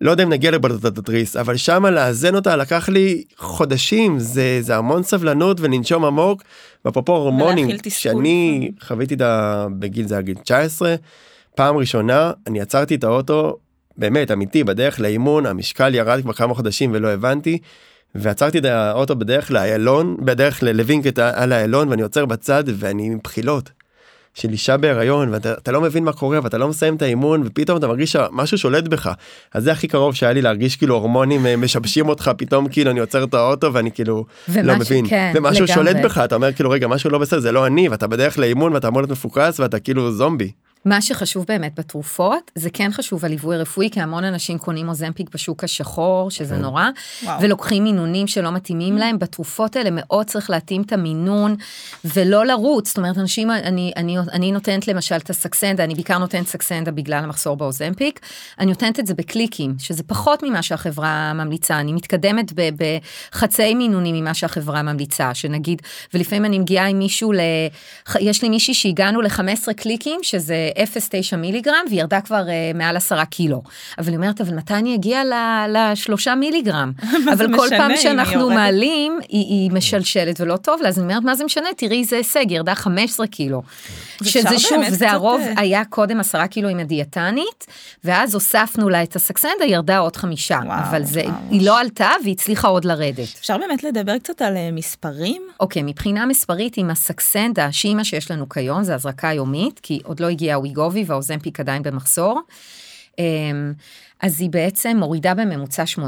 לא 0.00 0.10
יודע 0.10 0.24
אם 0.24 0.28
נגיע 0.28 0.50
לבלטת 0.50 0.98
התריס 0.98 1.36
אבל 1.36 1.56
שמה 1.56 1.90
לאזן 1.90 2.34
אותה 2.34 2.56
לקח 2.56 2.88
לי 2.88 3.24
חודשים 3.36 4.18
זה 4.18 4.58
זה 4.60 4.76
המון 4.76 5.02
סבלנות 5.02 5.60
ולנשום 5.60 6.04
עמוק. 6.04 6.42
ואפרופו 6.84 7.12
הורמונים 7.12 7.68
שאני 7.88 8.70
חוויתי 8.80 9.14
את 9.14 9.20
ה... 9.20 9.66
בגיל 9.78 10.06
זה 10.06 10.18
הגיל 10.18 10.34
19 10.34 10.94
פעם 11.54 11.76
ראשונה 11.76 12.32
אני 12.46 12.60
עצרתי 12.60 12.94
את 12.94 13.04
האוטו 13.04 13.56
באמת 13.96 14.30
אמיתי 14.30 14.64
בדרך 14.64 15.00
לאימון 15.00 15.46
המשקל 15.46 15.94
ירד 15.94 16.22
כבר 16.22 16.32
כמה 16.32 16.54
חודשים 16.54 16.90
ולא 16.94 17.08
הבנתי. 17.08 17.58
ועצרתי 18.14 18.58
את 18.58 18.64
האוטו 18.64 19.16
בדרך 19.16 19.50
לאיילון 19.50 20.16
בדרך 20.20 20.62
ללווינקט 20.62 21.18
על 21.18 21.52
האיילון 21.52 21.88
ואני 21.88 22.02
עוצר 22.02 22.26
בצד 22.26 22.64
ואני 22.66 23.06
עם 23.06 23.18
בחילות. 23.24 23.70
של 24.40 24.52
אישה 24.52 24.76
בהיריון 24.76 25.28
ואתה 25.32 25.72
לא 25.72 25.80
מבין 25.80 26.04
מה 26.04 26.12
קורה 26.12 26.38
ואתה 26.42 26.58
לא 26.58 26.68
מסיים 26.68 26.96
את 26.96 27.02
האימון 27.02 27.42
ופתאום 27.44 27.78
אתה 27.78 27.86
מרגיש 27.86 28.12
שמשהו 28.12 28.58
שולט 28.58 28.88
בך 28.88 29.10
אז 29.54 29.64
זה 29.64 29.72
הכי 29.72 29.88
קרוב 29.88 30.14
שהיה 30.14 30.32
לי 30.32 30.42
להרגיש 30.42 30.76
כאילו 30.76 30.94
הורמונים 30.94 31.46
אה, 31.46 31.56
משבשים 31.56 32.08
אותך 32.08 32.30
פתאום 32.38 32.68
כאילו 32.68 32.90
אני 32.90 33.00
עוצר 33.00 33.24
את 33.24 33.34
האוטו 33.34 33.72
ואני 33.72 33.92
כאילו 33.92 34.24
לא 34.62 34.76
מבין 34.76 35.08
כן, 35.08 35.32
ומשהו 35.34 35.64
לגמרי. 35.64 35.74
שולט 35.74 35.96
בך 36.04 36.18
אתה 36.24 36.34
אומר 36.34 36.52
כאילו 36.52 36.70
רגע 36.70 36.88
משהו 36.88 37.10
לא 37.10 37.18
בסדר 37.18 37.40
זה 37.40 37.52
לא 37.52 37.66
אני 37.66 37.88
ואתה 37.88 38.06
בדרך 38.06 38.38
לאימון 38.38 38.72
ואתה 38.72 38.88
אמור 38.88 39.00
להיות 39.00 39.10
מפוקס 39.10 39.60
ואתה 39.60 39.78
כאילו 39.78 40.12
זומבי. 40.12 40.50
מה 40.84 41.02
שחשוב 41.02 41.44
באמת 41.48 41.78
בתרופות 41.78 42.50
זה 42.54 42.70
כן 42.70 42.90
חשוב 42.92 43.24
הליווי 43.24 43.56
הרפואי 43.56 43.90
כי 43.92 44.00
המון 44.00 44.24
אנשים 44.24 44.58
קונים 44.58 44.88
אוזמפיק 44.88 45.30
בשוק 45.34 45.64
השחור 45.64 46.30
שזה 46.30 46.54
כן. 46.54 46.60
נורא 46.60 46.84
וואו. 47.22 47.42
ולוקחים 47.42 47.84
מינונים 47.84 48.26
שלא 48.26 48.52
מתאימים 48.52 48.96
mm. 48.96 49.00
להם 49.00 49.18
בתרופות 49.18 49.76
האלה 49.76 49.90
מאוד 49.92 50.26
צריך 50.26 50.50
להתאים 50.50 50.82
את 50.82 50.92
המינון 50.92 51.56
ולא 52.04 52.46
לרוץ 52.46 52.88
זאת 52.88 52.98
אומרת 52.98 53.18
אנשים 53.18 53.50
אני 53.50 53.92
אני 53.96 54.16
אני 54.32 54.52
נותנת 54.52 54.88
למשל 54.88 55.16
את 55.16 55.30
הסקסנדה 55.30 55.84
אני 55.84 55.94
בעיקר 55.94 56.18
נותנת 56.18 56.46
סקסנדה 56.46 56.90
בגלל 56.90 57.24
המחסור 57.24 57.56
באוזמפיק 57.56 58.20
אני 58.58 58.66
נותנת 58.66 59.00
את 59.00 59.06
זה 59.06 59.14
בקליקים 59.14 59.74
שזה 59.78 60.02
פחות 60.02 60.42
ממה 60.42 60.62
שהחברה 60.62 61.32
ממליצה 61.32 61.80
אני 61.80 61.92
מתקדמת 61.92 62.52
בחצאי 63.32 63.74
מינונים 63.74 64.14
ממה 64.14 64.34
שהחברה 64.34 64.82
ממליצה 64.82 65.34
שנגיד 65.34 65.82
ולפעמים 66.14 66.44
אני 66.44 66.58
מגיעה 66.58 66.86
עם 66.86 66.98
מישהו 66.98 67.32
ל... 67.32 67.40
יש 68.20 68.42
לי 68.42 68.48
מישהי 68.48 68.74
שהגענו 68.74 69.20
ל-15 69.20 69.72
קליקים 69.76 70.20
שזה 70.22 70.70
0.9 70.78 71.36
מיליגרם 71.36 71.84
והיא 71.88 72.00
ירדה 72.00 72.20
כבר 72.20 72.42
uh, 72.46 72.76
מעל 72.76 72.96
10 72.96 73.24
קילו. 73.24 73.62
אבל 73.98 74.08
היא 74.08 74.16
אומרת, 74.16 74.40
אבל 74.40 74.54
מתי 74.54 74.74
אני 74.74 74.94
אגיע 74.94 75.22
לשלושה 75.68 76.34
מיליגרם? 76.34 76.92
אבל 77.32 77.56
כל 77.56 77.68
פעם 77.68 77.96
שאנחנו 77.96 78.50
מעלים, 78.50 79.18
היא, 79.28 79.46
היא 79.46 79.70
משלשלת 79.70 80.40
ולא 80.40 80.56
טוב 80.56 80.82
לה, 80.82 80.88
אז 80.88 80.98
אני 80.98 81.04
אומרת, 81.04 81.22
מה 81.22 81.34
זה 81.34 81.44
משנה? 81.44 81.68
תראי 81.76 82.00
איזה 82.00 82.16
הישג, 82.16 82.50
ירדה 82.50 82.74
15 82.74 83.26
קילו. 83.26 83.62
שזה 84.22 84.58
שוב, 84.58 84.82
זה 84.88 85.10
הרוב 85.10 85.40
אה, 85.40 85.52
היה 85.56 85.84
קודם 85.84 86.20
10 86.20 86.46
קילו 86.46 86.68
עם 86.68 86.78
הדיאטנית, 86.78 87.66
ואז 88.04 88.34
הוספנו 88.34 88.88
לה 88.88 89.02
את 89.02 89.16
הסקסנדה, 89.16 89.64
ירדה 89.66 89.98
עוד 89.98 90.16
חמישה. 90.16 90.60
וואו, 90.64 90.80
אבל 90.80 91.04
זה, 91.04 91.20
וואו. 91.20 91.34
היא 91.50 91.66
לא 91.66 91.80
עלתה 91.80 92.10
והיא 92.22 92.34
הצליחה 92.34 92.68
עוד 92.68 92.84
לרדת. 92.84 93.28
אפשר 93.40 93.58
באמת 93.58 93.84
לדבר 93.84 94.18
קצת 94.18 94.42
על 94.42 94.56
אה, 94.56 94.70
מספרים? 94.72 95.42
אוקיי, 95.60 95.82
מבחינה 95.82 96.26
מספרית 96.26 96.76
עם 96.76 96.90
הסקסנדה, 96.90 97.72
שהיא 97.72 97.96
מה 97.96 98.04
שיש 98.04 98.30
לנו 98.30 98.48
כיום, 98.48 98.82
זה 98.82 98.94
הזרקה 98.94 99.32
יומית, 99.32 99.80
כי 99.82 100.00
עוד 100.04 100.20
לא 100.20 100.28
הגיע 100.28 100.54
הוויגובי 100.58 101.04
והאוזמפיק 101.06 101.60
עדיין 101.60 101.82
במחסור. 101.82 102.40
אמ, 103.18 103.72
אז 104.20 104.40
היא 104.40 104.50
בעצם 104.50 104.96
מורידה 104.96 105.34
בממוצע 105.34 105.84
8% 105.96 106.00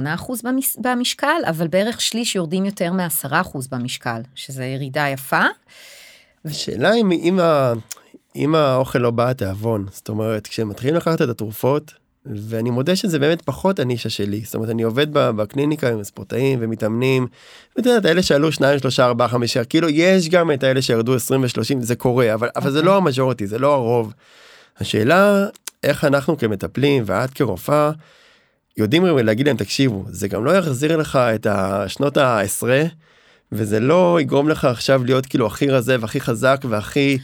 במשקל, 0.79 1.41
אבל 1.49 1.69
בערך 1.69 2.01
שליש 2.01 2.37
יורדים 2.37 2.65
יותר 2.65 2.93
מ-10% 2.93 3.59
במשקל, 3.71 4.21
שזה 4.35 4.65
ירידה 4.65 5.09
יפה. 5.09 5.43
השאלה 6.45 6.95
אם, 6.95 7.13
אם, 7.13 7.39
אם 8.37 8.55
האוכל 8.55 8.99
לא 8.99 9.11
בא 9.11 9.31
התיאבון, 9.31 9.87
זאת 9.91 10.09
אומרת, 10.09 10.47
כשמתחילים 10.47 10.95
לקחת 10.95 11.23
את 11.23 11.29
התרופות, 11.29 11.93
ואני 12.27 12.71
מודה 12.71 12.97
שזה 12.97 13.19
באמת 13.19 13.43
פחות 13.43 13.79
הנישה 13.79 14.11
שלי, 14.11 14.41
זאת 14.45 14.55
אומרת, 14.55 14.71
אני 14.71 14.83
עובד 14.83 15.07
בקליניקה 15.13 15.89
עם 15.89 16.05
ספורטאים 16.05 16.59
ומתאמנים, 16.63 17.27
ואתה 17.77 17.91
יודע, 17.91 18.11
אלה 18.11 18.23
שעלו 18.23 18.53
2, 18.53 18.79
3, 18.79 19.01
4, 19.01 19.29
5, 19.29 19.59
כאילו 19.59 19.89
יש 19.89 20.29
גם 20.29 20.53
את 20.53 20.63
האלה 20.63 20.83
שירדו 20.83 21.15
20 21.15 21.43
ו-30, 21.43 21.81
זה 21.81 21.97
קורה, 21.97 22.35
אבל. 22.35 22.49
אבל 22.57 22.71
זה 22.71 22.79
אוקיי. 22.79 22.87
לא 22.87 22.97
המז'ורטי, 22.97 23.47
זה 23.47 23.59
לא 23.59 23.75
הרוב. 23.75 24.13
השאלה 24.81 25.47
איך 25.83 26.05
אנחנו 26.05 26.39
כמטפלים 26.39 27.03
ואת 27.07 27.31
כרופאה 27.31 27.91
יודעים 28.77 29.07
להגיד 29.07 29.47
להם 29.47 29.57
תקשיבו 29.57 30.05
זה 30.09 30.29
גם 30.29 30.45
לא 30.45 30.51
יחזיר 30.51 30.97
לך 30.97 31.17
את 31.17 31.47
השנות 31.51 32.17
העשרה 32.17 32.83
וזה 33.53 33.81
לא 33.81 34.19
יגרום 34.21 34.49
לך 34.49 34.65
עכשיו 34.65 35.05
להיות 35.05 35.27
כאילו 35.27 35.47
הכי 35.47 35.69
רזה 35.69 35.97
והכי 36.01 36.21
חזק 36.21 36.61
והכי 36.69 37.19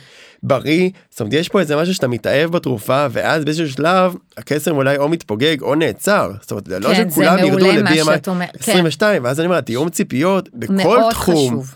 בריא 0.47 0.91
זאת 1.11 1.21
אומרת 1.21 1.33
יש 1.33 1.49
פה 1.49 1.61
איזה 1.61 1.77
משהו 1.77 1.95
שאתה 1.95 2.09
מתאהב 2.09 2.51
בתרופה 2.51 3.07
ואז 3.11 3.45
באיזשהו 3.45 3.69
שלב 3.69 4.15
הקסם 4.37 4.77
אולי 4.77 4.97
או 4.97 5.09
מתפוגג 5.09 5.63
או 5.63 5.75
נעצר 5.75 6.33
זאת 6.41 6.51
אומרת 6.51 6.69
לא 6.69 6.89
כן, 6.89 7.11
שכולם 7.11 7.39
ירדו 7.39 7.67
ל-BMI 7.67 8.59
22 8.61 9.23
כן. 9.23 9.25
ואז 9.25 9.41
אני 9.41 9.47
אומר 9.47 9.61
תיאום 9.61 9.89
ציפיות 9.89 10.49
בכל 10.55 11.01
תחום 11.11 11.49
חשוב. 11.49 11.75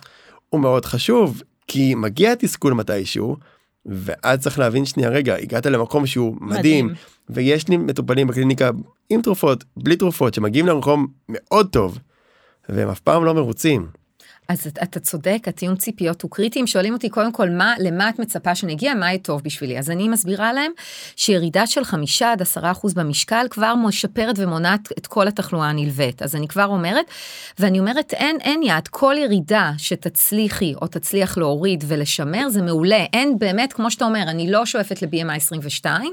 הוא 0.48 0.60
מאוד 0.60 0.84
חשוב 0.84 1.42
כי 1.66 1.94
מגיע 1.94 2.34
תסכול 2.34 2.72
מתישהו 2.72 3.36
ואז 3.86 4.38
צריך 4.38 4.58
להבין 4.58 4.84
שנייה 4.84 5.10
רגע 5.10 5.34
הגעת 5.34 5.66
למקום 5.66 6.06
שהוא 6.06 6.36
מדהים, 6.40 6.86
מדהים. 6.86 6.94
ויש 7.30 7.68
לי 7.68 7.76
מטופלים 7.76 8.26
בקליניקה 8.26 8.70
עם 9.10 9.22
תרופות 9.22 9.64
בלי 9.76 9.96
תרופות 9.96 10.34
שמגיעים 10.34 10.66
למקום 10.66 11.06
מאוד 11.28 11.66
טוב 11.66 11.98
והם 12.68 12.88
אף 12.88 13.00
פעם 13.00 13.24
לא 13.24 13.34
מרוצים. 13.34 13.99
אז 14.50 14.66
אתה 14.82 15.00
צודק, 15.00 15.38
הטיעון 15.46 15.76
ציפיות 15.76 16.22
הוא 16.22 16.30
קריטי. 16.30 16.60
אם 16.60 16.66
שואלים 16.66 16.92
אותי 16.92 17.08
קודם 17.08 17.32
כל 17.32 17.50
מה, 17.50 17.74
למה 17.78 18.08
את 18.08 18.18
מצפה 18.18 18.54
שנגיע, 18.54 18.94
מה 18.94 19.06
יהיה 19.06 19.18
טוב 19.18 19.42
בשבילי. 19.44 19.78
אז 19.78 19.90
אני 19.90 20.08
מסבירה 20.08 20.52
להם 20.52 20.72
שירידה 21.16 21.66
של 21.66 21.84
חמישה 21.84 22.32
עד 22.32 22.42
עשרה 22.42 22.70
אחוז 22.70 22.94
במשקל 22.94 23.46
כבר 23.50 23.74
משפרת 23.74 24.34
ומונעת 24.38 24.88
את 24.98 25.06
כל 25.06 25.28
התחלואה 25.28 25.68
הנלווית. 25.68 26.22
אז 26.22 26.36
אני 26.36 26.48
כבר 26.48 26.66
אומרת, 26.66 27.06
ואני 27.58 27.78
אומרת 27.78 28.14
אין, 28.14 28.36
אין 28.40 28.62
יד, 28.62 28.88
כל 28.88 29.14
ירידה 29.18 29.72
שתצליחי 29.78 30.74
או 30.82 30.86
תצליח 30.86 31.38
להוריד 31.38 31.84
ולשמר 31.86 32.48
זה 32.48 32.62
מעולה. 32.62 33.04
אין 33.12 33.38
באמת, 33.38 33.72
כמו 33.72 33.90
שאתה 33.90 34.04
אומר, 34.04 34.22
אני 34.22 34.50
לא 34.50 34.66
שואפת 34.66 35.02
ל-BMI 35.02 35.36
22. 35.36 36.12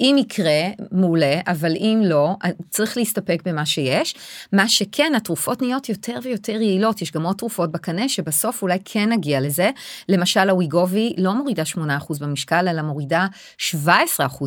אם 0.00 0.16
יקרה, 0.18 0.62
מעולה, 0.92 1.40
אבל 1.46 1.72
אם 1.76 2.02
לא, 2.04 2.36
צריך 2.70 2.96
להסתפק 2.96 3.42
במה 3.44 3.66
שיש. 3.66 4.14
מה 4.52 4.68
שכן, 4.68 5.12
התרופות 5.16 5.62
נהיות 5.62 5.88
יותר 5.88 6.18
ויותר 6.22 6.60
יעילות, 6.60 7.02
יש 7.02 7.12
גם 7.12 7.22
עוד 7.22 7.36
תרופות 7.36 7.72
בקנה 7.72 8.08
שבסוף 8.08 8.62
אולי 8.62 8.78
כן 8.84 9.12
נגיע 9.12 9.40
לזה. 9.40 9.70
למשל, 10.08 10.50
הוויגובי 10.50 11.12
לא 11.18 11.34
מורידה 11.34 11.62
8% 11.74 11.78
במשקל, 12.20 12.68
אלא 12.68 12.82
מורידה 12.82 13.26
17% 13.58 13.70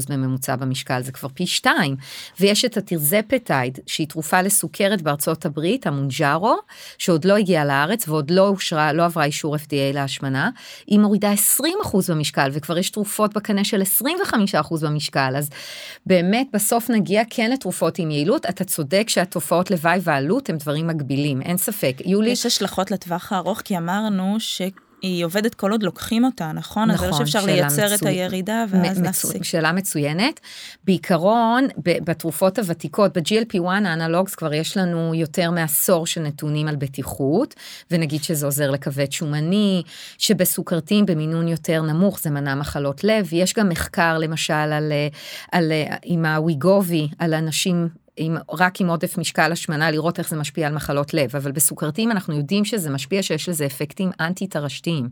בממוצע 0.09 0.55
במשקל, 0.55 1.03
זה 1.03 1.11
כבר 1.11 1.29
פי 1.33 1.47
2. 1.47 1.95
ויש 2.39 2.65
את 2.65 2.77
הטירזפטייד, 2.77 3.79
שהיא 3.87 4.07
תרופה 4.07 4.41
לסוכרת 4.41 5.01
בארצות 5.01 5.45
הברית, 5.45 5.87
המונג'ארו, 5.87 6.57
שעוד 6.97 7.25
לא 7.25 7.37
הגיעה 7.37 7.65
לארץ 7.65 8.07
ועוד 8.07 8.31
לא 8.31 8.47
אושרה, 8.47 8.93
לא 8.93 9.05
עברה 9.05 9.23
אישור 9.23 9.55
FDA 9.55 9.93
להשמנה, 9.93 10.49
היא 10.87 10.99
מורידה 10.99 11.33
20% 11.33 11.65
במשקל, 12.09 12.49
וכבר 12.53 12.77
יש 12.77 12.89
תרופות 12.89 13.33
בקנה 13.33 13.63
של 13.63 13.81
25% 14.61 14.85
במשקל. 14.85 15.42
אז 15.43 15.49
באמת 16.05 16.47
בסוף 16.53 16.89
נגיע 16.89 17.21
כן 17.29 17.51
לתרופות 17.51 17.99
עם 17.99 18.11
יעילות. 18.11 18.45
אתה 18.45 18.63
צודק 18.63 19.05
שהתופעות 19.09 19.71
לוואי 19.71 19.99
ועלות 20.03 20.49
הם 20.49 20.57
דברים 20.57 20.87
מגבילים, 20.87 21.41
אין 21.41 21.57
ספק. 21.57 21.97
יולי... 22.05 22.29
יש 22.29 22.45
השלכות 22.45 22.91
לטווח 22.91 23.31
הארוך, 23.31 23.61
כי 23.61 23.77
אמרנו 23.77 24.35
ש... 24.39 24.61
היא 25.03 25.25
עובדת 25.25 25.55
כל 25.55 25.71
עוד 25.71 25.83
לוקחים 25.83 26.25
אותה, 26.25 26.51
נכון? 26.51 26.91
נכון, 26.91 27.09
אז 27.09 27.15
זה 27.15 27.21
לא 27.21 27.25
שאפשר 27.25 27.45
לייצר 27.45 27.85
מצו... 27.85 27.95
את 27.95 28.05
הירידה 28.05 28.65
ואז 28.69 28.97
מצו... 28.97 29.03
להפסיק. 29.03 29.43
שאלה 29.43 29.71
מצוינת. 29.71 30.39
בעיקרון, 30.83 31.67
בתרופות 31.77 32.59
הוותיקות, 32.59 33.17
ב-GLP-1 33.17 33.67
האנלוגס 33.67 34.35
כבר 34.35 34.53
יש 34.53 34.77
לנו 34.77 35.15
יותר 35.15 35.51
מעשור 35.51 36.07
של 36.07 36.21
נתונים 36.21 36.67
על 36.67 36.75
בטיחות, 36.75 37.55
ונגיד 37.91 38.23
שזה 38.23 38.45
עוזר 38.45 38.71
לכבד 38.71 39.11
שומני, 39.11 39.83
שבסוכרתיים 40.17 41.05
במינון 41.05 41.47
יותר 41.47 41.81
נמוך 41.81 42.19
זה 42.19 42.29
מנע 42.29 42.55
מחלות 42.55 43.03
לב. 43.03 43.29
יש 43.31 43.53
גם 43.53 43.69
מחקר 43.69 44.17
למשל 44.17 44.53
על, 44.53 44.91
על, 45.51 45.71
עם 46.03 46.25
הוויגובי, 46.25 47.07
על 47.19 47.33
אנשים 47.33 47.89
עם, 48.17 48.37
רק 48.51 48.81
עם 48.81 48.87
עודף 48.87 49.17
משקל 49.17 49.51
השמנה 49.51 49.91
לראות 49.91 50.19
איך 50.19 50.29
זה 50.29 50.35
משפיע 50.35 50.67
על 50.67 50.73
מחלות 50.73 51.13
לב 51.13 51.35
אבל 51.35 51.51
בסוכרתיים 51.51 52.11
אנחנו 52.11 52.37
יודעים 52.37 52.65
שזה 52.65 52.89
משפיע 52.89 53.23
שיש 53.23 53.49
לזה 53.49 53.65
אפקטים 53.65 54.11
אנטי 54.19 54.47
תרשתיים. 54.47 55.09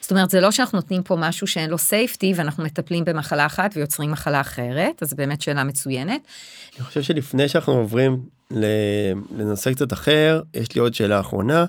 זאת 0.00 0.10
אומרת 0.10 0.30
זה 0.30 0.40
לא 0.40 0.50
שאנחנו 0.50 0.78
נותנים 0.78 1.02
פה 1.02 1.16
משהו 1.16 1.46
שאין 1.46 1.70
לו 1.70 1.78
סייפטי 1.78 2.32
ואנחנו 2.36 2.64
מטפלים 2.64 3.04
במחלה 3.04 3.46
אחת 3.46 3.70
ויוצרים 3.74 4.10
מחלה 4.10 4.40
אחרת 4.40 5.02
אז 5.02 5.14
באמת 5.14 5.42
שאלה 5.42 5.64
מצוינת. 5.64 6.20
אני 6.76 6.84
חושב 6.84 7.02
שלפני 7.02 7.48
שאנחנו 7.48 7.72
עוברים 7.72 8.22
לנושא 9.36 9.72
קצת 9.72 9.92
אחר 9.92 10.40
יש 10.54 10.74
לי 10.74 10.80
עוד 10.80 10.94
שאלה 10.94 11.20
אחרונה. 11.20 11.64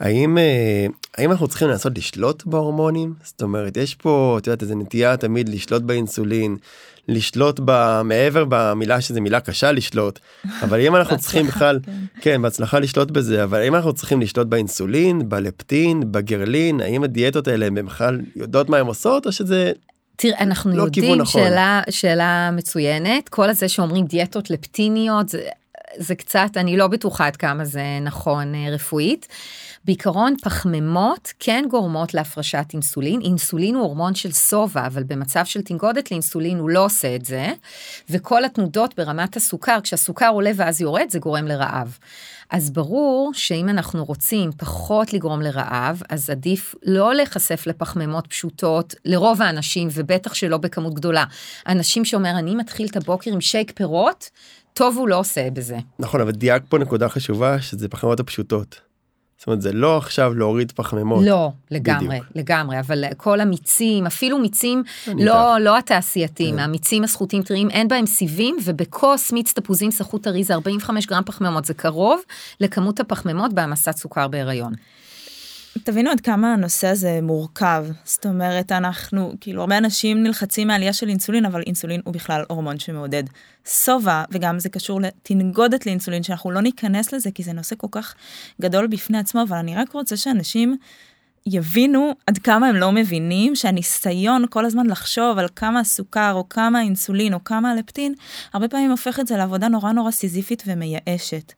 האם 0.00 0.38
אה, 0.38 0.86
האם 1.18 1.30
אנחנו 1.30 1.48
צריכים 1.48 1.68
לנסות 1.68 1.98
לשלוט 1.98 2.44
בהורמונים 2.46 3.14
זאת 3.24 3.42
אומרת 3.42 3.76
יש 3.76 3.94
פה 3.94 4.36
את 4.40 4.46
יודעת 4.46 4.62
איזה 4.62 4.74
נטייה 4.74 5.16
תמיד 5.16 5.48
לשלוט 5.48 5.82
באינסולין 5.82 6.56
לשלוט 7.08 7.60
ב... 7.64 8.02
מעבר 8.02 8.44
במילה 8.48 9.00
שזה 9.00 9.20
מילה 9.20 9.40
קשה 9.40 9.72
לשלוט 9.72 10.18
אבל 10.64 10.80
אם 10.80 10.96
אנחנו 10.96 11.18
צריכים 11.18 11.46
בכלל 11.46 11.80
כן. 11.82 11.92
כן 12.20 12.42
בהצלחה 12.42 12.78
לשלוט 12.78 13.10
בזה 13.10 13.44
אבל 13.44 13.62
אם 13.62 13.74
אנחנו 13.74 13.92
צריכים 13.92 14.20
לשלוט 14.20 14.46
באינסולין 14.46 15.28
בלפטין 15.28 16.12
בגרלין 16.12 16.80
האם 16.80 17.04
הדיאטות 17.04 17.48
האלה 17.48 17.66
הם 17.66 17.74
בכלל 17.74 18.20
יודעות 18.36 18.68
מה 18.68 18.76
הן 18.76 18.86
עושות 18.86 19.26
או 19.26 19.32
שזה 19.32 19.72
תראה, 20.16 20.40
אנחנו 20.40 20.76
לא 20.76 20.82
יודעים, 20.82 21.20
נכון. 21.20 21.42
שאלה, 21.42 21.80
שאלה 21.90 22.50
מצוינת, 22.52 23.28
כל 23.28 23.50
הזה 23.50 23.68
שאומרים 23.68 24.04
דיאטות 24.04 24.50
לפטיניות, 24.50 25.28
זה, 25.28 25.48
זה 25.96 26.14
קצת, 26.14 26.50
אני 26.56 26.76
לא 26.76 26.86
בטוחה 26.86 27.26
עד 27.26 27.36
כמה 27.36 27.64
זה 27.64 27.82
נכון 28.02 28.54
אה, 28.54 28.70
רפואית. 28.70 29.28
בעיקרון 29.84 30.34
פחמימות 30.42 31.32
כן 31.38 31.64
גורמות 31.70 32.14
להפרשת 32.14 32.66
אינסולין, 32.72 33.20
אינסולין 33.20 33.74
הוא 33.74 33.82
הורמון 33.82 34.14
של 34.14 34.32
שובע, 34.32 34.86
אבל 34.86 35.02
במצב 35.02 35.44
של 35.44 35.62
תנגודת 35.62 36.10
לאינסולין 36.10 36.58
הוא 36.58 36.70
לא 36.70 36.84
עושה 36.84 37.16
את 37.16 37.24
זה, 37.24 37.52
וכל 38.10 38.44
התנודות 38.44 38.94
ברמת 38.96 39.36
הסוכר, 39.36 39.78
כשהסוכר 39.82 40.28
עולה 40.28 40.50
ואז 40.56 40.80
יורד, 40.80 41.06
זה 41.10 41.18
גורם 41.18 41.46
לרעב. 41.46 41.98
אז 42.50 42.70
ברור 42.70 43.30
שאם 43.34 43.68
אנחנו 43.68 44.04
רוצים 44.04 44.50
פחות 44.52 45.12
לגרום 45.12 45.42
לרעב, 45.42 46.02
אז 46.08 46.30
עדיף 46.30 46.74
לא 46.82 47.14
להיחשף 47.14 47.66
לפחמימות 47.66 48.26
פשוטות 48.26 48.94
לרוב 49.04 49.42
האנשים, 49.42 49.88
ובטח 49.92 50.34
שלא 50.34 50.56
בכמות 50.56 50.94
גדולה. 50.94 51.24
אנשים 51.68 52.04
שאומר, 52.04 52.38
אני 52.38 52.54
מתחיל 52.54 52.86
את 52.86 52.96
הבוקר 52.96 53.32
עם 53.32 53.40
שייק 53.40 53.72
פירות, 53.74 54.30
טוב 54.74 54.96
הוא 54.96 55.08
לא 55.08 55.18
עושה 55.18 55.50
בזה. 55.50 55.76
נכון, 55.98 56.20
אבל 56.20 56.30
דייק 56.30 56.62
פה 56.68 56.78
נקודה 56.78 57.08
חשובה, 57.08 57.60
שזה 57.60 57.88
פחמימות 57.88 58.20
הפשוטות. 58.20 58.91
זאת 59.42 59.46
אומרת 59.46 59.62
זה 59.62 59.72
לא 59.72 59.96
עכשיו 59.96 60.34
להוריד 60.34 60.72
פחמימות. 60.72 61.24
לא, 61.24 61.50
לגמרי, 61.70 62.06
בדיוק. 62.06 62.26
לגמרי, 62.34 62.80
אבל 62.80 63.04
כל 63.16 63.40
המיצים, 63.40 64.06
אפילו 64.06 64.38
מיצים 64.38 64.82
לא, 65.06 65.58
לא 65.60 65.78
התעשייתיים, 65.78 66.54
כן. 66.54 66.60
המיצים 66.60 67.04
הסחוטים 67.04 67.42
טריים, 67.42 67.70
אין 67.70 67.88
בהם 67.88 68.06
סיבים, 68.06 68.56
ובכוס 68.64 69.32
מיץ 69.32 69.52
תפוזים 69.52 69.90
סחוט 69.90 70.22
טרי 70.22 70.44
זה 70.44 70.54
45 70.54 71.06
גרם 71.06 71.22
פחמימות, 71.26 71.64
זה 71.64 71.74
קרוב 71.74 72.20
לכמות 72.60 73.00
הפחמימות 73.00 73.52
בהעמסת 73.52 73.96
סוכר 73.96 74.28
בהיריון. 74.28 74.72
תבינו 75.78 76.10
עד 76.10 76.20
כמה 76.20 76.52
הנושא 76.52 76.86
הזה 76.86 77.18
מורכב 77.22 77.86
זאת 78.04 78.26
אומרת 78.26 78.72
אנחנו 78.72 79.32
כאילו 79.40 79.60
הרבה 79.60 79.78
אנשים 79.78 80.22
נלחצים 80.22 80.68
מעלייה 80.68 80.92
של 80.92 81.08
אינסולין 81.08 81.44
אבל 81.44 81.62
אינסולין 81.66 82.00
הוא 82.04 82.14
בכלל 82.14 82.44
הורמון 82.48 82.78
שמעודד 82.78 83.22
שובע 83.84 84.24
וגם 84.30 84.58
זה 84.58 84.68
קשור 84.68 85.00
לתנגודת 85.00 85.86
לאינסולין 85.86 86.22
שאנחנו 86.22 86.50
לא 86.50 86.60
ניכנס 86.60 87.12
לזה 87.12 87.30
כי 87.30 87.42
זה 87.42 87.52
נושא 87.52 87.76
כל 87.78 87.86
כך 87.90 88.14
גדול 88.60 88.86
בפני 88.86 89.18
עצמו 89.18 89.42
אבל 89.42 89.56
אני 89.56 89.76
רק 89.76 89.92
רוצה 89.92 90.16
שאנשים 90.16 90.76
יבינו 91.46 92.12
עד 92.26 92.38
כמה 92.38 92.66
הם 92.66 92.76
לא 92.76 92.92
מבינים 92.92 93.56
שהניסיון 93.56 94.44
כל 94.50 94.64
הזמן 94.64 94.86
לחשוב 94.86 95.38
על 95.38 95.46
כמה 95.56 95.80
הסוכר 95.80 96.32
או 96.34 96.48
כמה 96.48 96.78
האינסולין 96.78 97.34
או 97.34 97.44
כמה 97.44 97.70
הלפטין 97.70 98.14
הרבה 98.52 98.68
פעמים 98.68 98.90
הופך 98.90 99.20
את 99.20 99.26
זה 99.26 99.36
לעבודה 99.36 99.68
נורא 99.68 99.92
נורא 99.92 100.10
סיזיפית 100.10 100.62
ומייאשת. 100.66 101.52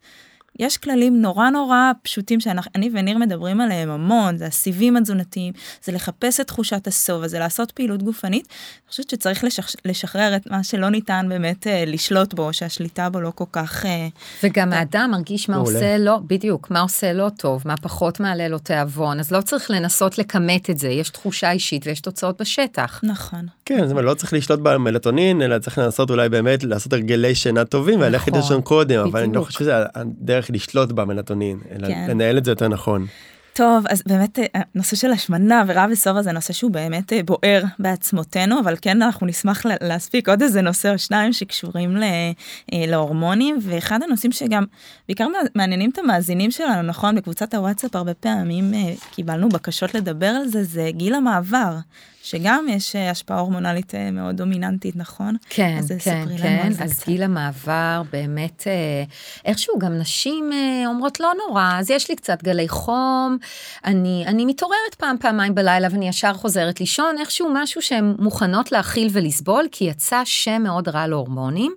יש 0.58 0.76
כללים 0.76 1.22
נורא 1.22 1.50
נורא 1.50 1.90
פשוטים 2.02 2.40
שאני 2.40 2.90
וניר 2.92 3.18
מדברים 3.18 3.60
עליהם 3.60 3.90
המון, 3.90 4.36
זה 4.36 4.46
הסיבים 4.46 4.96
התזונתיים, 4.96 5.52
זה 5.84 5.92
לחפש 5.92 6.40
את 6.40 6.46
תחושת 6.46 6.86
השובע, 6.86 7.28
זה 7.28 7.38
לעשות 7.38 7.70
פעילות 7.70 8.02
גופנית. 8.02 8.46
אני 8.48 8.90
חושבת 8.90 9.10
שצריך 9.10 9.44
לשח... 9.44 9.68
לשחרר 9.84 10.36
את 10.36 10.50
מה 10.50 10.64
שלא 10.64 10.90
ניתן 10.90 11.26
באמת 11.28 11.66
אה, 11.66 11.84
לשלוט 11.86 12.34
בו, 12.34 12.52
שהשליטה 12.52 13.10
בו 13.10 13.20
לא 13.20 13.32
כל 13.34 13.44
כך... 13.52 13.86
אה, 13.86 14.08
וגם 14.42 14.72
אה... 14.72 14.78
האדם 14.78 15.10
מרגיש 15.12 15.48
מה 15.48 15.56
עושה 15.56 15.98
לו, 15.98 16.20
בדיוק, 16.26 16.70
מה 16.70 16.80
עושה 16.80 17.12
לו 17.12 17.30
טוב, 17.30 17.62
מה 17.64 17.76
פחות 17.76 18.20
מעלה 18.20 18.48
לו 18.48 18.58
תיאבון, 18.58 19.20
אז 19.20 19.32
לא 19.32 19.40
צריך 19.40 19.70
לנסות 19.70 20.18
לכמת 20.18 20.70
את 20.70 20.78
זה, 20.78 20.88
יש 20.88 21.10
תחושה 21.10 21.50
אישית 21.50 21.86
ויש 21.86 22.00
תוצאות 22.00 22.40
בשטח. 22.40 23.00
נכון. 23.02 23.46
כן, 23.64 23.82
זאת 23.82 23.90
אומרת, 23.90 24.04
לא 24.04 24.14
צריך 24.14 24.32
לשלוט 24.32 24.60
במלטונין, 24.62 25.42
אלא 25.42 25.58
צריך 25.58 25.78
לנסות 25.78 26.10
אולי 26.10 26.28
באמת 26.28 26.64
לעשות 26.64 26.92
הרגלי 26.92 27.34
שינה 27.34 27.64
טובים 27.64 28.00
וללכת 28.00 28.28
נכון, 28.28 28.40
לישון 28.40 28.62
קודם, 28.62 29.00
אבל 29.00 29.20
אני 29.20 29.32
לא 29.32 29.44
חושב 29.44 29.58
שזה 29.58 29.72
הדרך 29.94 30.43
איך 30.44 30.50
לשלוט 30.50 30.92
במלטונין, 30.92 31.58
אלא 31.70 31.88
כן. 31.88 32.06
לנהל 32.08 32.38
את 32.38 32.44
זה 32.44 32.50
יותר 32.50 32.68
נכון. 32.68 33.06
טוב, 33.52 33.84
אז 33.90 34.02
באמת 34.06 34.38
הנושא 34.54 34.96
אה, 34.96 35.00
של 35.00 35.12
השמנה 35.12 35.64
ורב 35.66 35.90
וסובה 35.92 36.22
זה 36.22 36.32
נושא 36.32 36.52
שהוא 36.52 36.70
באמת 36.70 37.12
אה, 37.12 37.22
בוער 37.22 37.62
בעצמותינו, 37.78 38.60
אבל 38.60 38.76
כן 38.82 39.02
אנחנו 39.02 39.26
נשמח 39.26 39.66
להספיק 39.80 40.28
עוד 40.28 40.42
איזה 40.42 40.62
נושא 40.62 40.92
או 40.92 40.98
שניים 40.98 41.32
שקשורים 41.32 41.96
אה, 42.02 42.32
להורמונים, 42.72 43.58
ואחד 43.62 44.02
הנושאים 44.02 44.32
שגם 44.32 44.64
בעיקר 45.08 45.26
מעניינים 45.54 45.90
את 45.90 45.98
המאזינים 45.98 46.50
שלנו, 46.50 46.82
נכון? 46.82 47.14
בקבוצת 47.14 47.54
הוואטסאפ 47.54 47.96
הרבה 47.96 48.14
פעמים 48.14 48.72
קיבלנו 49.10 49.48
בקשות 49.48 49.94
לדבר 49.94 50.26
על 50.26 50.48
זה, 50.48 50.64
זה 50.64 50.90
גיל 50.92 51.14
המעבר. 51.14 51.76
שגם 52.24 52.66
יש 52.68 52.96
אה, 52.96 53.10
השפעה 53.10 53.38
הורמונלית 53.38 53.94
אה, 53.94 54.10
מאוד 54.10 54.36
דומיננטית, 54.36 54.96
נכון? 54.96 55.36
כן, 55.48 55.76
אז 55.78 55.92
כן, 56.04 56.24
כן, 56.38 56.72
אז 56.82 56.92
קצת. 56.92 57.06
גיל 57.06 57.22
המעבר 57.22 58.02
באמת, 58.12 58.64
אה, 58.66 59.04
איכשהו 59.44 59.78
גם 59.78 59.98
נשים 59.98 60.50
אומרות 60.86 61.20
לא 61.20 61.32
נורא, 61.46 61.72
אז 61.78 61.90
יש 61.90 62.08
לי 62.10 62.16
קצת 62.16 62.42
גלי 62.42 62.68
חום, 62.68 63.38
אני, 63.84 64.24
אני 64.26 64.44
מתעוררת 64.44 64.94
פעם, 64.98 65.16
פעמיים 65.20 65.54
בלילה 65.54 65.88
ואני 65.90 66.08
ישר 66.08 66.34
חוזרת 66.34 66.80
לישון, 66.80 67.18
איכשהו 67.18 67.50
משהו 67.54 67.82
שהן 67.82 68.14
מוכנות 68.18 68.72
להכיל 68.72 69.08
ולסבול, 69.12 69.64
כי 69.72 69.84
יצא 69.84 70.22
שם 70.24 70.62
מאוד 70.62 70.88
רע 70.88 71.06
להורמונים, 71.06 71.74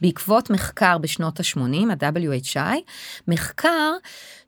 בעקבות 0.00 0.50
מחקר 0.50 0.98
בשנות 0.98 1.40
ה-80, 1.40 2.04
ה-WHI, 2.04 2.76
מחקר 3.28 3.92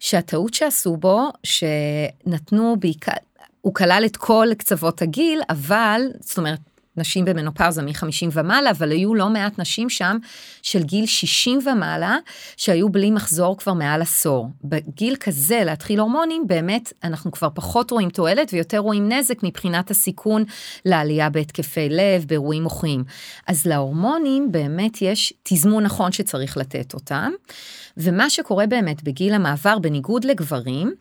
שהטעות 0.00 0.54
שעשו 0.54 0.96
בו, 0.96 1.28
שנתנו 1.42 2.76
בעיקר, 2.80 3.12
הוא 3.62 3.74
כלל 3.74 4.02
את 4.06 4.16
כל 4.16 4.48
קצוות 4.58 5.02
הגיל, 5.02 5.40
אבל, 5.50 6.02
זאת 6.20 6.38
אומרת, 6.38 6.58
נשים 6.96 7.24
במנופאוזה 7.24 7.82
מ-50 7.82 8.30
ומעלה, 8.32 8.70
אבל 8.70 8.90
היו 8.90 9.14
לא 9.14 9.28
מעט 9.28 9.58
נשים 9.58 9.90
שם 9.90 10.16
של 10.62 10.82
גיל 10.82 11.06
60 11.06 11.58
ומעלה, 11.66 12.16
שהיו 12.56 12.88
בלי 12.88 13.10
מחזור 13.10 13.58
כבר 13.58 13.72
מעל 13.72 14.02
עשור. 14.02 14.48
בגיל 14.64 15.16
כזה 15.16 15.60
להתחיל 15.64 16.00
הורמונים, 16.00 16.46
באמת 16.46 16.92
אנחנו 17.04 17.32
כבר 17.32 17.48
פחות 17.54 17.90
רואים 17.90 18.10
תועלת 18.10 18.50
ויותר 18.52 18.78
רואים 18.78 19.12
נזק 19.12 19.42
מבחינת 19.42 19.90
הסיכון 19.90 20.44
לעלייה 20.84 21.30
בהתקפי 21.30 21.88
לב, 21.88 22.24
באירועים 22.26 22.62
מוחיים. 22.62 23.04
אז 23.46 23.66
להורמונים 23.66 24.52
באמת 24.52 25.02
יש 25.02 25.32
תזמון 25.42 25.82
נכון 25.82 26.12
שצריך 26.12 26.56
לתת 26.56 26.94
אותם, 26.94 27.32
ומה 27.96 28.30
שקורה 28.30 28.66
באמת 28.66 29.02
בגיל 29.02 29.34
המעבר, 29.34 29.78
בניגוד 29.78 30.24
לגברים, 30.24 30.94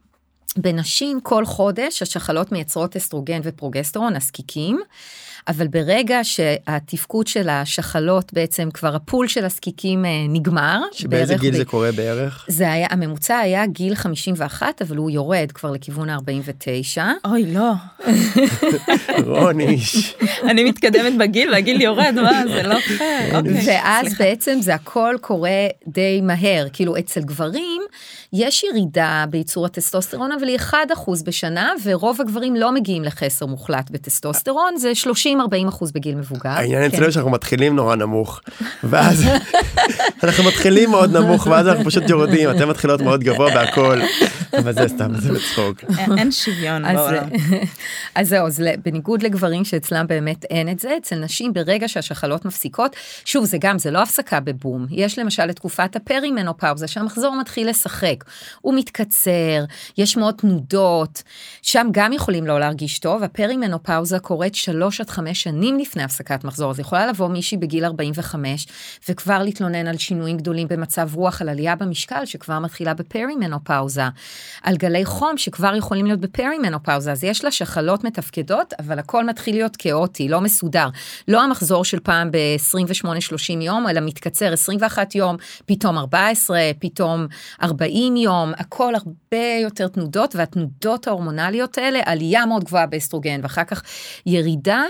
בנשים 0.58 1.20
כל 1.22 1.46
חודש 1.46 2.02
השחלות 2.02 2.52
מייצרות 2.52 2.96
אסטרוגן 2.96 3.40
ופרוגסטרון, 3.44 4.16
הזקיקים. 4.16 4.82
אבל 5.48 5.68
ברגע 5.68 6.20
שהתפקוד 6.24 7.28
של 7.28 7.50
השחלות 7.50 8.34
בעצם 8.34 8.70
כבר 8.74 8.96
הפול 8.96 9.28
של 9.28 9.46
הזקיקים 9.46 10.06
אה, 10.06 10.10
נגמר. 10.30 10.82
שבאיזה 10.92 11.36
גיל 11.36 11.54
ב... 11.54 11.58
זה 11.58 11.66
קורה 11.66 11.92
בערך? 11.92 12.46
זה 12.48 12.72
היה, 12.72 12.88
הממוצע 12.90 13.38
היה 13.38 13.66
גיל 13.66 13.96
51, 13.96 14.82
אבל 14.82 14.98
הוא 14.98 15.12
יורד 15.12 15.52
כבר 15.54 15.72
לכיוון 15.72 16.10
ה-49. 16.10 17.02
אוי, 17.26 17.54
לא. 17.54 17.72
רוניש. 19.40 20.16
אני 20.44 20.64
מתקדמת 20.64 21.18
בגיל 21.18 21.52
והגיל 21.52 21.82
יורד, 21.82 22.16
מה, 22.16 22.44
זה 22.48 22.64
לא 22.64 22.80
פייר. 22.80 23.38
אוקיי, 23.38 23.66
ואז 23.68 24.14
בעצם 24.20 24.58
זה 24.62 24.74
הכל 24.76 25.16
קורה 25.22 25.68
די 25.88 26.22
מהר, 26.22 26.68
כאילו 26.74 26.98
אצל 26.98 27.22
גברים 27.22 27.82
יש 28.34 28.64
ירידה 28.64 29.26
בייצור 29.30 29.66
הטסטוסטרון, 29.66 30.32
אבל 30.32 30.48
היא 30.48 30.60
1% 30.60 30.74
בשנה, 31.26 31.72
ורוב 31.84 32.22
הגברים 32.22 32.56
לא 32.56 32.72
מגיעים 32.72 33.04
לחסר 33.04 33.46
מוחלט 33.46 33.90
בטסטוסטרון, 33.90 34.78
זה 34.78 34.96
30 34.96 35.42
30-40 35.42 35.44
בגיל 35.94 36.16
מבוגר. 36.16 36.50
העניין 36.50 36.84
אצלנו 36.84 37.06
כן. 37.06 37.12
שאנחנו 37.12 37.32
מתחילים 37.32 37.76
נורא 37.76 37.96
נמוך, 37.96 38.42
ואז 38.84 39.26
אנחנו 40.24 40.44
מתחילים 40.44 40.90
מאוד 40.90 41.18
נמוך, 41.18 41.48
ואז 41.48 41.68
אנחנו 41.68 41.86
פשוט 41.86 42.10
יורדים, 42.10 42.52
אתם 42.52 42.70
מתחילות 42.70 43.02
מאוד 43.02 43.24
גבוה 43.24 43.54
בהכל, 43.54 44.00
אבל 44.58 44.74
זה 44.74 44.88
סתם, 44.88 45.16
זה 45.16 45.32
בצחוק. 45.32 45.84
אין 46.18 46.32
שוויון 46.32 46.84
בעולם. 46.84 47.30
אז 48.16 48.30
זהו, 48.30 48.48
אז 48.48 48.64
בניגוד 48.86 49.24
לגברים 49.24 49.66
שאצלם 49.66 50.08
באמת 50.08 50.46
אין 50.46 50.70
את 50.70 50.80
זה, 50.80 50.98
אצל 50.98 51.16
נשים 51.16 51.54
ברגע 51.54 51.88
שהשחלות 51.88 52.46
מפסיקות, 52.46 52.96
שוב, 53.26 53.46
זה 53.46 53.58
גם, 53.60 53.80
זה 53.80 53.92
לא 53.92 54.02
הפסקה 54.02 54.40
בבום. 54.40 54.88
יש 54.92 55.20
למשל 55.20 55.50
את 55.50 55.56
תקופת 55.56 55.96
הפרימנופאוזה, 55.96 56.88
שהמחזור 56.88 57.36
מתחיל 57.40 57.70
לשחק, 57.70 58.21
הוא 58.62 58.74
מתקצר, 58.74 59.66
יש 59.98 60.18
מאוד 60.18 60.36
תנודות, 60.36 61.24
שם 61.62 61.88
גם 61.92 62.14
יכולים 62.14 62.48
לא 62.48 62.60
להרגיש 62.60 63.00
טוב, 63.00 63.24
הפרימנופאוזה 63.24 64.20
קורית 64.20 64.56
שלוש 64.56 65.02
עד 65.02 65.10
חמש 65.10 65.44
שנים 65.44 65.80
לפני 65.80 66.04
הפסקת 66.04 66.44
מחזור, 66.44 66.72
אז 66.72 66.80
יכולה 66.80 67.08
לבוא 67.08 67.28
מישהי 67.28 67.58
בגיל 67.58 67.86
45 67.86 68.68
וכבר 69.10 69.44
להתלונן 69.44 69.88
על 69.88 69.98
שינויים 69.98 70.38
גדולים 70.38 70.68
במצב 70.68 71.10
רוח, 71.16 71.42
על 71.42 71.50
עלייה 71.50 71.76
במשקל 71.76 72.26
שכבר 72.26 72.60
מתחילה 72.60 72.94
בפרימנופאוזה, 72.94 74.04
על 74.64 74.78
גלי 74.78 75.06
חום 75.06 75.38
שכבר 75.38 75.76
יכולים 75.76 76.06
להיות 76.06 76.20
בפרימנופאוזה, 76.20 77.12
אז 77.12 77.24
יש 77.24 77.44
לה 77.44 77.52
שחלות 77.52 78.04
מתפקדות, 78.04 78.74
אבל 78.80 79.00
הכל 79.00 79.26
מתחיל 79.26 79.56
להיות 79.56 79.76
כאוטי, 79.76 80.30
לא 80.30 80.42
מסודר. 80.42 80.90
לא 81.28 81.44
המחזור 81.44 81.86
של 81.86 82.00
פעם 82.00 82.32
ב-28-30 82.32 83.62
יום, 83.62 83.88
אלא 83.90 84.02
מתקצר 84.02 84.54
21 84.54 85.16
יום, 85.16 85.36
פתאום 85.66 85.98
14, 85.98 86.60
פתאום 86.80 87.28
40 87.64 88.11
יום, 88.18 88.52
הכל 88.58 88.96
הרבה 88.96 89.46
יותר 89.62 89.88
תנודות, 89.88 90.36
והתנודות 90.36 91.08
ההורמונליות 91.08 91.78
האלה, 91.78 92.00
עלייה 92.06 92.46
מאוד 92.46 92.64
גבוהה 92.64 92.86
באסטרוגן, 92.86 93.40
ואחר 93.44 93.64
כך 93.64 93.84
ירידה, 94.26 94.84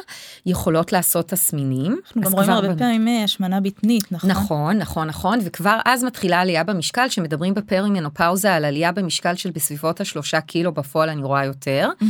יכולות 0.46 0.92
לעשות 0.92 1.28
תסמינים. 1.28 2.00
אנחנו 2.06 2.22
גם 2.22 2.32
רואים 2.32 2.50
הרבה 2.50 2.76
פעמים 2.76 3.08
אה, 3.08 3.24
השמנה 3.24 3.62
בטנית, 3.62 4.12
נכון? 4.12 4.30
נכון, 4.30 4.78
נכון, 4.78 5.08
נכון, 5.08 5.40
וכבר 5.44 5.80
אז 5.86 6.04
מתחילה 6.04 6.42
עלייה 6.42 6.64
במשקל, 6.64 7.10
שמדברים 7.10 7.54
בפרימנופאוזה 7.54 8.54
על 8.54 8.66
עלייה 8.66 8.92
במשקל 8.92 9.36
של 9.36 9.50
בסביבות 9.52 10.02
השלושה 10.02 10.42
קילו, 10.42 10.72
בפועל 10.72 11.10
אני 11.10 11.24
רואה 11.24 11.46
יותר, 11.46 11.90
mm-hmm. 12.00 12.06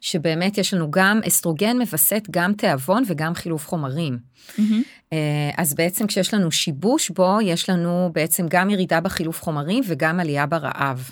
שבאמת 0.00 0.58
יש 0.58 0.74
לנו 0.74 0.90
גם 0.90 1.20
אסטרוגן 1.28 1.78
מווסת 1.78 2.22
גם 2.30 2.52
תיאבון 2.52 3.02
וגם 3.08 3.34
חילוף 3.34 3.68
חומרים. 3.68 4.33
Mm-hmm. 4.58 5.14
אז 5.56 5.74
בעצם 5.74 6.06
כשיש 6.06 6.34
לנו 6.34 6.52
שיבוש 6.52 7.10
בו, 7.10 7.38
יש 7.42 7.70
לנו 7.70 8.10
בעצם 8.12 8.46
גם 8.50 8.70
ירידה 8.70 9.00
בחילוף 9.00 9.42
חומרים 9.42 9.84
וגם 9.86 10.20
עלייה 10.20 10.46
ברעב. 10.46 11.10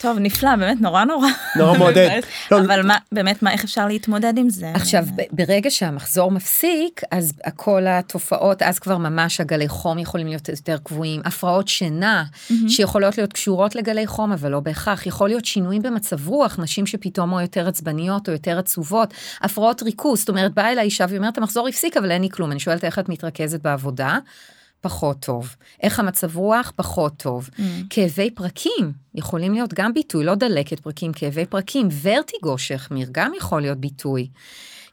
טוב, 0.00 0.18
נפלא, 0.18 0.56
באמת 0.56 0.80
נורא 0.80 1.04
נורא. 1.04 1.28
נורא 1.56 1.76
מעודד. 1.78 2.20
לא, 2.50 2.58
אבל 2.60 2.82
מה, 2.86 2.96
באמת, 3.12 3.42
מה, 3.42 3.52
איך 3.52 3.64
אפשר 3.64 3.86
להתמודד 3.86 4.38
עם 4.38 4.50
זה? 4.50 4.72
עכשיו, 4.74 5.04
ברגע 5.32 5.70
שהמחזור 5.70 6.30
מפסיק, 6.30 7.00
אז 7.10 7.32
כל 7.56 7.86
התופעות, 7.86 8.62
אז 8.62 8.78
כבר 8.78 8.98
ממש 8.98 9.40
הגלי 9.40 9.68
חום 9.68 9.98
יכולים 9.98 10.26
להיות 10.26 10.48
יותר 10.48 10.78
קבועים, 10.84 11.20
הפרעות 11.24 11.68
שינה, 11.68 12.24
שיכולות 12.68 13.18
להיות 13.18 13.32
קשורות 13.32 13.74
לגלי 13.74 14.06
חום, 14.06 14.32
אבל 14.32 14.50
לא 14.50 14.60
בהכרח, 14.60 15.06
יכול 15.06 15.28
להיות 15.28 15.44
שינויים 15.44 15.82
במצב 15.82 16.28
רוח, 16.28 16.58
נשים 16.58 16.86
שפתאום 16.86 17.32
או 17.32 17.40
יותר 17.40 17.68
עצבניות 17.68 18.28
או 18.28 18.32
יותר 18.32 18.58
עצובות, 18.58 19.14
הפרעות 19.40 19.82
ריכוז, 19.82 20.18
זאת 20.18 20.28
אומרת, 20.28 20.54
באה 20.54 20.72
אליי 20.72 20.84
אישה 20.84 21.06
ואומרת, 21.08 21.38
המחזור 21.38 21.68
הפסיק, 21.68 21.96
אבל 21.96 22.10
אין 22.10 22.22
לי 22.22 22.28
כלום, 22.30 22.52
אני 22.52 22.60
שואלת 22.60 22.84
איך 22.84 22.98
את 22.98 23.08
מתרכזת 23.08 23.62
בעבודה. 23.62 24.18
פחות 24.80 25.20
טוב. 25.20 25.56
איך 25.82 25.98
המצב 25.98 26.36
רוח? 26.36 26.72
פחות 26.76 27.12
טוב. 27.16 27.50
Mm. 27.56 27.60
כאבי 27.90 28.30
פרקים 28.30 28.92
יכולים 29.14 29.52
להיות 29.52 29.74
גם 29.74 29.94
ביטוי, 29.94 30.24
לא 30.24 30.34
דלקת 30.34 30.80
פרקים, 30.80 31.12
כאבי 31.12 31.46
פרקים. 31.46 31.88
ורטיגו 32.02 32.58
שהחמיר 32.58 33.08
גם 33.12 33.32
יכול 33.38 33.60
להיות 33.60 33.78
ביטוי. 33.78 34.28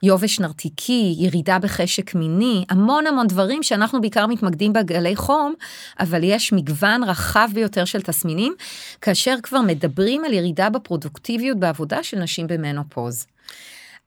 יובש 0.04 0.40
נרתיקי, 0.40 1.16
ירידה 1.18 1.60
בחשק 1.60 2.16
מיני, 2.16 2.66
המון 2.70 3.08
המון 3.08 3.28
דברים 3.28 3.64
שאנחנו 3.64 4.02
בעיקר 4.02 4.28
מתמקדים 4.28 4.74
בגלי 4.74 5.16
חום, 5.16 5.54
אבל 6.00 6.24
יש 6.24 6.54
מגוון 6.54 7.04
רחב 7.04 7.50
ביותר 7.54 7.86
של 7.86 8.02
תסמינים, 8.02 8.56
כאשר 9.02 9.36
כבר 9.44 9.62
מדברים 9.62 10.26
על 10.26 10.34
ירידה 10.34 10.70
בפרודוקטיביות 10.70 11.60
בעבודה 11.60 12.04
של 12.04 12.20
נשים 12.20 12.48
במנופוז. 12.48 13.28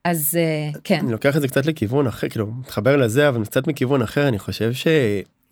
אז 0.05 0.39
אה, 0.39 0.81
כן. 0.85 0.99
אני 1.03 1.13
לוקח 1.13 1.37
את 1.37 1.41
זה 1.41 1.49
קצת 1.49 1.67
לכיוון 1.67 2.07
אחר, 2.07 2.29
כאילו, 2.29 2.47
מתחבר 2.47 2.97
לזה, 2.97 3.29
אבל 3.29 3.45
קצת 3.45 3.67
מכיוון 3.67 4.03
אחר, 4.03 4.29
אני 4.29 4.39
חושב 4.39 4.73
ש... 4.73 4.87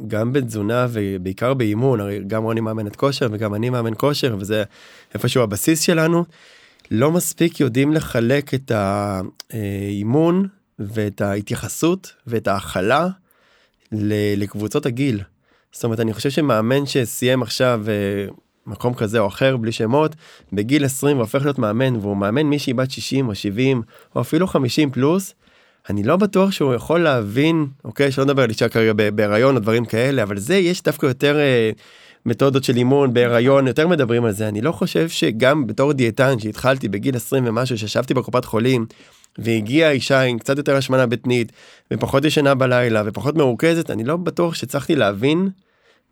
גם 0.07 0.33
בתזונה 0.33 0.87
ובעיקר 0.91 1.55
באימון, 1.55 2.01
הרי 2.01 2.21
גם 2.27 2.43
רוני 2.43 2.61
מאמנת 2.61 2.97
כושר 2.97 3.29
וגם 3.33 3.55
אני 3.55 3.71
מאמן 3.71 3.93
כושר 3.97 4.37
וזה 4.39 4.65
איפשהו 5.15 5.43
הבסיס 5.43 5.81
שלנו, 5.81 6.25
לא 6.91 7.11
מספיק 7.11 7.61
יודעים 7.61 7.93
לחלק 7.93 8.55
את 8.55 8.73
האימון 8.75 10.49
ואת 10.79 11.21
ההתייחסות 11.21 12.13
ואת 12.27 12.49
ההכלה 12.49 13.09
לקבוצות 14.37 14.87
הגיל. 14.87 15.23
זאת 15.73 15.85
אומרת 15.85 16.01
אני 16.01 16.13
חושב 16.13 16.31
שמאמן 16.31 16.87
שסיים 16.87 17.43
עכשיו 17.43 17.83
אה, 17.89 18.27
מקום 18.67 18.95
כזה 18.95 19.19
או 19.19 19.27
אחר 19.27 19.57
בלי 19.57 19.73
שמות 19.73 20.15
בגיל 20.53 20.85
20 20.85 21.17
והופך 21.17 21.43
להיות 21.43 21.59
מאמן 21.59 21.97
והוא 21.97 22.17
מאמן 22.17 22.43
מישהי 22.43 22.73
בת 22.73 22.91
60 22.91 23.29
או 23.29 23.35
70 23.35 23.83
או 24.17 24.21
אפילו 24.21 24.47
50 24.47 24.91
פלוס 24.91 25.35
אני 25.91 26.03
לא 26.03 26.17
בטוח 26.17 26.51
שהוא 26.51 26.75
יכול 26.75 27.01
להבין, 27.01 27.67
אוקיי, 27.85 28.13
שלא 28.13 28.25
נדבר 28.25 28.43
על 28.43 28.51
אישה 28.51 28.69
כרגע 28.69 28.93
בהיריון 29.15 29.55
או 29.55 29.61
דברים 29.61 29.85
כאלה, 29.85 30.23
אבל 30.23 30.39
זה 30.39 30.57
יש 30.57 30.83
דווקא 30.83 31.07
יותר 31.07 31.39
אה, 31.39 31.71
מתודות 32.27 32.65
של 32.65 32.77
אימון 32.77 33.13
בהיריון, 33.13 33.67
יותר 33.67 33.89
מדברים 33.89 34.25
על 34.25 34.33
זה. 34.33 34.49
אני 34.49 34.61
לא 34.61 34.73
חושב 34.73 35.09
שגם 35.09 35.67
בתור 35.67 35.93
דיאטן 35.93 36.39
שהתחלתי 36.39 36.89
בגיל 36.89 37.17
20 37.17 37.45
ומשהו, 37.47 37.79
שישבתי 37.79 38.15
בקופת 38.15 38.45
חולים, 38.45 38.87
והגיעה 39.39 39.91
אישה 39.91 40.21
עם 40.21 40.39
קצת 40.39 40.59
יותר 40.59 40.77
השמנה 40.77 41.07
בטנית, 41.07 41.53
ופחות 41.93 42.25
ישנה 42.25 42.55
בלילה, 42.55 43.03
ופחות 43.07 43.37
מרוכזת, 43.37 43.91
אני 43.91 44.05
לא 44.05 44.17
בטוח 44.17 44.55
שהצלחתי 44.55 44.97
להבין 44.97 45.49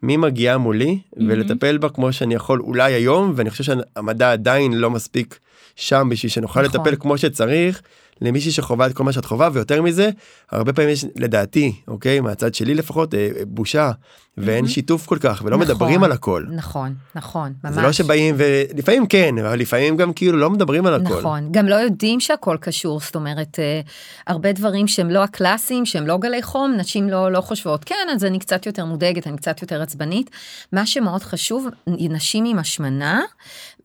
מי 0.03 0.16
מגיעה 0.16 0.59
מולי, 0.59 0.99
mm-hmm. 0.99 1.22
ולטפל 1.29 1.79
בה 1.79 1.89
כמו 1.89 2.12
שאני 2.12 2.35
יכול 2.35 2.61
אולי 2.61 2.93
היום, 2.93 3.33
ואני 3.37 3.51
חושב 3.51 3.64
שהמדע 3.64 4.33
עדיין 4.33 4.72
לא 4.72 4.91
מספיק 4.91 5.39
שם 5.77 6.09
בשביל 6.11 6.31
שנוכל 6.31 6.62
נכון. 6.62 6.81
לטפל 6.81 6.97
כמו 6.97 7.18
שצריך. 7.18 7.83
למישהי 8.21 8.53
שחווה 8.53 8.87
את 8.87 8.93
כל 8.93 9.05
מה 9.05 9.12
שאת 9.12 9.25
חווה 9.25 9.49
ויותר 9.53 9.83
מזה 9.83 10.11
הרבה 10.51 10.73
פעמים 10.73 10.91
יש 10.91 11.05
לדעתי 11.17 11.81
אוקיי 11.89 12.21
מהצד 12.21 12.55
שלי 12.55 12.75
לפחות 12.75 13.14
אה, 13.14 13.29
בושה 13.47 13.91
ואין 14.37 14.64
mm-hmm. 14.64 14.69
שיתוף 14.69 15.07
כל 15.07 15.19
כך 15.21 15.43
ולא 15.45 15.57
נכון, 15.57 15.69
מדברים 15.69 16.05
על 16.05 16.12
הכל. 16.12 16.45
נכון 16.51 16.95
נכון 17.14 17.53
ממש 17.64 17.75
זה 17.75 17.83
לא 17.83 17.93
שבאים 17.93 18.35
ולפעמים 18.39 19.07
כן 19.07 19.35
אבל 19.39 19.59
לפעמים 19.59 19.97
גם 19.97 20.12
כאילו 20.12 20.39
לא 20.39 20.51
מדברים 20.51 20.87
על 20.87 20.95
הכל. 20.95 21.19
נכון 21.19 21.49
גם 21.51 21.67
לא 21.67 21.75
יודעים 21.75 22.21
שהכל 22.21 22.57
קשור 22.61 23.01
זאת 23.01 23.14
אומרת 23.14 23.59
אה, 23.59 23.81
הרבה 24.27 24.53
דברים 24.53 24.89
שהם 24.89 25.11
לא 25.11 25.23
הקלאסיים 25.23 25.87
שהם 25.87 26.07
לא 26.07 26.19
גלי 26.19 26.43
חום 26.43 26.75
נשים 26.77 27.09
לא 27.09 27.33
לא 27.33 27.41
חושבות 27.41 27.85
כן 27.85 28.07
אז 28.14 28.25
אני 28.25 28.39
קצת 28.39 28.67
יותר 28.67 28.85
מודאגת 28.85 29.27
אני 29.27 29.37
קצת 29.37 29.62
יותר 29.62 29.83
עצבנית. 29.83 30.31
מה 30.73 30.87
שמאוד 30.87 31.23
חשוב 31.23 31.67
נשים 31.87 32.45
עם 32.45 32.59
השמנה 32.59 33.21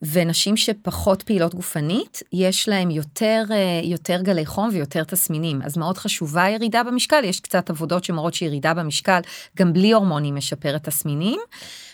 ונשים 0.01 0.57
שפחות 0.57 1.23
פעילות 1.23 1.55
גופנית, 1.55 2.23
יש 2.33 2.69
להם 2.69 2.91
יותר, 2.91 3.43
אה, 3.51 3.81
יותר 3.83 4.21
גלי 4.21 4.45
חום 4.45 4.69
ויותר 4.73 5.03
תסמינים. 5.03 5.61
אז 5.61 5.77
מאוד 5.77 5.97
חשובה 5.97 6.49
ירידה 6.49 6.83
במשקל, 6.83 7.23
יש 7.23 7.39
קצת 7.39 7.69
עבודות 7.69 8.03
שמראות 8.03 8.33
שירידה 8.33 8.73
במשקל, 8.73 9.19
גם 9.57 9.73
בלי 9.73 9.91
הורמונים 9.91 10.35
משפרת 10.35 10.83
תסמינים. 10.83 11.39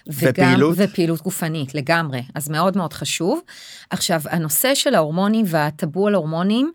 וגם, 0.10 0.32
ופעילות? 0.32 0.76
ופעילות 0.78 1.22
גופנית, 1.22 1.76
לגמרי. 1.76 2.22
אז 2.36 2.50
מאוד 2.50 2.78
מאוד 2.78 2.94
חשוב. 2.94 3.42
עכשיו, 3.90 4.22
הנושא 4.30 4.76
של 4.76 4.96
ההורמונים 4.96 5.46
והטאבו 5.48 6.08
על 6.08 6.16
הורמונים, 6.16 6.72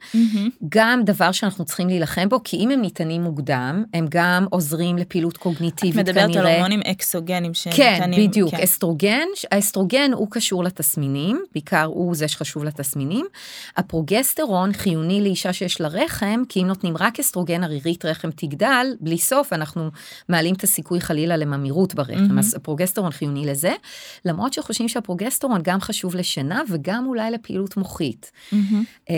גם 0.69 1.03
דבר 1.05 1.33
שאנחנו 1.33 1.65
צריכים 1.65 1.89
להילחם 1.89 2.29
בו, 2.29 2.41
כי 2.45 2.57
אם 2.57 2.71
הם 2.71 2.81
ניתנים 2.81 3.23
מוקדם, 3.23 3.85
הם 3.95 4.07
גם 4.09 4.47
עוזרים 4.51 4.97
לפעילות 4.97 5.37
קוגניטיבית 5.37 6.09
את 6.09 6.15
כנראה. 6.15 6.27
מדברת 6.27 6.47
על 6.47 6.53
הורמונים 6.53 6.81
אקסוגנים 6.81 7.53
כן, 7.53 7.97
שניתנים. 7.99 8.29
בדיוק, 8.29 8.51
כן. 8.51 8.63
אסטרוגן, 8.63 9.27
האסטרוגן 9.53 10.11
הוא 10.13 10.29
קשור 10.31 10.65
לתסמינים, 10.65 11.43
בעיקר 11.53 11.85
הוא 11.85 12.15
זה 12.15 12.29
שחשוב 12.29 12.65
לתסמינים. 12.65 13.27
הפרוגסטרון 13.77 14.73
חיוני 14.73 15.21
לאישה 15.21 15.53
שיש 15.53 15.81
לה 15.81 15.89
רחם, 15.89 16.43
כי 16.49 16.63
אם 16.63 16.67
נותנים 16.67 16.97
רק 16.97 17.21
אסטרוגן, 17.21 17.65
הרירית 17.65 18.05
רחם 18.05 18.31
תגדל, 18.31 18.87
בלי 19.01 19.19
סוף 19.19 19.53
אנחנו 19.53 19.91
מעלים 20.29 20.55
את 20.55 20.65
הסיכוי 20.65 21.01
חלילה 21.01 21.37
לממאירות 21.37 21.95
ברחם, 21.95 22.39
אז 22.39 22.55
הפרוגסטרון 22.55 23.11
חיוני 23.23 23.47
לזה, 23.47 23.73
למרות 24.25 24.53
שחושבים 24.53 24.89
שהפרוגסטרון 24.89 25.61
גם 25.63 25.81
חשוב 25.81 26.17
לשינה 26.17 26.63
וגם 26.69 27.07
אולי 27.07 27.31
לפעילות 27.31 27.77
מוחית. 27.77 28.31
אה, 29.11 29.17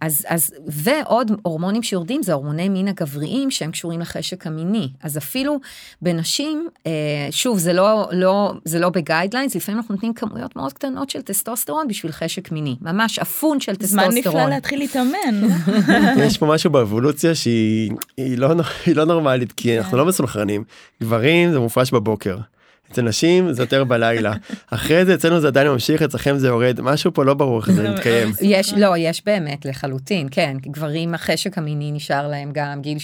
אז, 0.00 0.24
אז, 0.28 0.50
ועוד 0.66 1.32
הורמונים 1.42 1.82
שיורדים 1.82 2.22
זה 2.22 2.32
הורמוני 2.32 2.68
מין 2.68 2.88
הגבריים 2.88 3.50
שהם 3.50 3.70
קשורים 3.70 4.00
לחשק 4.00 4.46
המיני. 4.46 4.88
אז 5.02 5.18
אפילו 5.18 5.60
בנשים, 6.02 6.68
אה, 6.86 6.92
שוב, 7.30 7.58
זה 7.58 7.72
לא, 7.72 8.08
לא, 8.12 8.52
זה 8.64 8.78
לא 8.78 8.88
ב 8.88 8.93
guidelines, 8.93 9.54
לפעמים 9.54 9.78
אנחנו 9.78 9.94
נותנים 9.94 10.14
כמויות 10.14 10.56
מאוד 10.56 10.72
קטנות 10.72 11.10
של 11.10 11.22
טסטוסטרון 11.22 11.88
בשביל 11.88 12.12
חשק 12.12 12.52
מיני. 12.52 12.76
ממש 12.80 13.18
אפון 13.18 13.60
של 13.60 13.72
ג'ל 13.80 14.08
טסטוסטרון. 14.08 14.36
נפלא 14.36 14.54
להתחיל 14.54 14.78
להתאמן. 14.78 15.48
יש 16.26 16.38
פה 16.38 16.46
משהו 16.46 16.70
באבולוציה 16.70 17.34
שהיא 17.34 17.90
היא 18.16 18.38
לא, 18.38 18.48
היא 18.86 18.96
לא 18.96 19.04
נורמלית 19.04 19.52
כי 19.52 19.78
אנחנו 19.78 19.98
לא 19.98 20.06
מסונכרנים. 20.06 20.64
גברים 21.02 21.52
זה 21.52 21.58
מופרש 21.58 21.92
בבוקר. 21.92 22.36
אצל 22.92 23.02
נשים 23.02 23.52
זה 23.52 23.62
יותר 23.62 23.84
בלילה. 23.84 24.32
אחרי 24.70 25.04
זה 25.04 25.14
אצלנו 25.14 25.40
זה 25.40 25.46
עדיין 25.46 25.68
ממשיך, 25.68 26.02
אצלכם 26.02 26.38
זה 26.38 26.46
יורד. 26.46 26.80
משהו 26.80 27.14
פה 27.14 27.24
לא 27.24 27.34
ברור 27.34 27.60
איך 27.60 27.70
זה 27.70 27.88
מתקיים. 27.90 28.32
יש, 28.40 28.74
לא, 28.74 28.96
יש 28.96 29.22
באמת 29.26 29.64
לחלוטין, 29.64 30.28
כן, 30.30 30.56
גברים 30.66 31.14
החשק 31.14 31.58
המיני 31.58 31.92
נשאר 31.92 32.28
להם 32.28 32.50
גם 32.52 32.80
גיל 32.80 32.98
60-70, 32.98 33.00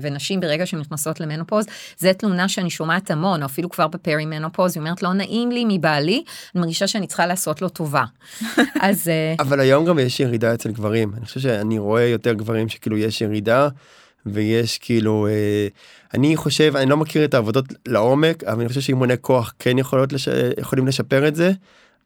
ונשים 0.00 0.40
ברגע 0.40 0.66
שהן 0.66 0.80
נכנסות 0.80 1.20
למנופוז, 1.20 1.66
זה 1.98 2.12
תלונה 2.12 2.48
שאני 2.48 2.70
שומעת 2.70 3.10
המון, 3.10 3.42
או 3.42 3.46
אפילו 3.46 3.70
כבר 3.70 3.86
בפרי 3.86 4.26
מנופוז, 4.26 4.76
היא 4.76 4.80
אומרת, 4.80 5.02
לא 5.02 5.12
נעים 5.12 5.50
לי 5.50 5.64
מבעלי, 5.68 6.22
אני 6.54 6.60
מרגישה 6.60 6.86
שאני 6.86 7.06
צריכה 7.06 7.26
לעשות 7.26 7.62
לו 7.62 7.68
טובה. 7.68 8.04
אז 8.80 9.08
אה, 9.08 9.34
אבל 9.38 9.60
היום 9.60 9.84
גם 9.84 9.98
יש 9.98 10.20
ירידה 10.20 10.54
אצל 10.54 10.70
גברים. 10.70 11.12
אני 11.16 11.26
חושב 11.26 11.40
שאני 11.40 11.78
רואה 11.78 12.02
יותר 12.02 12.32
גברים 12.32 12.68
שכאילו 12.68 12.98
יש 12.98 13.20
ירידה. 13.20 13.68
ויש 14.26 14.78
כאילו 14.78 15.26
אה, 15.26 15.68
אני 16.14 16.36
חושב 16.36 16.76
אני 16.76 16.90
לא 16.90 16.96
מכיר 16.96 17.24
את 17.24 17.34
העבודות 17.34 17.64
לעומק 17.86 18.44
אבל 18.44 18.60
אני 18.60 18.68
חושב 18.68 18.80
שאימוני 18.80 19.14
כוח 19.20 19.54
כן 19.58 19.78
יכולות 19.78 20.12
לש... 20.12 20.28
יכולים 20.58 20.86
לשפר 20.86 21.28
את 21.28 21.34
זה. 21.34 21.52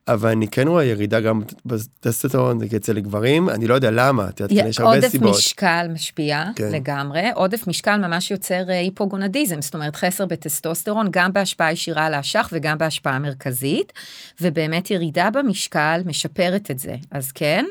אבל 0.09 0.31
אני 0.31 0.49
כן 0.49 0.69
רואה 0.69 0.85
ירידה 0.85 1.21
גם 1.21 1.43
בטסטוטרון 1.67 2.59
זה 2.59 2.77
אצל 2.77 3.01
גברים 3.01 3.49
אני 3.49 3.67
לא 3.67 3.75
יודע 3.75 3.91
למה 3.91 4.29
את 4.29 4.41
יודעת, 4.41 4.67
יש 4.69 4.81
הרבה 4.81 4.95
עודף 4.95 5.09
סיבות. 5.09 5.37
משקל 5.37 5.87
משפיע 5.93 6.45
כן. 6.57 6.73
לגמרי, 6.73 7.31
עודף 7.35 7.67
משקל 7.67 7.97
ממש 7.97 8.31
יוצר 8.31 8.71
אה, 8.71 8.79
היפוגונדיזם, 8.79 9.63
זאת 9.63 9.75
אומרת 9.75 9.97
חסר 9.97 10.27
בטסטוסטרון, 10.27 11.07
גם 11.11 11.33
בהשפעה 11.33 11.73
ישירה 11.73 12.07
על 12.07 12.15
האשך 12.15 12.49
וגם 12.53 12.79
בהשפעה 12.79 13.19
מרכזית, 13.19 13.93
ובאמת 14.41 14.91
ירידה 14.91 15.31
במשקל 15.31 16.01
משפרת 16.07 16.71
את 16.71 16.79
זה, 16.79 16.97
אז 17.11 17.33
כן. 17.33 17.65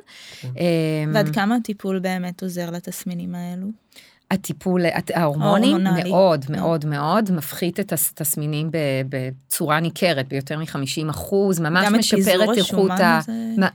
אמ, 0.44 0.50
ועד 1.14 1.30
כמה 1.34 1.56
הטיפול 1.56 2.00
באמת 2.00 2.44
עוזר 2.44 2.70
לתסמינים 2.70 3.36
האלו? 3.36 3.68
הטיפול, 4.32 4.82
ההורמונלי. 5.14 6.10
מאוד 6.10 6.46
כן. 6.46 6.54
מאוד 6.56 6.86
מאוד 6.86 7.32
מפחית 7.32 7.80
את 7.80 7.94
התסמינים 7.94 8.70
בצורה 9.10 9.80
ניכרת, 9.80 10.28
ביותר 10.28 10.58
מ-50 10.60 11.10
אחוז, 11.10 11.60
ממש 11.60 11.86
גם 11.86 11.96
את 11.96 12.00
משפר 12.00 12.16
פיזור 12.18 12.54
את 12.54 12.58
איכות 12.58 12.92
השומן 12.92 13.02
ה... 13.02 13.20
זה- 13.26 13.66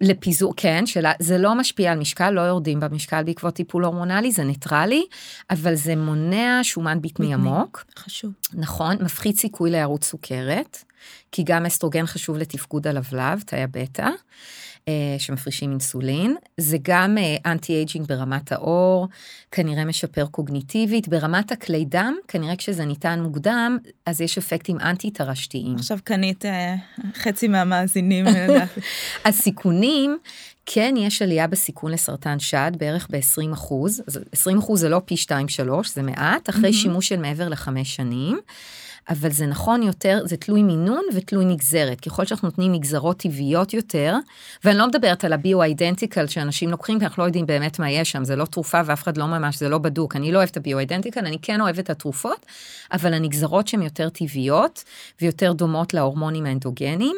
לפיזור, 0.00 0.54
כן, 0.56 0.86
שלה, 0.86 1.12
זה 1.18 1.38
לא 1.38 1.54
משפיע 1.54 1.92
על 1.92 1.98
משקל, 1.98 2.30
לא 2.30 2.40
יורדים 2.40 2.80
במשקל 2.80 3.22
בעקבות 3.22 3.54
טיפול 3.54 3.84
הורמונלי, 3.84 4.32
זה 4.32 4.44
ניטרלי, 4.44 5.04
אבל 5.50 5.74
זה 5.74 5.96
מונע 5.96 6.60
שומן 6.62 6.98
בטני. 7.02 7.34
עמוק, 7.34 7.84
חשוב. 7.98 8.32
נכון, 8.54 8.96
מפחית 9.00 9.36
סיכוי 9.38 9.70
להיארעות 9.70 10.04
סוכרת, 10.04 10.84
כי 11.32 11.42
גם 11.42 11.66
אסטרוגן 11.66 12.06
חשוב 12.06 12.36
לתפקוד 12.36 12.86
הלבלב, 12.86 13.40
תאי 13.46 13.62
הבטא. 13.62 14.08
אה, 14.88 14.92
שמפרישים 15.18 15.70
אינסולין, 15.70 16.36
זה 16.56 16.76
גם 16.82 17.18
אה, 17.18 17.52
anti-aging 17.52 18.06
ברמת 18.06 18.52
העור, 18.52 19.08
כנראה 19.50 19.84
משפר 19.84 20.26
קוגניטיבית, 20.26 21.08
ברמת 21.08 21.52
הכלי 21.52 21.84
דם, 21.84 22.14
כנראה 22.28 22.56
כשזה 22.56 22.84
ניתן 22.84 23.20
מוקדם, 23.22 23.78
אז 24.06 24.20
יש 24.20 24.38
אפקטים 24.38 24.80
אנטי 24.80 25.10
טרשתיים. 25.10 25.74
עכשיו 25.74 25.98
קנית 26.04 26.44
אה, 26.44 26.74
חצי 27.14 27.48
מהמאזינים. 27.48 28.26
אה. 28.26 28.64
הסיכונים, 29.24 30.18
כן 30.66 30.94
יש 30.98 31.22
עלייה 31.22 31.46
בסיכון 31.46 31.92
לסרטן 31.92 32.38
שד 32.38 32.72
בערך 32.78 33.08
ב-20 33.10 33.52
אחוז, 33.52 34.02
20 34.32 34.58
אחוז 34.58 34.80
זה 34.80 34.88
לא 34.88 35.00
פי 35.04 35.14
2-3, 35.14 35.28
זה 35.94 36.02
מעט, 36.02 36.50
אחרי 36.50 36.72
שימוש 36.72 37.08
של 37.08 37.16
מעבר 37.16 37.48
לחמש 37.48 37.96
שנים. 37.96 38.40
אבל 39.10 39.30
זה 39.30 39.46
נכון 39.46 39.82
יותר, 39.82 40.22
זה 40.24 40.36
תלוי 40.36 40.62
מינון 40.62 41.04
ותלוי 41.14 41.44
נגזרת. 41.44 42.00
ככל 42.00 42.24
שאנחנו 42.26 42.48
נותנים 42.48 42.72
נגזרות 42.72 43.18
טבעיות 43.18 43.74
יותר, 43.74 44.14
ואני 44.64 44.78
לא 44.78 44.86
מדברת 44.86 45.24
על 45.24 45.32
הביו-אידנטיקל 45.32 46.26
שאנשים 46.26 46.70
לוקחים, 46.70 46.98
כי 46.98 47.04
אנחנו 47.04 47.22
לא 47.22 47.28
יודעים 47.28 47.46
באמת 47.46 47.78
מה 47.78 47.90
יש 47.90 48.10
שם, 48.10 48.24
זה 48.24 48.36
לא 48.36 48.44
תרופה 48.44 48.80
ואף 48.84 49.02
אחד 49.02 49.16
לא 49.16 49.26
ממש, 49.26 49.58
זה 49.58 49.68
לא 49.68 49.78
בדוק. 49.78 50.16
אני 50.16 50.32
לא 50.32 50.38
אוהבת 50.38 50.56
הביו-אידנטיקל, 50.56 51.20
אני 51.20 51.38
כן 51.42 51.60
אוהבת 51.60 51.78
את 51.78 51.90
התרופות, 51.90 52.46
אבל 52.92 53.14
הנגזרות 53.14 53.68
שהן 53.68 53.82
יותר 53.82 54.08
טבעיות 54.08 54.84
ויותר 55.20 55.52
דומות 55.52 55.94
להורמונים 55.94 56.46
האנדוגנים, 56.46 57.16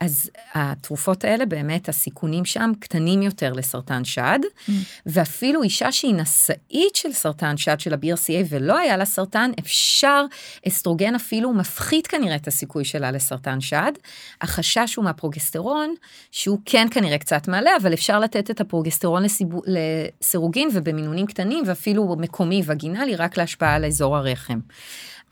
אז 0.00 0.30
התרופות 0.54 1.24
האלה 1.24 1.46
באמת 1.46 1.88
הסיכונים 1.88 2.44
שם 2.44 2.72
קטנים 2.80 3.22
יותר 3.22 3.52
לסרטן 3.52 4.04
שד, 4.04 4.38
mm. 4.42 4.72
ואפילו 5.06 5.62
אישה 5.62 5.92
שהיא 5.92 6.14
נשאית 6.14 6.96
של 6.96 7.12
סרטן 7.12 7.56
שד 7.56 7.80
של 7.80 7.94
ה-BRCA 7.94 8.46
ולא 8.48 8.78
היה 8.78 8.96
לה 8.96 9.04
סרטן, 9.04 9.50
אפשר, 9.58 10.24
אסטרוגן 10.68 11.14
אפילו 11.14 11.52
מפחית 11.52 12.06
כנראה 12.06 12.36
את 12.36 12.48
הסיכוי 12.48 12.84
שלה 12.84 13.10
לסרטן 13.10 13.60
שד. 13.60 13.92
החשש 14.40 14.94
הוא 14.94 15.04
מהפרוגסטרון, 15.04 15.94
שהוא 16.30 16.58
כן 16.64 16.86
כנראה 16.90 17.18
קצת 17.18 17.48
מעלה, 17.48 17.70
אבל 17.82 17.94
אפשר 17.94 18.20
לתת 18.20 18.50
את 18.50 18.60
הפרוגסטרון 18.60 19.22
לסיבו, 19.22 19.62
לסירוגין 19.66 20.68
ובמינונים 20.72 21.26
קטנים 21.26 21.64
ואפילו 21.66 22.16
מקומי 22.18 22.62
וגינלי 22.66 23.16
רק 23.16 23.36
להשפעה 23.36 23.74
על 23.74 23.84
אזור 23.84 24.16
הרחם. 24.16 24.58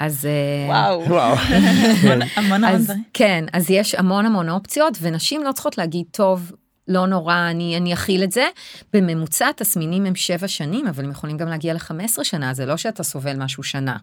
אז 0.01 0.27
אה, 0.27 0.69
וואו. 0.69 1.11
וואו. 1.11 1.37
המון 2.03 2.21
המון 2.37 2.65
אז 2.65 2.85
דברים. 2.85 3.03
כן, 3.15 3.45
אז 3.53 3.71
יש 3.71 3.95
המון 3.95 4.27
המון 4.27 4.49
אופציות, 4.49 4.99
ונשים 5.01 5.43
לא 5.43 5.53
צריכות 5.53 5.79
להגיד, 5.79 6.07
טוב, 6.11 6.53
לא 6.89 7.07
נורא, 7.07 7.51
אני, 7.51 7.77
אני 7.77 7.93
אכיל 7.93 8.25
את 8.25 8.33
זה. 8.33 8.47
בממוצע 8.93 9.49
התסמינים 9.49 10.07
הם 10.07 10.15
שבע 10.15 10.49
שנים, 10.49 10.87
אבל 10.87 11.05
הם 11.05 11.11
יכולים 11.11 11.37
גם 11.37 11.49
להגיע 11.49 11.75
ל-15 11.75 12.25
שנה, 12.25 12.55
זה 12.55 12.67
לא 12.67 12.77
שאתה 12.77 13.03
סובל 13.03 13.37
משהו 13.37 13.63
שנה. 13.63 13.97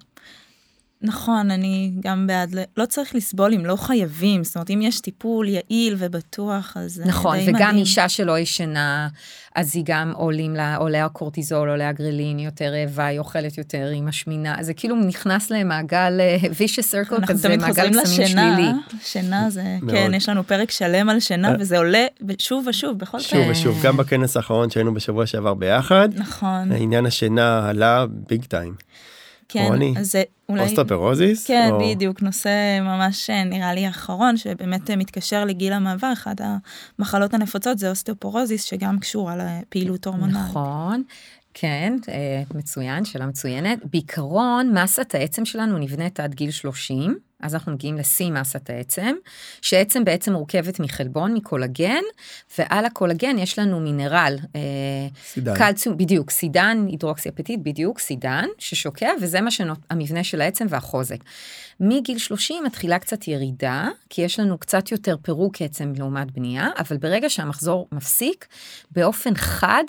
נכון, 1.04 1.52
אני 1.52 1.92
גם 2.00 2.28
בעד, 2.28 2.56
לא 2.78 2.86
צריך 2.86 3.16
לסבול 3.16 3.54
אם 3.54 3.66
לא 3.66 3.76
חייבים, 3.76 4.44
זאת 4.44 4.56
אומרת, 4.56 4.70
אם 4.70 4.82
יש 4.82 5.00
טיפול 5.00 5.48
יעיל 5.48 5.96
ובטוח, 5.98 6.78
אז 6.78 6.94
זה 6.94 7.06
נכון, 7.06 7.38
די 7.38 7.44
וגם 7.44 7.54
מדהים. 7.54 7.76
אישה 7.78 8.10
שלא 8.10 8.40
ישנה, 8.40 9.08
אז 9.56 9.76
היא 9.76 9.84
גם 9.88 10.14
עולים 10.16 10.56
לה, 10.56 10.76
עולה 10.76 11.06
הקורטיזול, 11.06 11.70
עולה 11.70 11.90
הגרלין, 11.90 12.38
היא 12.38 12.46
יותר 12.46 12.66
רעבה, 12.74 13.06
היא 13.06 13.20
אוכלת 13.20 13.58
יותר, 13.58 13.90
היא 13.94 14.04
משמינה, 14.04 14.56
זה 14.62 14.74
כאילו 14.74 14.96
נכנס 14.96 15.52
למעגל 15.52 16.18
אה, 16.20 16.38
vicious 16.42 16.92
circle 16.92 17.16
אנחנו 17.16 17.28
כזה, 17.28 17.48
תמיד 17.48 17.60
מעגל 17.60 17.74
חוזרים 17.74 18.04
קסמים 18.04 18.22
לשינה, 18.22 18.56
שלילי. 18.56 18.72
שינה 19.04 19.50
זה, 19.50 19.78
מאוד. 19.82 19.96
כן, 19.96 20.14
יש 20.14 20.30
לנו 20.30 20.44
פרק 20.44 20.72
שלם 20.72 21.10
על 21.10 21.20
שינה, 21.20 21.50
אה. 21.50 21.56
וזה 21.60 21.78
עולה 21.78 22.06
שוב 22.38 22.66
ושוב 22.68 22.98
בכל 22.98 23.20
שוב 23.20 23.32
פרק. 23.44 23.52
ושוב 23.52 23.80
גם 23.84 23.98
בכנס 23.98 24.38
האחרון 24.38 24.70
שהיינו 24.70 24.94
בשבוע 24.94 25.26
שעבר 25.26 25.54
ביחד 25.54 26.10
נכון, 26.16 26.72
העניין 26.72 27.06
השינה 27.06 27.70
עלה 27.70 28.06
big 28.28 28.46
time. 28.46 28.74
כן, 29.52 29.70
אז 29.98 30.12
זה 30.12 30.24
אולי... 30.50 30.62
אוסטאופורוזיס? 30.64 31.48
כן, 31.48 31.70
או- 31.72 31.80
בדיוק, 31.80 32.22
נושא 32.22 32.80
ממש 32.82 33.30
אה, 33.30 33.44
נראה 33.44 33.74
לי 33.74 33.90
אחרון, 33.90 34.38
שבאמת 34.38 34.90
אה, 34.90 34.96
מתקשר 34.96 35.46
לגיל 35.46 35.74
המעבר, 35.74 36.14
אחת 36.14 36.42
המחלות 37.00 37.34
הנפוצות 37.34 37.80
זה 37.80 37.90
אוסטאופורוזיס, 37.90 38.64
שגם 38.64 39.00
קשורה 39.00 39.36
לפעילות 39.36 40.08
הורמונלית. 40.08 40.38
נכון. 40.50 41.04
כן, 41.54 41.94
אה, 42.10 42.44
מצוין, 42.56 43.06
שאלה 43.06 43.26
מצוינת. 43.26 43.80
בעיקרון, 43.86 44.78
מסת 44.78 45.16
העצם 45.16 45.46
שלנו 45.46 45.78
נבנית 45.78 46.20
עד 46.20 46.34
גיל 46.34 46.52
30, 46.52 47.20
אז 47.42 47.54
אנחנו 47.54 47.72
מגיעים 47.72 47.98
לשיא 47.98 48.32
מסת 48.32 48.70
העצם, 48.70 49.16
שעצם 49.62 50.04
בעצם 50.04 50.34
מורכבת 50.34 50.80
מחלבון, 50.80 51.34
מקולגן, 51.34 52.02
ועל 52.58 52.86
הקולגן 52.86 53.38
יש 53.38 53.60
לנו 53.60 53.80
מינרל, 53.80 54.38
אה, 54.56 54.62
סידן. 55.26 55.56
קלציום, 55.58 55.98
בדיוק, 55.98 56.32
סידן, 56.32 56.86
הידרוקסיאפטית, 56.88 57.64
בדיוק, 57.64 58.00
סידן, 58.00 58.46
ששוקע, 58.58 59.10
וזה 59.22 59.42
מה 59.42 59.52
שהמבנה 59.52 60.24
של 60.24 60.42
העצם 60.42 60.66
והחוזק. 60.70 61.20
מגיל 61.84 62.18
30 62.18 62.64
מתחילה 62.64 63.00
קצת 63.00 63.28
ירידה, 63.28 63.88
כי 64.10 64.22
יש 64.22 64.40
לנו 64.40 64.58
קצת 64.58 64.92
יותר 64.92 65.16
פירוק 65.22 65.62
עצם 65.62 65.94
לעומת 65.98 66.32
בנייה, 66.32 66.70
אבל 66.80 66.98
ברגע 66.98 67.30
שהמחזור 67.30 67.88
מפסיק, 67.92 68.48
באופן 68.92 69.36
חד, 69.36 69.84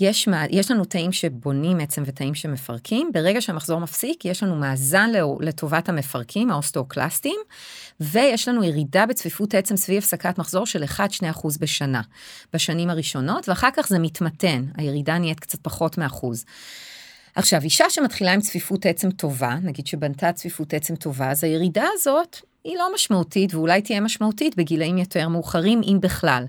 יש, 0.00 0.28
יש 0.50 0.70
לנו 0.70 0.84
תאים 0.84 1.12
שבונים 1.12 1.80
עצם 1.80 2.02
ותאים 2.06 2.34
שמפרקים, 2.34 3.10
ברגע 3.12 3.40
שהמחזור 3.40 3.80
מפסיק, 3.80 4.24
יש 4.24 4.42
לנו 4.42 4.56
מאזן 4.56 5.10
לטובת 5.40 5.88
המפרקים, 5.88 6.50
האוסטאופורוזים, 6.50 6.88
קלסטים, 6.88 7.36
ויש 8.00 8.48
לנו 8.48 8.64
ירידה 8.64 9.06
בצפיפות 9.06 9.54
עצם 9.54 9.76
סביב 9.76 9.98
הפסקת 9.98 10.38
מחזור 10.38 10.66
של 10.66 10.84
1-2% 10.84 11.48
בשנה, 11.60 12.00
בשנים 12.52 12.90
הראשונות, 12.90 13.48
ואחר 13.48 13.68
כך 13.76 13.88
זה 13.88 13.98
מתמתן, 13.98 14.64
הירידה 14.76 15.18
נהיית 15.18 15.40
קצת 15.40 15.58
פחות 15.62 15.98
מאחוז. 15.98 16.44
עכשיו, 17.38 17.62
אישה 17.62 17.90
שמתחילה 17.90 18.32
עם 18.32 18.40
צפיפות 18.40 18.86
עצם 18.86 19.10
טובה, 19.10 19.54
נגיד 19.62 19.86
שבנתה 19.86 20.32
צפיפות 20.32 20.74
עצם 20.74 20.96
טובה, 20.96 21.30
אז 21.30 21.44
הירידה 21.44 21.84
הזאת 21.92 22.36
היא 22.64 22.76
לא 22.76 22.94
משמעותית 22.94 23.54
ואולי 23.54 23.82
תהיה 23.82 24.00
משמעותית 24.00 24.56
בגילאים 24.56 24.98
יותר 24.98 25.28
מאוחרים, 25.28 25.80
אם 25.84 25.98
בכלל. 26.00 26.44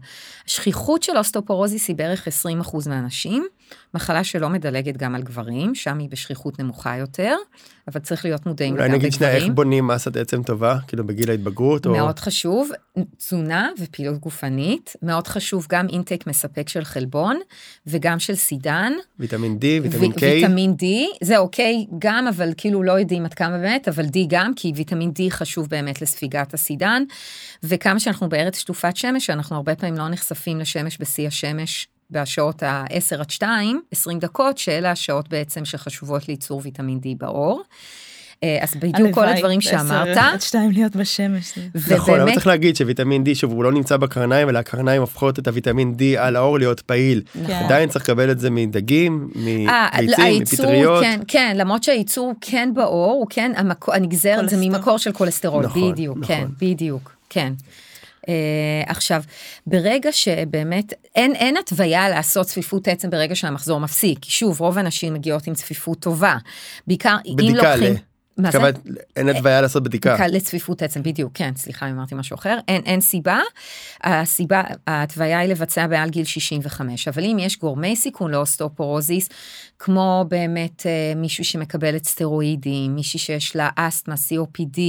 השכיחות 0.46 1.04
של 1.04 1.18
אוסטאופורוזיס 1.18 1.88
היא 1.88 1.96
בערך 1.96 2.28
20% 2.28 2.90
מהנשים, 2.90 3.48
מחלה 3.94 4.24
שלא 4.24 4.50
מדלגת 4.50 4.98
גם 4.98 5.16
על 5.16 5.22
גברים, 5.22 5.76
שם 5.76 6.00
היא 6.00 6.10
בשכיחות 6.10 6.60
נמוכה 6.60 6.98
יותר, 6.98 7.36
אבל 7.88 8.00
צריך 8.00 8.26
להיות 8.26 8.46
מודעים 8.46 8.74
גם 8.74 8.78
לגברים. 8.78 8.92
אולי 8.92 9.00
נגיד 9.00 9.14
שנייה 9.14 9.36
איך 9.36 9.48
בונים 9.54 9.88
מסת 9.88 10.18
עצם 10.18 10.44
טובה, 10.44 10.78
כאילו 10.88 11.08
בגיל 11.08 11.30
ההתבגרות? 11.30 11.88
מאוד 11.88 12.18
או... 12.18 12.24
חשוב, 12.24 12.72
תזונה 13.18 13.70
ופעילות 13.80 14.20
גופנית, 14.20 14.96
מאוד 15.02 15.28
חשוב 15.28 15.68
גם 15.70 15.88
intake 15.90 16.28
מספק 16.28 16.70
של 16.70 16.84
חלבון 16.84 17.40
וגם 17.88 18.20
של 18.20 18.36
סידן. 18.36 18.94
ויטמין 19.20 19.58
D, 19.62 19.84
ויטמין 19.84 20.12
K. 20.12 20.22
ויטמין 20.22 20.76
D, 20.80 20.86
זה 21.24 21.38
אוקיי 21.38 21.86
גם, 22.00 22.28
אבל 22.28 22.52
כאילו 22.58 22.84
לא 22.84 22.92
יודעים 22.92 23.26
עד 23.26 23.34
כמה 23.34 23.58
באמת, 23.58 23.88
אבל 23.88 24.06
D 24.06 24.18
גם, 24.28 24.52
כי 24.56 24.72
ויטמין 24.76 25.12
D 25.18 25.22
חשוב 25.30 25.70
באמת 25.70 26.02
לספיגת 26.02 26.54
הסידן, 26.54 27.04
וכמה 27.64 28.00
שאנחנו 28.00 28.30
בארץ 28.30 28.58
שטופת 28.58 28.98
שמש, 28.98 29.30
אנחנו 29.30 29.56
הרבה 29.56 29.76
פעמים 29.76 29.98
לא 29.98 30.10
נחשפים 30.10 30.60
לשמש 30.60 30.98
בשיא 31.02 31.28
השמש 31.28 31.88
בשעות 32.12 32.64
ה-10 32.64 33.20
עד 33.20 33.30
2, 33.30 33.82
20 33.92 34.20
דקות, 34.20 34.58
שאלה 34.58 34.92
השעות 34.92 35.30
בעצם 35.30 35.66
שחשובות 35.66 36.28
לייצור 36.28 36.62
ויטמין 36.64 37.00
D 37.04 37.08
בעור. 37.18 37.64
אה, 38.44 38.58
אז 38.62 38.76
בדיוק 38.76 39.14
כל 39.14 39.28
הדברים 39.28 39.62
שאמרת. 39.62 40.18
עד 40.18 40.42
שתיים 40.42 40.72
להיות 40.72 40.96
בשמש. 40.96 41.54
נכון, 41.90 42.20
אבל 42.20 42.34
צריך 42.34 42.48
להגיד 42.48 42.76
שוויטמין 42.76 43.24
D, 43.24 43.36
שוב, 43.36 43.52
הוא 43.52 43.64
לא 43.64 43.72
נמצא 43.72 43.98
בקרניים, 43.98 44.50
אלא 44.50 44.60
הקרניים 44.60 45.02
הופכות 45.02 45.40
את 45.40 45.48
הוויטמין 45.48 45.96
D 46.00 46.20
על 46.20 46.36
העור 46.36 46.60
להיות 46.60 46.82
פעיל. 46.82 47.22
נכון. 47.36 47.56
עדיין 47.56 47.90
צריך 47.90 48.04
לקבל 48.04 48.32
את 48.32 48.40
זה 48.40 48.50
מדגים, 48.50 49.30
אה, 49.68 49.88
מביצים, 49.98 50.42
מפטריות. 50.42 51.04
כן, 51.04 51.20
כן, 51.28 51.54
למרות 51.58 51.84
שהייצור 51.84 52.34
כן 52.42 52.72
בעור, 52.74 53.12
הוא 53.12 53.28
כן, 53.30 53.52
הנגזרת 53.88 54.50
זה 54.50 54.58
ממקור 54.60 54.98
של 54.98 55.12
כולסטרול, 55.12 55.66
נכון, 55.66 55.92
בדיוק, 55.92 56.18
כן, 56.26 56.34
נכון. 56.42 56.52
בדיוק, 56.62 57.12
כן. 57.30 57.54
Uh, 58.22 58.30
עכשיו, 58.86 59.24
ברגע 59.68 60.12
שבאמת 60.12 60.94
אין, 61.16 61.36
אין 61.36 61.58
התוויה 61.58 62.10
לעשות 62.10 62.46
צפיפות 62.46 62.88
עצם 62.88 63.10
ברגע 63.10 63.36
שהמחזור 63.36 63.80
מפסיק, 63.80 64.26
שוב, 64.26 64.60
רוב 64.62 64.78
הנשים 64.78 65.14
מגיעות 65.14 65.48
עם 65.48 65.54
צפיפות 65.54 66.00
טובה. 66.00 66.38
בעיקר 66.88 67.18
אם 67.26 67.56
לוקחים... 67.56 68.09
מה 68.40 68.52
זה? 68.52 68.58
אין 69.16 69.30
התוויה 69.30 69.62
לעשות 69.62 69.84
בדיקה. 69.84 70.28
לצפיפות 70.28 70.84
עצם, 70.84 71.04
בדיוק, 71.04 71.32
כן, 71.34 71.52
סליחה, 71.56 71.90
אמרתי 71.90 72.16
משהו 72.16 72.36
אחר. 72.36 72.58
אין, 72.68 72.82
אין 72.86 73.02
סיבה. 73.02 73.40
הסיבה, 74.04 74.62
ההתוויה 74.88 75.40
היא 75.40 75.50
לבצע 75.50 75.88
מעל 75.88 76.10
גיל 76.10 76.26
65, 76.26 77.08
אבל 77.08 77.24
אם 77.24 77.38
יש 77.40 77.60
גורמי 77.60 77.96
סיכון 77.96 78.32
לאוסטאופורוזיס, 78.32 79.30
כמו 79.80 80.26
באמת 80.28 80.86
אה, 80.86 81.14
מישהי 81.16 81.46
שמקבלת 81.46 82.06
סטרואידים, 82.06 82.96
מישהי 82.96 83.20
שיש 83.20 83.56
לה 83.56 83.70
אסתמה, 83.76 84.16
COPD, 84.16 84.80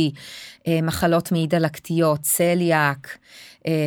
אה, 0.67 0.83
מחלות 0.83 1.33
מעי 1.33 1.47
דלקתיות, 1.47 2.21
צליאק, 2.21 3.09
אה, 3.09 3.19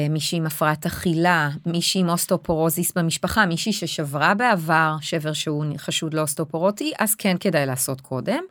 מישהי 0.09 0.37
עם 0.37 0.45
הפרעת 0.45 0.85
אכילה, 0.85 1.49
מישהי 1.65 2.01
עם 2.01 2.09
אוסטאופורוזיס 2.09 2.91
במשפחה, 2.95 3.45
מישהי 3.45 3.73
ששברה 3.73 4.33
בעבר 4.33 4.95
שבר 5.01 5.33
שהוא 5.33 5.65
חשוד 5.77 6.13
לאוסטאופורוטי, 6.13 6.91
אז 6.99 7.15
כן 7.15 7.37
כדאי 7.39 7.65
לעשות 7.65 8.01
קודם. 8.01 8.43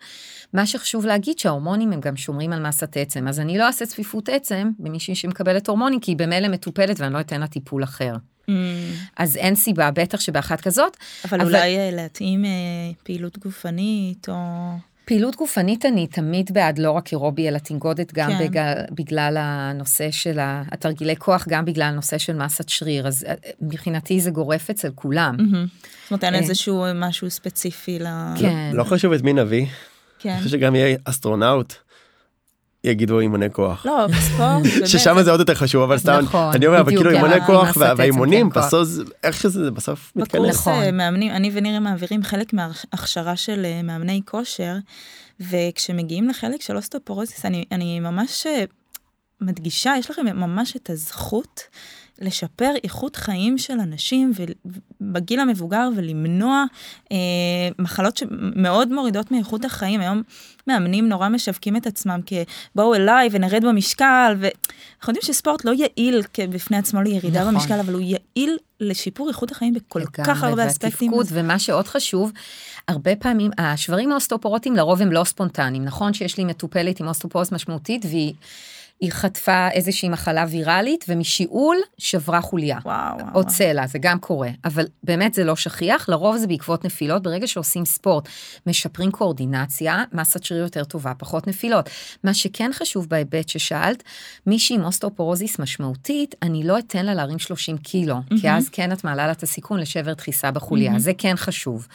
מה 0.53 0.67
שחשוב 0.67 1.07
להגיד 1.07 1.39
שההורמונים 1.39 1.93
הם 1.93 2.01
גם 2.01 2.17
שומרים 2.17 2.53
על 2.53 2.67
מסת 2.67 2.97
עצם, 2.97 3.29
אז 3.29 3.41
אני 3.41 3.59
לא 3.59 3.67
אעשה 3.67 3.87
צפיפות 3.87 4.29
עצם 4.29 4.71
במישהי 4.79 5.15
שמקבלת 5.15 5.69
הורמונים, 5.69 6.01
כי 6.01 6.11
היא 6.11 6.17
במילא 6.17 6.49
מטופלת 6.49 7.01
ואני 7.01 7.15
לא 7.15 7.21
אתן 7.21 7.41
לה 7.41 7.47
טיפול 7.47 7.85
אחר. 7.85 8.15
Mm. 8.49 8.53
אז 9.17 9.37
אין 9.37 9.55
סיבה, 9.55 9.91
בטח 9.91 10.21
שבאחת 10.21 10.61
כזאת. 10.61 10.97
אבל, 11.25 11.41
אבל... 11.41 11.49
אולי 11.49 11.77
אה, 11.79 11.91
להתאים 11.93 12.45
אה, 12.45 12.51
פעילות 13.03 13.39
גופנית 13.39 14.29
או... 14.29 14.35
פעילות 15.13 15.37
גופנית 15.37 15.87
אני 15.87 16.07
תמיד 16.07 16.51
בעד 16.55 16.79
לא 16.79 16.91
רק 16.91 17.13
אירובי 17.13 17.49
אלא 17.49 17.59
תנגודת 17.59 18.13
גם 18.13 18.31
כן. 18.31 18.45
בגלל, 18.45 18.75
בגלל 18.91 19.37
הנושא 19.41 20.11
של 20.11 20.39
התרגילי 20.41 21.17
כוח 21.17 21.45
גם 21.49 21.65
בגלל 21.65 21.85
הנושא 21.85 22.19
של 22.19 22.37
מסת 22.37 22.69
שריר 22.69 23.07
אז 23.07 23.25
אה, 23.29 23.35
מבחינתי 23.61 24.21
זה 24.21 24.31
גורף 24.31 24.71
אצל 24.71 24.91
כולם. 24.95 25.37
Mm-hmm. 25.39 25.87
זאת 26.03 26.11
אומרת 26.11 26.25
אין 26.25 26.35
איזשהו 26.35 26.85
משהו 26.95 27.31
ספציפי 27.31 27.99
ל... 27.99 28.07
כן. 28.41 28.71
לא, 28.73 28.79
לא 28.79 28.85
חשוב 28.85 29.13
את 29.13 29.23
מי 29.23 29.33
נביא. 29.33 29.67
כן. 30.19 30.31
אני 30.31 30.39
חושב 30.39 30.51
שגם 30.51 30.75
יהיה 30.75 30.97
אסטרונאוט. 31.05 31.75
יגידו 32.85 33.21
אימוני 33.21 33.47
כוח. 33.53 33.87
לא, 33.87 34.07
בספורט, 34.07 34.63
ששם 34.91 35.23
זה 35.23 35.31
עוד 35.31 35.41
יותר 35.41 35.55
חשוב, 35.55 35.83
אבל 35.83 35.99
סתם, 35.99 36.21
נכון, 36.23 36.55
אני 36.55 36.67
אומר, 36.67 36.81
אבל 36.81 36.97
כאילו 36.97 37.11
אימוני 37.11 37.47
כוח 37.47 37.77
והאימונים, 37.77 38.49
בסוף, 38.49 38.89
איך 39.23 39.41
שזה 39.41 39.71
בסוף 39.71 40.13
מתכנס. 40.17 40.41
בקורס 40.41 40.69
אה, 40.69 40.93
מאמנים, 40.93 41.33
אני 41.33 41.51
ונירי 41.55 41.79
מעבירים 41.79 42.23
חלק 42.23 42.53
מההכשרה 42.53 43.37
של 43.37 43.65
אה, 43.65 43.83
מאמני 43.83 44.21
כושר, 44.25 44.77
וכשמגיעים 45.41 46.29
לחלק 46.29 46.63
של 46.63 46.77
אוסטופורוזיס, 46.77 47.45
אני 47.73 48.01
ממש 48.01 48.47
אה, 48.47 48.65
מדגישה, 49.41 49.95
יש 49.99 50.11
לכם 50.11 50.27
ממש 50.27 50.77
את 50.77 50.91
הזכות. 50.91 51.61
לשפר 52.21 52.71
איכות 52.85 53.17
חיים 53.17 53.59
של 53.59 53.81
אנשים 53.81 54.33
בגיל 55.01 55.41
המבוגר 55.41 55.89
ולמנוע 55.97 56.65
אה, 57.13 57.17
מחלות 57.79 58.17
שמאוד 58.17 58.93
מורידות 58.93 59.31
מאיכות 59.31 59.65
החיים. 59.65 60.01
היום 60.01 60.23
מאמנים 60.67 61.09
נורא 61.09 61.29
משווקים 61.29 61.77
את 61.77 61.87
עצמם 61.87 62.21
כבואו 62.27 62.95
אליי 62.95 63.29
ונרד 63.33 63.65
במשקל, 63.65 64.35
ואנחנו 64.39 65.11
יודעים 65.11 65.23
שספורט 65.23 65.65
לא 65.65 65.73
יעיל 65.73 66.23
בפני 66.51 66.77
עצמו 66.77 67.03
לירידה 67.03 67.41
נכון. 67.41 67.55
במשקל, 67.55 67.81
אבל 67.81 67.95
הוא 67.95 68.03
יעיל 68.03 68.59
לשיפור 68.81 69.29
איכות 69.29 69.51
החיים 69.51 69.75
בכל 69.75 69.99
לגמרי, 69.99 70.35
כך 70.35 70.43
הרבה 70.43 70.67
אספקטים. 70.67 71.13
ומה 71.29 71.59
שעוד 71.59 71.89
חשוב, 71.89 72.33
הרבה 72.89 73.17
פעמים 73.17 73.51
השברים 73.59 74.13
האוסטאופורוטיים 74.13 74.77
לרוב 74.77 75.03
הם 75.03 75.13
לא 75.13 75.25
ספונטניים. 75.25 75.85
נכון 75.85 76.15
שיש 76.15 76.39
לי 76.39 76.45
מטופלת 76.45 77.01
עם 77.01 77.09
אוסטאופורוז 77.09 77.53
משמעותית 77.53 78.05
והיא... 78.05 78.35
היא 79.03 79.13
חטפה 79.13 79.69
איזושהי 79.69 80.09
מחלה 80.09 80.45
ויראלית 80.49 81.05
ומשיעול 81.09 81.77
שברה 81.99 82.41
חוליה. 82.41 82.79
וואו. 82.85 83.17
או 83.35 83.47
צלע, 83.47 83.87
זה 83.87 83.99
גם 83.99 84.19
קורה. 84.19 84.49
אבל 84.65 84.85
באמת 85.03 85.35
זה 85.35 85.45
לא 85.45 85.57
שכיח, 85.57 86.09
לרוב 86.09 86.37
זה 86.37 86.47
בעקבות 86.47 86.85
נפילות. 86.85 87.23
ברגע 87.23 87.47
שעושים 87.47 87.85
ספורט, 87.85 88.29
משפרים 88.67 89.11
קואורדינציה, 89.11 90.05
מסת 90.13 90.45
שריר 90.45 90.63
יותר 90.63 90.85
טובה, 90.85 91.13
פחות 91.19 91.47
נפילות. 91.47 91.91
מה 92.25 92.35
שכן 92.35 92.71
חשוב 92.73 93.09
בהיבט 93.09 93.49
ששאלת, 93.49 94.03
מישהי 94.47 94.77
עם 94.77 94.85
אוסטאופורוזיס 94.85 95.59
משמעותית, 95.59 96.35
אני 96.43 96.65
לא 96.65 96.79
אתן 96.79 97.07
לה 97.07 97.15
להרים 97.15 97.39
30 97.39 97.79
קילו, 97.79 98.17
mm-hmm. 98.17 98.41
כי 98.41 98.51
אז 98.51 98.69
כן 98.69 98.93
אתה 98.93 99.05
מעלה 99.05 99.27
לה 99.27 99.33
את 99.33 99.43
הסיכון 99.43 99.81
לשבר 99.81 100.13
דחיסה 100.13 100.51
בחוליה, 100.51 100.95
mm-hmm. 100.95 100.99
זה 100.99 101.13
כן 101.19 101.35
חשוב. 101.37 101.89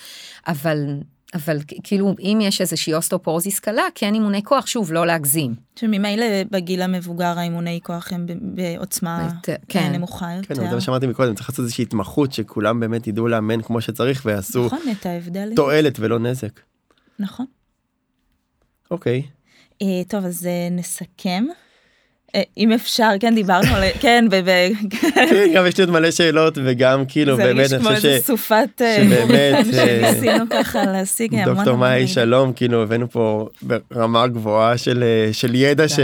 אבל 0.48 0.78
אבל 1.34 1.58
כאילו 1.84 2.16
אם 2.20 2.40
יש 2.42 2.62
איזושהי 2.62 2.94
אוסטאופורוזיס 2.94 3.60
קלה, 3.60 3.84
כן 3.96 4.14
אימוני 4.14 4.44
כוח, 4.44 4.68
שוב, 4.68 4.92
לא 4.92 5.08
להגזים. 5.08 5.56
שממילא 5.76 6.26
בגיל 6.52 6.82
המבוגר 6.82 7.40
האימוני 7.40 7.80
כוח 7.84 8.14
הם 8.14 8.26
בעוצמה 8.42 9.30
כן. 9.70 9.92
נמוכה 9.92 10.34
יותר. 10.34 10.56
כן, 10.56 10.70
זה 10.70 10.76
מה 10.76 10.82
שאמרתי 10.82 11.08
מקודם, 11.08 11.36
צריך 11.36 11.50
לעשות 11.50 11.64
איזושהי 11.64 11.82
התמחות 11.82 12.34
שכולם 12.34 12.80
באמת 12.80 13.08
ידעו 13.08 13.28
לאמן 13.28 13.62
כמו 13.62 13.82
שצריך 13.82 14.22
ויעשו 14.26 14.66
נכון, 14.66 14.80
את 14.92 15.06
ההבדל. 15.06 15.52
תועלת 15.56 16.00
ולא 16.00 16.20
נזק. 16.20 16.60
נכון. 17.20 17.46
אוקיי. 18.92 19.24
אה, 19.82 20.02
טוב, 20.08 20.26
אז 20.26 20.46
אה, 20.46 20.68
נסכם. 20.72 21.46
אה, 22.36 22.42
אם 22.58 22.72
אפשר 22.72 23.10
כן 23.20 23.36
דיברנו 23.36 23.76
על 23.76 23.84
כן 24.02 24.26
כן 25.02 25.54
גם 25.54 25.66
יש 25.66 25.78
לי 25.78 25.84
עוד 25.84 25.92
מלא 25.92 26.12
שאלות 26.12 26.58
וגם 26.66 27.04
כאילו 27.08 27.38
באמת 27.38 27.74
אני 27.74 27.84
חושב 27.84 28.20
ש... 28.22 28.26
סופת 28.26 28.82
אה, 28.82 28.98
שבאמת 29.04 29.66
אה, 29.74 30.12
ניסינו 30.14 30.46
ככה 30.50 30.86
להשיג 30.86 31.46
דוקטור 31.46 31.76
מאי 31.76 32.08
שלום 32.08 32.54
כאילו 32.54 32.84
הבאנו 32.84 33.10
פה 33.12 33.48
ברמה 33.62 34.28
גבוהה 34.28 34.78
של 35.32 35.56
ידע 35.56 35.88
ש... 35.88 36.00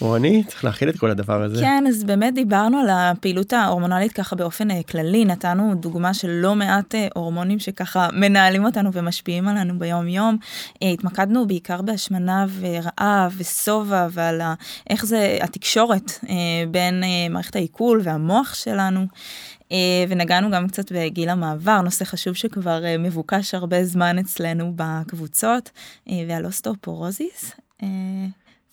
רוני 0.00 0.44
צריך 0.44 0.64
להכיל 0.64 0.88
את 0.88 0.98
כל 0.98 1.10
הדבר 1.10 1.42
הזה. 1.42 1.60
כן 1.60 1.84
אז 1.88 2.04
באמת 2.04 2.34
דיברנו 2.34 2.78
על 2.78 2.86
הפעילות 2.90 3.52
ההורמונלית 3.52 4.12
ככה 4.12 4.36
באופן 4.36 4.70
אה, 4.70 4.82
כללי 4.82 5.24
נתנו 5.24 5.74
דוגמה 5.74 6.14
של 6.14 6.28
לא 6.28 6.54
מעט 6.54 6.94
אה, 6.94 7.08
הורמונים 7.14 7.58
שככה 7.58 8.08
מנהלים 8.12 8.64
אותנו 8.64 8.92
ומשפיעים 8.92 9.48
עלינו 9.48 9.78
ביום 9.78 10.08
יום. 10.08 10.36
אה, 10.82 10.88
התמקדנו 10.90 11.46
בעיקר 11.46 11.82
בהשמנה 11.82 12.46
ורעב 12.60 13.34
ושובע 13.36 14.06
ועל 14.10 14.40
איך 14.90 15.06
זה 15.06 15.38
התקשורת 15.42 16.10
בין 16.70 17.02
מערכת 17.30 17.56
העיכול 17.56 18.00
והמוח 18.04 18.54
שלנו. 18.54 19.06
ונגענו 20.08 20.50
גם 20.50 20.68
קצת 20.68 20.92
בגיל 20.92 21.28
המעבר, 21.28 21.80
נושא 21.80 22.04
חשוב 22.04 22.34
שכבר 22.34 22.82
מבוקש 22.98 23.54
הרבה 23.54 23.84
זמן 23.84 24.18
אצלנו 24.18 24.72
בקבוצות, 24.76 25.70
ועל 26.28 26.46
אוסטאופורוזיס. 26.46 27.52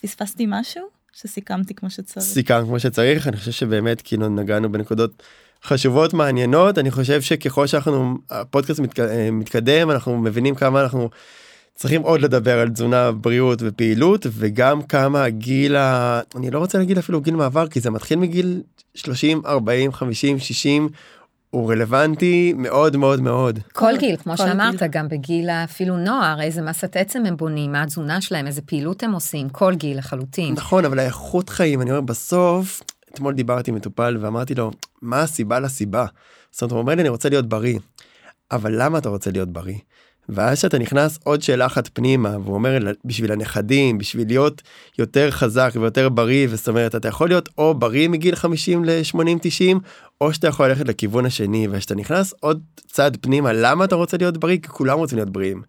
פספסתי 0.01 0.45
משהו? 0.47 0.96
שסיכמתי 1.21 1.73
כמו 1.73 1.89
שצריך. 1.89 2.25
סיכמת 2.25 2.63
כמו 2.63 2.79
שצריך, 2.79 3.27
אני 3.27 3.37
חושב 3.37 3.51
שבאמת 3.51 4.01
כאילו 4.01 4.29
נגענו 4.29 4.71
בנקודות 4.71 5.23
חשובות, 5.63 6.13
מעניינות, 6.13 6.77
אני 6.77 6.91
חושב 6.91 7.21
שככל 7.21 7.67
שאנחנו, 7.67 8.17
הפודקאסט 8.29 8.79
מתק, 8.79 8.99
מתקדם, 9.31 9.91
אנחנו 9.91 10.17
מבינים 10.17 10.55
כמה 10.55 10.81
אנחנו 10.81 11.09
צריכים 11.75 12.01
עוד 12.01 12.21
לדבר 12.21 12.59
על 12.59 12.69
תזונה, 12.69 13.11
בריאות 13.11 13.59
ופעילות, 13.61 14.25
וגם 14.31 14.81
כמה 14.81 15.23
הגיל, 15.23 15.75
ה... 15.75 16.21
אני 16.35 16.51
לא 16.51 16.59
רוצה 16.59 16.77
להגיד 16.77 16.97
אפילו 16.97 17.21
גיל 17.21 17.35
מעבר, 17.35 17.67
כי 17.67 17.79
זה 17.79 17.91
מתחיל 17.91 18.19
מגיל 18.19 18.61
30, 18.93 19.41
40, 19.45 19.93
50, 19.93 20.39
60, 20.39 20.89
הוא 21.49 21.71
רלוונטי 21.71 22.53
מאוד 22.57 22.95
מאוד 22.95 23.21
מאוד. 23.21 23.59
כל 23.73 23.97
גיל, 23.99 24.17
כמו 24.17 24.37
שאמרת, 24.37 24.83
גם 24.89 25.07
בגיל 25.07 25.49
אפילו 25.49 25.97
נוער, 25.97 26.41
איזה 26.41 26.61
מסת 26.61 26.95
עצם 26.95 27.25
הם 27.25 27.37
בונים, 27.37 27.71
מה 27.71 27.83
התזונה 27.83 28.21
שלהם, 28.21 28.47
איזה 28.47 28.61
פעילות 28.61 29.03
הם 29.03 29.11
עושים, 29.11 29.49
כל 29.49 29.75
גיל 29.75 29.97
לחלוטין. 29.97 30.53
נכון, 30.53 30.85
אבל 30.85 30.99
האיכות 30.99 31.49
חיים, 31.49 31.81
אני 31.81 31.91
אומר, 31.91 32.01
בסוף, 32.01 32.81
אתמול 33.13 33.33
דיברתי 33.33 33.71
עם 33.71 33.77
מטופל 33.77 34.17
ואמרתי 34.21 34.55
לו, 34.55 34.71
מה 35.01 35.21
הסיבה 35.21 35.59
לסיבה? 35.59 36.05
זאת 36.51 36.61
אומרת, 36.61 36.71
הוא 36.71 36.79
אומר 36.79 36.95
לי, 36.95 37.01
אני 37.01 37.09
רוצה 37.09 37.29
להיות 37.29 37.49
בריא. 37.49 37.79
אבל 38.51 38.83
למה 38.83 38.97
אתה 38.97 39.09
רוצה 39.09 39.31
להיות 39.31 39.49
בריא? 39.49 39.77
ואז 40.29 40.59
שאתה 40.59 40.79
נכנס 40.79 41.19
עוד 41.23 41.41
שאלה 41.41 41.65
אחת 41.65 41.89
פנימה 41.93 42.37
והוא 42.43 42.53
אומר 42.53 42.77
בשביל 43.05 43.31
הנכדים 43.31 43.97
בשביל 43.97 44.27
להיות 44.27 44.61
יותר 44.99 45.31
חזק 45.31 45.71
ויותר 45.73 46.09
בריא 46.09 46.47
זאת 46.47 46.67
אומרת 46.67 46.95
אתה 46.95 47.07
יכול 47.07 47.27
להיות 47.27 47.49
או 47.57 47.73
בריא 47.73 48.07
מגיל 48.07 48.35
50 48.35 48.85
ל-80 48.85 49.19
90 49.41 49.79
או 50.21 50.33
שאתה 50.33 50.47
יכול 50.47 50.67
ללכת 50.67 50.87
לכיוון 50.87 51.25
השני 51.25 51.67
וכשאתה 51.71 51.95
נכנס 51.95 52.33
עוד 52.39 52.61
צעד 52.87 53.17
פנימה 53.21 53.53
למה 53.53 53.85
אתה 53.85 53.95
רוצה 53.95 54.17
להיות 54.17 54.37
בריא 54.37 54.57
כי 54.57 54.67
כולם 54.67 54.97
רוצים 54.97 55.17
להיות 55.17 55.29
בריאים. 55.29 55.61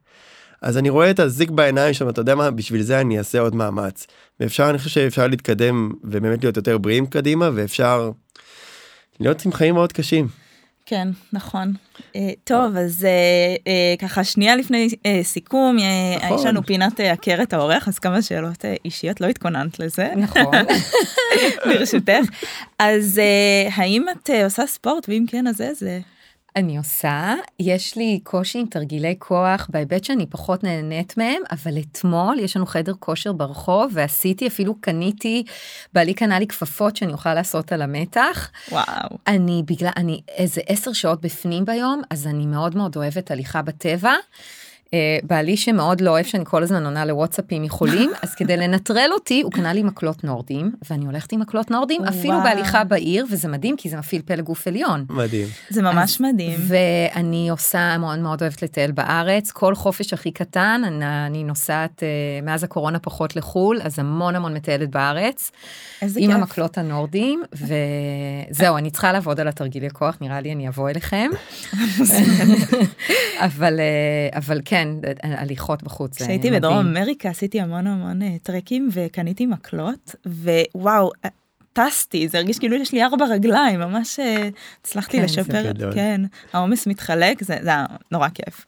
אז 0.63 0.79
אני 0.79 0.91
רואה 0.91 1.11
את 1.11 1.21
הזיק 1.21 1.51
בעיניים 1.51 1.95
שם 1.95 2.09
אתה 2.09 2.21
יודע 2.21 2.35
מה 2.35 2.51
בשביל 2.51 2.83
זה 2.83 3.01
אני 3.01 3.19
אעשה 3.19 3.41
עוד 3.41 3.55
מאמץ 3.55 4.07
ואפשר 4.41 4.71
אני 4.71 4.79
חושב 4.79 4.91
שאפשר 4.91 5.27
להתקדם 5.27 5.91
ובאמת 6.05 6.45
להיות 6.45 6.57
יותר 6.57 6.79
בריאים 6.79 7.07
קדימה 7.07 7.51
ואפשר 7.55 8.11
להיות 9.21 9.47
עם 9.47 9.53
חיים 9.53 9.75
מאוד 9.75 9.93
קשים. 9.93 10.48
כן, 10.89 11.09
נכון. 11.33 11.73
Uh, 11.99 12.17
טוב, 12.45 12.77
אז 12.77 13.07
uh, 13.07 13.59
uh, 13.59 14.01
ככה 14.01 14.25
שנייה 14.25 14.57
לפני 14.57 14.89
סיכום, 15.23 15.77
נכון. 16.25 16.39
יש 16.39 16.45
לנו 16.45 16.63
פינת 16.63 17.01
הכר 17.13 17.43
את 17.43 17.53
האורח, 17.53 17.89
אז 17.89 17.99
כמה 17.99 18.23
שאלות 18.23 18.65
אישיות, 18.85 19.21
לא 19.21 19.27
התכוננת 19.27 19.79
לזה. 19.79 20.09
נכון. 20.17 20.55
ברשותך. 21.69 22.29
אז 22.79 23.21
האם 23.73 24.05
את 24.09 24.31
עושה 24.45 24.67
ספורט, 24.67 25.09
ואם 25.09 25.25
כן, 25.29 25.47
אז 25.47 25.61
איזה? 25.61 26.01
אני 26.59 26.79
עושה, 26.79 27.35
יש 27.61 27.97
לי 27.97 28.21
קושי 28.25 28.59
עם 28.59 28.67
תרגילי 28.67 29.15
כוח 29.19 29.67
בהיבט 29.71 30.05
שאני 30.05 30.27
פחות 30.27 30.65
נהנית 30.65 31.17
מהם, 31.17 31.43
אבל 31.51 31.79
אתמול 31.79 32.39
יש 32.39 32.57
לנו 32.57 32.67
חדר 32.67 32.93
כושר 32.99 33.33
ברחוב 33.33 33.91
ועשיתי, 33.95 34.47
אפילו 34.47 34.75
קניתי, 34.81 35.45
בעלי 35.93 36.15
קנה 36.15 36.39
לי 36.39 36.47
כפפות 36.47 36.97
שאני 36.97 37.13
אוכל 37.13 37.35
לעשות 37.35 37.73
על 37.73 37.83
המתח. 37.83 38.51
וואו. 38.73 39.19
אני 39.27 39.63
בגלל, 39.67 39.91
אני 39.97 40.21
איזה 40.29 40.61
עשר 40.67 40.93
שעות 40.93 41.21
בפנים 41.21 41.65
ביום, 41.65 42.03
אז 42.11 42.27
אני 42.27 42.47
מאוד 42.47 42.77
מאוד 42.77 42.97
אוהבת 42.97 43.31
הליכה 43.31 43.63
בטבע. 43.63 44.13
אה, 44.95 45.19
בעלי 45.23 45.57
שמאוד 45.57 46.01
לא 46.01 46.11
אוהב 46.11 46.25
שאני 46.25 46.45
כל 46.47 46.63
הזמן 46.63 46.85
עונה 46.85 47.05
לוואטסאפים 47.05 47.63
מחולים 47.63 48.11
אז 48.23 48.35
כדי 48.35 48.57
לנטרל 48.57 49.11
אותי 49.13 49.41
הוא 49.41 49.53
קנה 49.53 49.73
לי 49.73 49.83
מקלות 49.83 50.25
נורדים 50.25 50.73
ואני 50.91 51.07
הולכת 51.07 51.33
עם 51.33 51.41
מקלות 51.41 51.71
נורדים 51.71 52.05
אפילו 52.05 52.39
בהליכה 52.45 52.85
בעיר 52.85 53.27
וזה 53.31 53.49
מדהים 53.49 53.77
כי 53.77 53.89
זה 53.89 53.97
מפעיל 53.97 54.23
פלג 54.25 54.45
גוף 54.45 54.67
עליון. 54.67 55.05
מדהים. 55.11 55.47
זה 55.71 55.83
ממש 55.83 56.21
מדהים. 56.21 56.61
ואני 56.69 57.51
עושה 57.51 57.99
מאוד 57.99 58.19
מאוד 58.19 58.43
אוהבת 58.43 58.63
לטייל 58.63 58.93
בארץ 58.93 59.51
כל 59.51 59.75
חופש 59.75 60.13
הכי 60.13 60.31
קטן 60.31 60.83
אני, 60.87 61.27
אני 61.27 61.45
נוסעת 61.45 62.03
אה, 62.03 62.09
מאז 62.43 62.65
הקורונה 62.65 62.99
פחות 62.99 63.37
לחול 63.37 63.81
אז 63.83 63.99
המון 63.99 64.37
המון 64.37 64.55
מטיילת 64.55 64.91
בארץ. 64.91 65.51
איזה 66.03 66.21
עם 66.21 66.31
כיף. 66.31 66.37
המקלות 66.37 66.79
הנורדים 66.79 67.43
וזהו 67.53 68.77
אני 68.77 68.91
צריכה 68.91 69.13
לעבוד 69.13 69.41
על 69.41 69.49
התרגילי 69.49 69.91
כוח 69.91 70.17
נראה 70.21 70.41
לי 70.41 70.53
אני 70.53 70.69
אבוא 70.69 70.91
אליכם. 70.91 71.31
אבל 73.47 73.81
אה, 73.81 74.39
אבל 74.39 74.61
כן 74.79 74.89
הליכות 75.23 75.83
בחוץ. 75.83 76.17
כשהייתי. 76.17 76.51
בדרום 76.51 76.79
אמריקה 76.79 77.29
עשיתי 77.29 77.61
המון 77.61 77.87
המון 77.87 78.23
אה, 78.23 78.37
טרקים 78.43 78.89
וקניתי 78.93 79.47
מקלות, 79.47 80.15
ווואו, 80.27 81.11
אה, 81.25 81.31
טסתי, 81.73 82.29
זה 82.29 82.39
הרגיש 82.39 82.59
כאילו 82.59 82.77
יש 82.77 82.93
לי 82.93 83.05
ארבע 83.05 83.25
רגליים, 83.25 83.81
ממש 83.81 84.21
אה, 84.21 84.49
הצלחתי 84.81 85.17
כן, 85.17 85.25
לשפר. 85.25 85.73
כן, 85.95 86.21
העומס 86.53 86.87
מתחלק, 86.87 87.45
זה 87.45 87.59
זה 87.63 87.69
היה 87.69 87.87
נורא 88.13 88.29
כיף. 88.29 88.67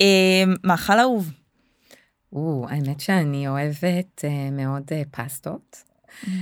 אה, 0.00 0.44
מאכל 0.64 1.00
אהוב, 1.00 1.30
או, 2.32 2.66
האמת 2.68 3.00
שאני 3.00 3.48
אוהבת 3.48 4.24
אה, 4.24 4.50
מאוד 4.50 4.82
אה, 4.92 5.02
פסטות. 5.10 5.82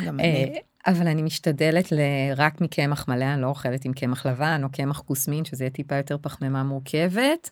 גם 0.06 0.20
אה, 0.20 0.24
אני. 0.24 0.58
אבל 0.86 1.06
אני 1.08 1.22
משתדלת 1.22 1.92
ל- 1.92 1.96
רק 2.36 2.60
מקמח 2.60 3.08
מלא, 3.08 3.24
אני 3.24 3.42
לא 3.42 3.46
אוכלת 3.46 3.84
עם 3.84 3.92
קמח 3.92 4.26
לבן 4.26 4.60
או 4.64 4.68
קמח 4.72 5.00
כוסמין, 5.06 5.44
שזה 5.44 5.64
יהיה 5.64 5.70
טיפה 5.70 5.96
יותר 5.96 6.16
פחמימה 6.20 6.62
מורכבת, 6.62 7.50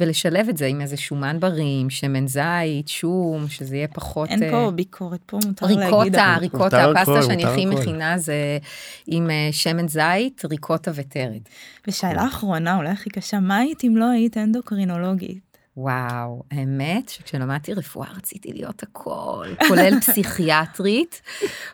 ולשלב 0.00 0.48
את 0.48 0.56
זה 0.56 0.66
עם 0.66 0.80
איזה 0.80 0.96
שומן 0.96 1.40
בריא, 1.40 1.80
עם 1.80 1.90
שמן 1.90 2.26
זית, 2.26 2.88
שום, 2.88 3.48
שזה 3.48 3.76
יהיה 3.76 3.88
פחות... 3.88 4.28
אין 4.28 4.42
אה, 4.42 4.50
פה 4.50 4.70
ביקורת, 4.70 5.20
פה 5.26 5.38
מותר 5.46 5.66
להגיד. 5.66 5.82
ריקוטה, 5.82 6.32
אבל- 6.34 6.40
ריקוטה, 6.40 6.64
מותר 6.86 6.90
הפסטה 7.00 7.22
שאני 7.22 7.44
הכי. 7.44 7.66
מכינה 7.66 8.18
זה 8.18 8.58
עם 9.06 9.30
אה, 9.30 9.48
שמן 9.52 9.88
זית, 9.88 10.42
ריקוטה 10.50 10.90
וטרד. 10.94 11.40
ושאלה 11.88 12.26
אחרונה, 12.26 12.76
אולי 12.76 12.90
הכי 12.90 13.10
קשה, 13.10 13.40
מה 13.40 13.56
היית 13.56 13.84
אם 13.84 13.96
לא 13.96 14.10
היית 14.10 14.36
אנדוקרינולוגית? 14.36 15.47
וואו, 15.78 16.42
האמת 16.50 17.08
שכשלמדתי 17.08 17.74
רפואה 17.74 18.08
רציתי 18.16 18.52
להיות 18.52 18.82
הכל, 18.82 19.46
כולל 19.68 20.00
פסיכיאטרית, 20.00 21.22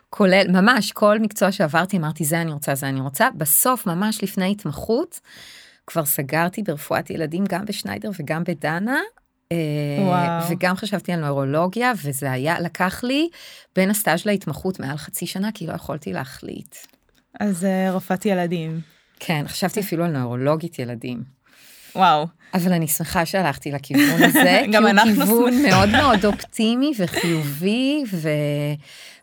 כולל, 0.09 0.51
ממש 0.51 0.91
כל 0.91 1.19
מקצוע 1.19 1.51
שעברתי 1.51 1.97
אמרתי 1.97 2.25
זה 2.25 2.41
אני 2.41 2.51
רוצה, 2.51 2.75
זה 2.75 2.89
אני 2.89 3.01
רוצה, 3.01 3.27
בסוף 3.37 3.85
ממש 3.85 4.23
לפני 4.23 4.51
התמחות, 4.51 5.19
כבר 5.87 6.05
סגרתי 6.05 6.63
ברפואת 6.63 7.09
ילדים 7.09 7.43
גם 7.49 7.65
בשניידר 7.65 8.09
וגם 8.19 8.43
בדנה. 8.43 8.99
אה, 9.51 9.57
וואו. 9.99 10.51
וגם 10.51 10.75
חשבתי 10.75 11.11
על 11.11 11.19
נוירולוגיה 11.19 11.91
וזה 12.05 12.31
היה 12.31 12.59
לקח 12.59 13.03
לי 13.03 13.29
בין 13.75 13.89
הסטאז' 13.89 14.25
להתמחות 14.25 14.79
מעל 14.79 14.97
חצי 14.97 15.27
שנה 15.27 15.49
כי 15.53 15.67
לא 15.67 15.73
יכולתי 15.73 16.13
להחליט. 16.13 16.75
אז 17.39 17.65
אה, 17.65 17.91
רופאת 17.91 18.25
ילדים. 18.25 18.79
כן 19.19 19.43
חשבתי 19.47 19.79
אפילו 19.79 20.03
על 20.05 20.11
נוירולוגית 20.11 20.79
ילדים. 20.79 21.34
וואו, 21.95 22.27
אבל 22.53 22.73
אני 22.73 22.87
שמחה 22.87 23.25
שהלכתי 23.25 23.71
לכיוון 23.71 24.23
הזה, 24.23 24.59
כי 24.65 24.71
גם 24.71 24.83
הוא 24.83 24.89
אנחנו 24.89 25.13
כיוון 25.13 25.53
שמחים. 25.53 25.69
מאוד 25.69 25.89
מאוד 25.89 26.25
אופטימי 26.25 26.91
וחיובי, 26.97 28.03
ו... 28.13 28.29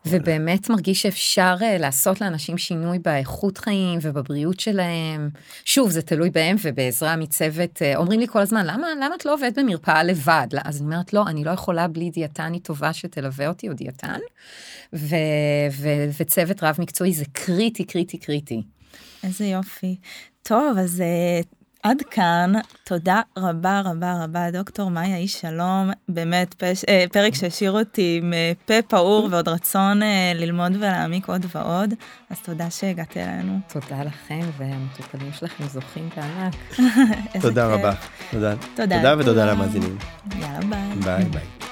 ובאמת 0.06 0.70
מרגיש 0.70 1.02
שאפשר 1.02 1.56
אה, 1.62 1.78
לעשות 1.78 2.20
לאנשים 2.20 2.58
שינוי 2.58 2.98
באיכות 2.98 3.58
חיים 3.58 3.98
ובבריאות 4.02 4.60
שלהם. 4.60 5.30
שוב, 5.64 5.90
זה 5.90 6.02
תלוי 6.02 6.30
בהם 6.30 6.56
ובעזרה 6.62 7.16
מצוות. 7.16 7.82
אה, 7.82 7.96
אומרים 7.96 8.20
לי 8.20 8.26
כל 8.26 8.38
הזמן, 8.38 8.66
למה, 8.66 8.86
למה 9.00 9.14
את 9.14 9.24
לא 9.24 9.34
עובדת 9.34 9.58
במרפאה 9.58 10.02
לבד? 10.02 10.46
אז 10.64 10.76
אני 10.76 10.84
אומרת, 10.84 11.12
לא, 11.12 11.24
אני 11.26 11.44
לא 11.44 11.50
יכולה 11.50 11.88
בלי 11.88 12.10
דיאטנית 12.10 12.64
טובה 12.64 12.92
שתלווה 12.92 13.48
אותי, 13.48 13.68
או 13.68 13.74
דיאטן, 13.74 14.18
ו... 14.92 15.16
ו... 15.72 15.88
וצוות 16.20 16.62
רב 16.62 16.76
מקצועי 16.78 17.12
זה 17.12 17.24
קריטי, 17.32 17.84
קריטי, 17.84 18.18
קריטי. 18.18 18.62
איזה 19.24 19.46
יופי. 19.46 19.96
טוב, 20.42 20.78
אז 20.78 21.00
אה, 21.00 21.40
עד 21.82 22.02
כאן, 22.10 22.52
תודה 22.84 23.20
רבה 23.38 23.80
רבה 23.84 24.24
רבה, 24.24 24.50
דוקטור 24.50 24.90
מאיה 24.90 25.16
איש 25.16 25.40
שלום, 25.40 25.90
באמת 26.08 26.54
פש, 26.54 26.84
אה, 26.88 27.04
פרק 27.12 27.34
שהשאיר 27.34 27.72
אותי 27.72 28.20
עם 28.22 28.32
אה, 28.32 28.52
פה 28.66 28.82
פעור 28.88 29.28
ועוד 29.30 29.48
רצון 29.48 30.02
אה, 30.02 30.32
ללמוד 30.34 30.72
ולהעמיק 30.76 31.28
עוד 31.28 31.46
ועוד, 31.54 31.94
אז 32.30 32.40
תודה 32.40 32.70
שהגעת 32.70 33.16
אלינו. 33.16 33.58
תודה 33.72 34.02
לכם, 34.02 34.40
והמטופלים 34.58 35.32
שלכם 35.32 35.64
זוכים 35.64 36.08
בענק. 36.16 36.54
תודה 37.40 37.66
כיף. 37.66 37.78
רבה. 37.78 37.92
תודה. 38.30 38.54
תודה 38.74 38.96
תודה 38.96 39.14
ותודה. 39.18 39.52
למאזינים. 39.52 39.98
יאללה 40.40 40.60
ביי. 40.60 40.96
ביי 41.04 41.24
ביי. 41.24 41.71